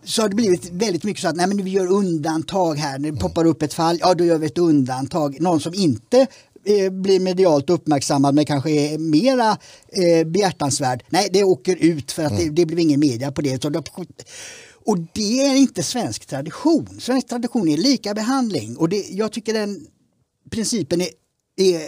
så 0.04 0.22
har 0.22 0.30
det 0.30 0.36
blivit 0.36 0.72
väldigt 0.72 1.04
mycket 1.04 1.22
så 1.22 1.28
att 1.28 1.36
nej, 1.36 1.48
men 1.48 1.64
vi 1.64 1.72
gör 1.72 1.92
undantag 1.92 2.76
här. 2.76 3.00
När 3.00 3.12
det 3.12 3.18
poppar 3.18 3.46
upp 3.46 3.62
ett 3.62 3.74
fall, 3.74 3.98
ja 4.02 4.14
då 4.14 4.26
gör 4.26 4.38
vi 4.38 4.46
ett 4.46 4.58
undantag. 4.58 5.42
Någon 5.42 5.60
som 5.60 5.74
inte 5.74 6.28
eh, 6.68 6.92
blir 6.92 7.20
medialt 7.20 7.70
uppmärksammad 7.70 8.36
men 8.36 8.46
kanske 8.46 8.72
är 8.72 8.98
mera 8.98 9.58
eh, 9.88 10.28
behjärtansvärd. 10.28 11.04
Nej, 11.10 11.30
det 11.34 11.44
åker 11.44 11.76
ut 11.76 12.12
för 12.12 12.24
att 12.24 12.38
det, 12.38 12.50
det 12.50 12.66
blir 12.66 12.80
ingen 12.80 13.00
media 13.00 13.32
på 13.32 13.42
det. 13.42 13.62
Så. 13.62 13.84
Och 14.86 14.98
det 15.14 15.46
är 15.46 15.56
inte 15.56 15.84
svensk 15.84 16.26
tradition. 16.26 17.00
Svensk 17.00 17.28
tradition 17.28 17.68
är 17.68 17.78
lika 17.78 18.14
behandling 18.14 18.78
och 18.78 18.90
det, 18.90 19.06
jag 19.10 19.32
tycker 19.32 19.54
den 19.54 19.88
principen 20.52 21.02
är, 21.02 21.10
är 21.56 21.82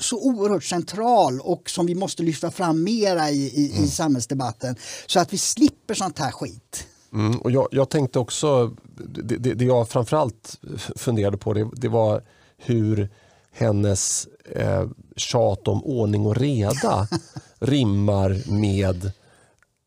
så 0.00 0.22
oerhört 0.22 0.64
central 0.64 1.40
och 1.40 1.70
som 1.70 1.86
vi 1.86 1.94
måste 1.94 2.22
lyfta 2.22 2.50
fram 2.50 2.82
mera 2.82 3.30
i, 3.30 3.46
i, 3.46 3.82
i 3.84 3.88
samhällsdebatten 3.88 4.76
så 5.06 5.20
att 5.20 5.32
vi 5.32 5.38
slipper 5.38 5.94
sånt 5.94 6.18
här 6.18 6.30
skit. 6.30 6.86
Mm, 7.12 7.38
och 7.38 7.50
jag, 7.50 7.68
jag, 7.70 7.88
tänkte 7.88 8.18
också, 8.18 8.76
det, 8.96 9.36
det, 9.36 9.54
det 9.54 9.64
jag 9.64 9.88
framförallt 9.88 10.60
funderade 10.96 11.36
på 11.36 11.52
det, 11.52 11.70
det 11.72 11.88
var 11.88 12.22
hur 12.56 13.10
hennes 13.56 14.28
eh, 14.54 14.88
tjat 15.16 15.68
om 15.68 15.84
ordning 15.84 16.26
och 16.26 16.36
reda 16.36 17.08
rimmar 17.58 18.50
med 18.50 19.10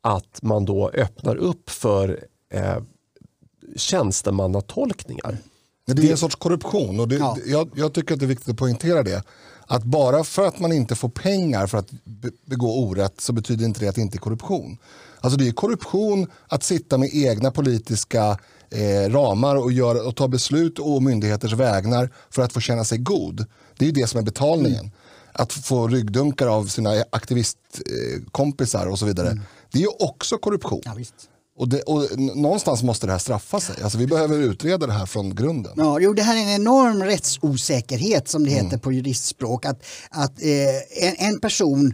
att 0.02 0.42
man 0.42 0.66
då 0.66 0.90
öppnar 0.90 1.36
upp 1.36 1.70
för 1.70 2.26
eh, 2.54 2.78
tjänstemannatolkningar. 3.76 5.38
Det 5.86 6.08
är 6.08 6.12
en 6.12 6.18
sorts 6.18 6.36
korruption 6.36 7.00
och 7.00 7.08
det, 7.08 7.16
ja. 7.16 7.38
jag, 7.46 7.70
jag, 7.76 7.94
tycker 7.94 8.14
att 8.14 8.20
det 8.20 8.26
är 8.26 8.28
viktigt 8.28 8.50
att 8.50 8.58
poängtera 8.58 9.04
det. 9.04 9.24
Att 9.68 9.84
bara 9.84 10.24
för 10.24 10.48
att 10.48 10.60
man 10.60 10.72
inte 10.72 10.96
får 10.96 11.10
pengar 11.10 11.68
för 11.68 11.78
att 11.78 11.92
begå 12.46 12.80
orätt 12.80 13.22
så 13.22 13.34
betyder 13.34 13.66
inte 13.66 13.80
det 13.80 13.88
att 13.88 13.96
det 13.96 14.02
inte 14.02 14.18
är 14.18 14.20
korruption. 14.20 14.78
Alltså 15.22 15.40
det 15.40 15.48
är 15.48 15.52
korruption 15.52 16.28
att 16.48 16.64
sitta 16.64 16.98
med 16.98 17.10
egna 17.14 17.52
politiska 17.52 18.38
eh, 18.72 19.12
ramar 19.12 19.56
och, 19.56 19.72
gör, 19.72 20.08
och 20.08 20.16
ta 20.16 20.28
beslut 20.28 20.80
och 20.80 21.04
myndigheters 21.04 21.54
vägnar 21.54 22.10
för 22.30 22.42
att 22.42 22.54
få 22.54 22.60
känna 22.60 22.84
sig 22.84 22.98
god. 22.98 23.46
Det 23.78 23.88
är 23.88 23.92
det 23.92 24.08
som 24.08 24.20
är 24.20 24.24
betalningen. 24.24 24.80
Mm. 24.80 24.92
Att 25.34 25.54
få 25.54 25.88
ryggdunkar 25.88 26.48
av 26.48 26.66
sina 26.66 27.04
aktivistkompisar 27.10 28.86
och 28.86 29.00
så 29.00 29.06
vidare. 29.06 29.28
Mm. 29.28 29.44
Det 29.72 29.84
är 29.84 30.04
också 30.04 30.38
korruption. 30.38 30.82
Ja, 30.86 30.96
och, 31.60 31.70
det, 31.70 31.82
och, 31.82 32.20
någonstans 32.20 32.84
måste 32.84 33.06
det 33.06 33.12
här 33.12 33.20
straffa 33.20 33.60
sig. 33.60 33.76
Alltså, 33.84 33.98
vi 33.98 34.08
behöver 34.08 34.38
utreda 34.38 34.88
det 34.88 34.94
här 34.94 35.06
från 35.06 35.36
grunden. 35.36 35.74
Ja, 35.76 36.00
jo, 36.00 36.14
det 36.14 36.24
här 36.24 36.36
är 36.36 36.42
en 36.42 36.62
enorm 36.62 37.04
rättsosäkerhet 37.04 38.28
som 38.28 38.46
det 38.46 38.52
heter 38.52 38.68
mm. 38.68 38.80
på 38.80 38.92
juristspråk. 38.92 39.66
Att, 39.66 39.84
att 40.10 40.42
eh, 40.42 41.08
en, 41.08 41.16
en 41.18 41.40
person 41.40 41.94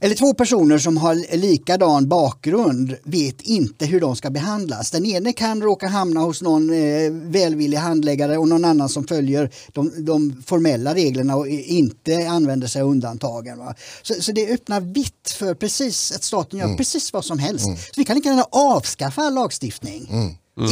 eller 0.00 0.14
två 0.14 0.34
personer 0.34 0.78
som 0.78 0.96
har 0.96 1.36
likadan 1.36 2.08
bakgrund 2.08 2.96
vet 3.04 3.40
inte 3.40 3.86
hur 3.86 4.00
de 4.00 4.16
ska 4.16 4.30
behandlas. 4.30 4.90
Den 4.90 5.06
ene 5.06 5.32
kan 5.32 5.62
råka 5.62 5.86
hamna 5.86 6.20
hos 6.20 6.42
någon 6.42 6.70
eh, 6.70 7.12
välvillig 7.12 7.78
handläggare 7.78 8.38
och 8.38 8.48
någon 8.48 8.64
annan 8.64 8.88
som 8.88 9.06
följer 9.06 9.50
de, 9.72 10.04
de 10.04 10.42
formella 10.46 10.94
reglerna 10.94 11.36
och 11.36 11.48
inte 11.48 12.28
använder 12.28 12.66
sig 12.66 12.82
av 12.82 12.88
undantagen. 12.88 13.58
Så, 14.02 14.14
så, 14.14 14.32
det 14.32 14.52
öppnar 14.52 14.80
vitt 14.80 15.30
för 15.30 15.54
precis 15.54 16.12
att 16.12 16.22
staten 16.22 16.58
gör 16.58 16.66
mm. 16.66 16.76
precis 16.76 17.12
vad 17.12 17.24
som 17.24 17.38
helst. 17.38 17.66
Mm. 17.66 17.78
Så 17.78 17.92
vi 17.96 18.04
kan 18.04 18.16
lika 18.16 18.28
gärna 18.28 18.46
avskaffa 18.50 19.22
all 19.22 19.34
lagstiftning. 19.34 20.08
Mm. 20.10 20.34
Mm. 20.56 20.70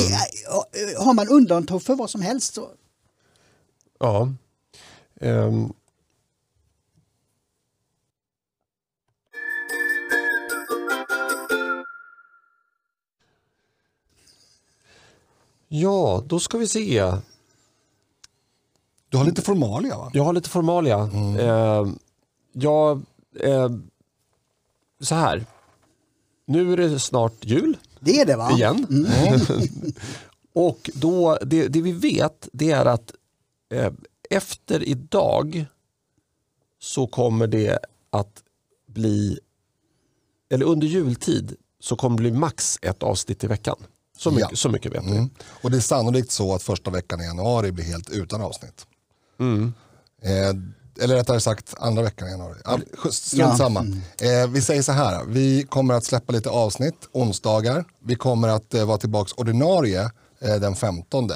Har 0.99 1.15
man 1.15 1.29
undantag 1.29 1.83
för 1.83 1.95
vad 1.95 2.11
som 2.11 2.23
helst 2.23 2.55
så... 2.55 2.69
Ja. 4.01 4.33
Um, 5.21 5.73
Ja, 15.69 16.23
då 16.27 16.41
ska 16.41 16.59
vi 16.59 16.67
se. 16.67 17.13
Du 19.09 19.17
har 19.17 19.25
lite 19.25 19.43
formalia 19.43 19.97
va? 19.97 20.11
Jag 20.15 20.25
har 20.25 20.33
lite 20.33 20.49
formalia. 20.49 20.99
Mm. 20.99 21.37
Eh, 21.37 21.93
jag, 22.53 23.03
eh, 23.41 23.71
så 25.01 25.15
här. 25.15 25.47
Nu 26.47 26.73
är 26.73 26.77
det 26.77 26.99
snart 27.01 27.45
jul. 27.45 27.77
Det 28.01 28.21
är 28.21 28.27
det 28.27 28.37
va? 28.37 28.51
Igen. 28.53 28.87
Mm. 28.91 29.41
och 30.53 30.91
då, 30.95 31.39
det, 31.43 31.69
det, 31.69 31.83
vi 31.83 31.93
vet 31.93 32.49
det 32.53 32.71
är 32.71 32.87
att 32.87 33.13
eh, 33.73 33.93
efter 34.31 34.89
idag 34.89 35.67
så 36.81 37.07
kommer 37.07 37.47
det 37.47 37.79
att 38.11 38.43
bli, 38.87 39.39
eller 40.51 40.67
under 40.67 40.87
jultid 40.87 41.57
så 41.81 41.97
kommer 41.97 42.17
det 42.17 42.23
bli 42.23 42.33
max 42.33 42.79
ett 42.83 43.03
avsnitt 43.03 43.45
i 43.45 43.47
veckan. 43.47 43.77
Så 44.19 44.31
mycket, 44.31 44.51
ja. 44.51 44.57
så 44.57 44.69
mycket 44.69 44.93
vet 44.93 45.05
vi. 45.05 45.11
Mm. 45.11 45.31
Och 45.63 45.71
det 45.71 45.77
är 45.77 45.81
sannolikt 45.81 46.31
så 46.31 46.55
att 46.55 46.63
första 46.63 46.91
veckan 46.91 47.21
i 47.21 47.25
januari 47.25 47.73
blir 47.73 47.85
helt 47.85 48.11
utan 48.11 48.41
avsnitt. 48.41 48.87
Mm. 49.41 49.73
Eh, 50.23 50.55
eller 51.05 51.15
rättare 51.15 51.41
sagt 51.41 51.75
andra 51.79 52.03
veckan 52.03 52.29
i 52.29 52.31
januari. 52.31 52.59
Strunt 53.11 53.57
samma. 53.57 53.81
Mm. 53.81 54.01
Eh, 54.21 54.49
vi 54.51 54.63
säger 54.63 54.83
så 54.83 54.93
här, 54.93 55.25
vi 55.25 55.63
kommer 55.63 55.95
att 55.95 56.05
släppa 56.05 56.33
lite 56.33 56.51
avsnitt 56.51 57.09
onsdagar. 57.13 57.85
Vi 58.05 58.15
kommer 58.15 58.49
att 58.49 58.75
eh, 58.75 58.85
vara 58.85 58.99
tillbaka 58.99 59.33
ordinarie 59.37 60.11
eh, 60.41 60.55
den 60.55 60.77
15. 60.77 61.31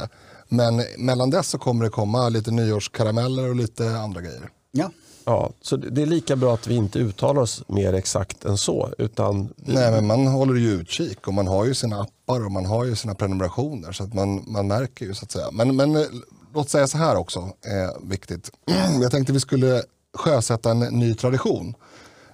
Men 0.48 0.84
mellan 0.98 1.30
dess 1.30 1.48
så 1.48 1.58
kommer 1.58 1.84
det 1.84 1.90
komma 1.90 2.28
lite 2.28 2.50
nyårskarameller 2.50 3.48
och 3.48 3.56
lite 3.56 3.96
andra 3.96 4.20
grejer. 4.20 4.50
Ja. 4.72 4.90
Ja, 5.24 5.50
så 5.60 5.76
det 5.76 6.02
är 6.02 6.06
lika 6.06 6.36
bra 6.36 6.54
att 6.54 6.66
vi 6.66 6.74
inte 6.74 6.98
uttalar 6.98 7.42
oss 7.42 7.62
mer 7.68 7.92
exakt 7.92 8.44
än 8.44 8.58
så. 8.58 8.90
Utan 8.98 9.52
Nej, 9.56 9.90
men 9.90 10.06
man 10.06 10.26
håller 10.26 10.54
ju 10.54 10.70
utkik 10.70 11.28
och 11.28 11.34
man 11.34 11.46
har 11.46 11.64
ju 11.64 11.74
sina 11.74 12.00
appar 12.00 12.44
och 12.44 12.52
man 12.52 12.66
har 12.66 12.84
ju 12.84 12.96
sina 12.96 13.14
prenumerationer 13.14 13.92
så 13.92 14.04
att 14.04 14.14
man, 14.14 14.44
man 14.46 14.66
märker 14.66 15.06
ju 15.06 15.14
så 15.14 15.24
att 15.24 15.32
säga. 15.32 15.50
Men, 15.52 15.76
men 15.76 15.96
eh, 15.96 16.06
låt 16.54 16.70
säga 16.70 16.86
så 16.86 16.98
här 16.98 17.16
också, 17.16 17.52
är 17.62 18.08
viktigt. 18.08 18.50
Jag 19.02 19.10
tänkte 19.10 19.32
vi 19.32 19.40
skulle 19.40 19.82
sjösätta 20.14 20.70
en 20.70 20.78
ny 20.78 21.14
tradition. 21.14 21.74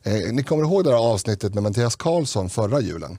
Eh, 0.02 0.32
ni 0.32 0.42
kommer 0.42 0.64
ihåg 0.64 0.84
det 0.84 0.90
här 0.90 1.12
avsnittet 1.12 1.54
med 1.54 1.62
Mattias 1.62 1.96
Karlsson 1.96 2.50
förra 2.50 2.80
julen? 2.80 3.18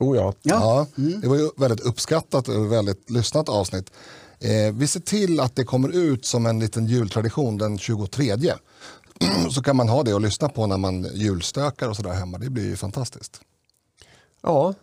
Oh 0.00 0.16
ja. 0.16 0.34
ja. 0.42 0.86
Mm. 0.98 1.20
Det 1.20 1.28
var 1.28 1.36
ju 1.36 1.50
väldigt 1.56 1.80
uppskattat 1.80 2.48
och 2.48 2.72
väldigt 2.72 3.10
lyssnat 3.10 3.48
avsnitt. 3.48 3.90
Eh, 4.40 4.74
vi 4.74 4.86
ser 4.86 5.00
till 5.00 5.40
att 5.40 5.56
det 5.56 5.64
kommer 5.64 5.88
ut 5.88 6.26
som 6.26 6.46
en 6.46 6.60
liten 6.60 6.86
jultradition 6.86 7.58
den 7.58 7.78
23 7.78 8.36
så 9.50 9.62
kan 9.62 9.76
man 9.76 9.88
ha 9.88 10.02
det 10.02 10.14
och 10.14 10.20
lyssna 10.20 10.48
på 10.48 10.66
när 10.66 10.78
man 10.78 11.06
julstökar 11.14 11.88
och 11.88 11.96
sådär 11.96 12.12
hemma. 12.12 12.38
Det 12.38 12.50
blir 12.50 12.64
ju 12.64 12.76
fantastiskt. 12.76 13.40
Ja, 14.42 14.74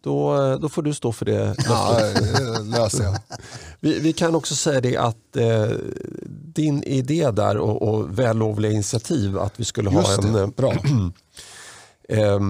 då, 0.00 0.36
då 0.56 0.68
får 0.68 0.82
du 0.82 0.94
stå 0.94 1.12
för 1.12 1.24
det. 1.24 1.56
Ja, 1.68 2.00
det 2.14 2.78
löser 2.78 3.04
jag. 3.04 3.16
Vi, 3.80 4.00
vi, 4.00 4.12
kan 4.12 4.34
också 4.34 4.54
säga 4.54 4.80
det 4.80 4.96
att 4.96 5.36
eh, 5.36 5.70
din 6.54 6.82
idé 6.82 7.30
där 7.30 7.58
och, 7.58 7.82
och 7.82 8.18
vällovliga 8.18 8.72
initiativ 8.72 9.38
att 9.38 9.60
vi 9.60 9.64
skulle 9.64 9.90
ha 9.90 10.14
en 10.14 10.34
eh, 10.34 10.46
Bra. 10.46 10.72
eh, 12.08 12.40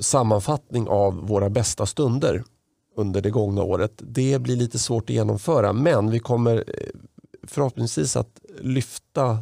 sammanfattning 0.00 0.88
av 0.88 1.14
våra 1.14 1.50
bästa 1.50 1.86
stunder 1.86 2.44
under 2.96 3.20
det 3.20 3.30
gångna 3.30 3.62
året. 3.62 3.92
Det 3.96 4.38
blir 4.38 4.56
lite 4.56 4.78
svårt 4.78 5.04
att 5.04 5.14
genomföra 5.14 5.72
men 5.72 6.10
vi 6.10 6.18
kommer 6.18 6.56
eh, 6.56 7.00
förhoppningsvis 7.46 8.16
att 8.16 8.40
lyfta 8.60 9.38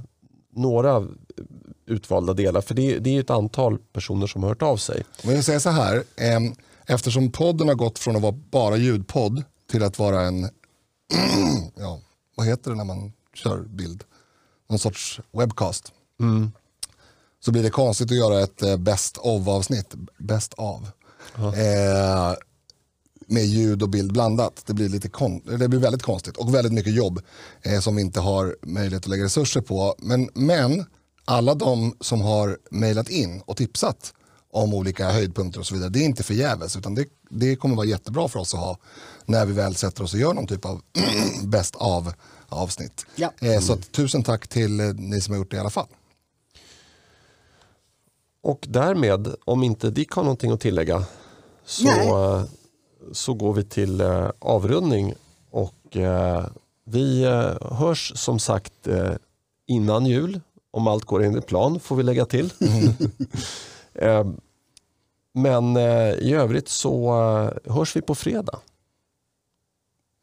några 0.57 1.07
utvalda 1.91 2.33
delar. 2.33 2.61
För 2.61 2.75
det, 2.75 2.99
det 2.99 3.17
är 3.17 3.21
ett 3.21 3.31
antal 3.31 3.79
personer 3.79 4.27
som 4.27 4.43
har 4.43 4.49
hört 4.49 4.63
av 4.63 4.77
sig. 4.77 5.05
Men 5.23 5.35
jag 5.35 5.45
säger 5.45 5.59
så 5.59 5.71
här, 5.71 6.05
eftersom 6.87 7.33
podden 7.33 7.69
har 7.69 7.75
gått 7.75 7.99
från 7.99 8.17
att 8.17 8.23
vara 8.23 8.39
bara 8.51 8.77
ljudpodd 8.77 9.45
till 9.71 9.83
att 9.83 9.99
vara 9.99 10.23
en, 10.23 10.43
ja, 11.75 12.01
vad 12.35 12.47
heter 12.47 12.71
det 12.71 12.77
när 12.77 12.85
man 12.85 13.13
kör 13.35 13.59
bild? 13.59 14.05
Någon 14.69 14.79
sorts 14.79 15.21
webcast. 15.33 15.93
Mm. 16.21 16.53
Så 17.41 17.53
blir 17.53 17.63
det 17.63 17.71
konstigt 17.71 18.11
att 18.11 18.17
göra 18.17 18.41
ett 18.41 18.63
eh, 18.63 18.77
best 18.77 19.19
of 19.19 19.49
avsnitt. 19.49 19.95
Best 20.19 20.55
av. 20.55 20.89
Eh, 21.37 22.35
med 23.27 23.45
ljud 23.45 23.83
och 23.83 23.89
bild 23.89 24.13
blandat. 24.13 24.63
Det 24.67 24.75
blir, 24.75 24.89
lite 24.89 25.09
kon 25.09 25.59
det 25.59 25.69
blir 25.69 25.81
väldigt 25.81 26.03
konstigt 26.03 26.37
och 26.37 26.55
väldigt 26.55 26.73
mycket 26.73 26.95
jobb 26.95 27.21
eh, 27.63 27.81
som 27.81 27.97
vi 27.97 28.03
inte 28.03 28.21
har 28.21 28.57
möjlighet 28.63 29.03
att 29.03 29.11
lägga 29.11 29.25
resurser 29.25 29.61
på. 29.61 29.95
Men, 29.99 30.31
men 30.35 30.85
alla 31.31 31.55
de 31.55 31.97
som 32.01 32.21
har 32.21 32.59
mejlat 32.71 33.09
in 33.09 33.43
och 33.45 33.57
tipsat 33.57 34.15
om 34.51 34.75
olika 34.75 35.11
höjdpunkter 35.11 35.61
och 35.61 35.67
så 35.67 35.75
vidare, 35.75 35.91
det 35.91 35.99
är 35.99 36.05
inte 36.05 36.23
förgäves 36.23 36.77
utan 36.77 36.95
det, 36.95 37.07
det 37.29 37.57
kommer 37.57 37.77
vara 37.77 37.87
jättebra 37.87 38.29
för 38.29 38.41
oss 38.41 38.55
att 38.55 38.61
ha 38.61 38.79
när 39.27 39.47
vi 39.47 39.53
väl 39.53 39.75
sätter 39.75 40.03
oss 40.03 40.15
och 40.15 40.21
gör 40.21 40.35
någon 40.35 40.47
typ 40.47 40.65
av 40.65 40.83
bäst 41.45 41.77
av 41.77 42.13
avsnitt. 42.49 43.07
Ja. 43.17 43.33
Eh, 43.41 43.61
så 43.61 43.73
att, 43.73 43.93
tusen 43.93 44.23
tack 44.23 44.49
till 44.49 44.81
eh, 44.81 44.87
ni 44.87 45.21
som 45.21 45.33
har 45.33 45.39
gjort 45.39 45.51
det 45.51 45.57
i 45.57 45.61
alla 45.61 45.71
fall. 45.71 45.87
Och 48.43 48.67
därmed, 48.69 49.35
om 49.45 49.63
inte 49.63 49.91
Dick 49.91 50.13
har 50.13 50.23
någonting 50.23 50.51
att 50.51 50.61
tillägga, 50.61 51.05
så, 51.65 51.89
eh, 51.89 52.45
så 53.13 53.35
går 53.35 53.55
vi 53.55 53.65
till 53.65 54.01
eh, 54.01 54.31
avrundning. 54.39 55.15
Och 55.51 55.97
eh, 55.97 56.47
vi 56.85 57.23
eh, 57.23 57.77
hörs 57.79 58.13
som 58.17 58.39
sagt 58.39 58.89
innan 59.67 60.07
jul 60.07 60.41
Om 60.71 60.87
allt 60.87 61.05
går 61.05 61.23
enligt 61.23 61.47
plan 61.47 61.81
får 61.81 61.97
vi 61.97 62.03
lägga 62.03 62.25
till. 62.27 62.53
Eh, 63.95 64.25
Men 65.35 65.77
eh, 65.77 66.09
i 66.13 66.33
övrigt 66.35 66.69
så 66.69 67.09
eh, 67.67 67.73
hörs 67.75 67.97
vi 67.97 68.01
på 68.03 68.15
fredag. 68.15 68.59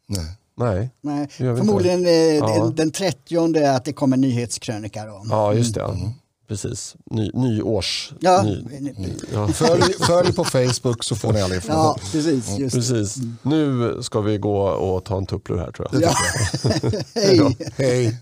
Nej. 0.07 0.25
Nej, 0.55 0.89
Nej, 1.01 1.27
förmodligen 1.37 2.03
Ja. 2.37 2.47
den, 2.47 2.75
den 2.75 2.91
30 2.91 3.65
att 3.65 3.85
det 3.85 3.93
kommer 3.93 4.17
nyhetskrönika. 4.17 5.05
Då. 5.05 5.25
ja 5.29 5.53
just 5.53 5.75
det. 5.75 6.11
Precis. 6.47 6.95
Ny, 7.05 7.31
nyårs... 7.33 8.13
Ja, 8.19 8.41
Ny, 8.43 8.65
ja. 9.33 9.47
Följ, 9.53 9.81
följ 10.07 10.33
på 10.33 10.43
Facebook 10.43 11.03
så 11.03 11.15
får 11.15 11.33
ni 11.33 11.41
all 11.41 11.49
ja, 11.49 11.55
information. 11.55 11.95
precis. 12.11 12.57
Just 12.59 12.75
det. 12.75 12.79
Precis. 12.81 13.15
Nu 13.41 13.97
ska 14.03 14.21
vi 14.21 14.37
gå 14.37 14.57
och 14.61 15.03
ta 15.05 15.17
en 15.17 15.25
tupplur 15.25 15.57
här 15.57 15.71
tror 15.71 15.87
jag. 15.91 16.01
Ja. 16.01 16.13
Hej. 17.15 17.57
Hej. 17.77 18.17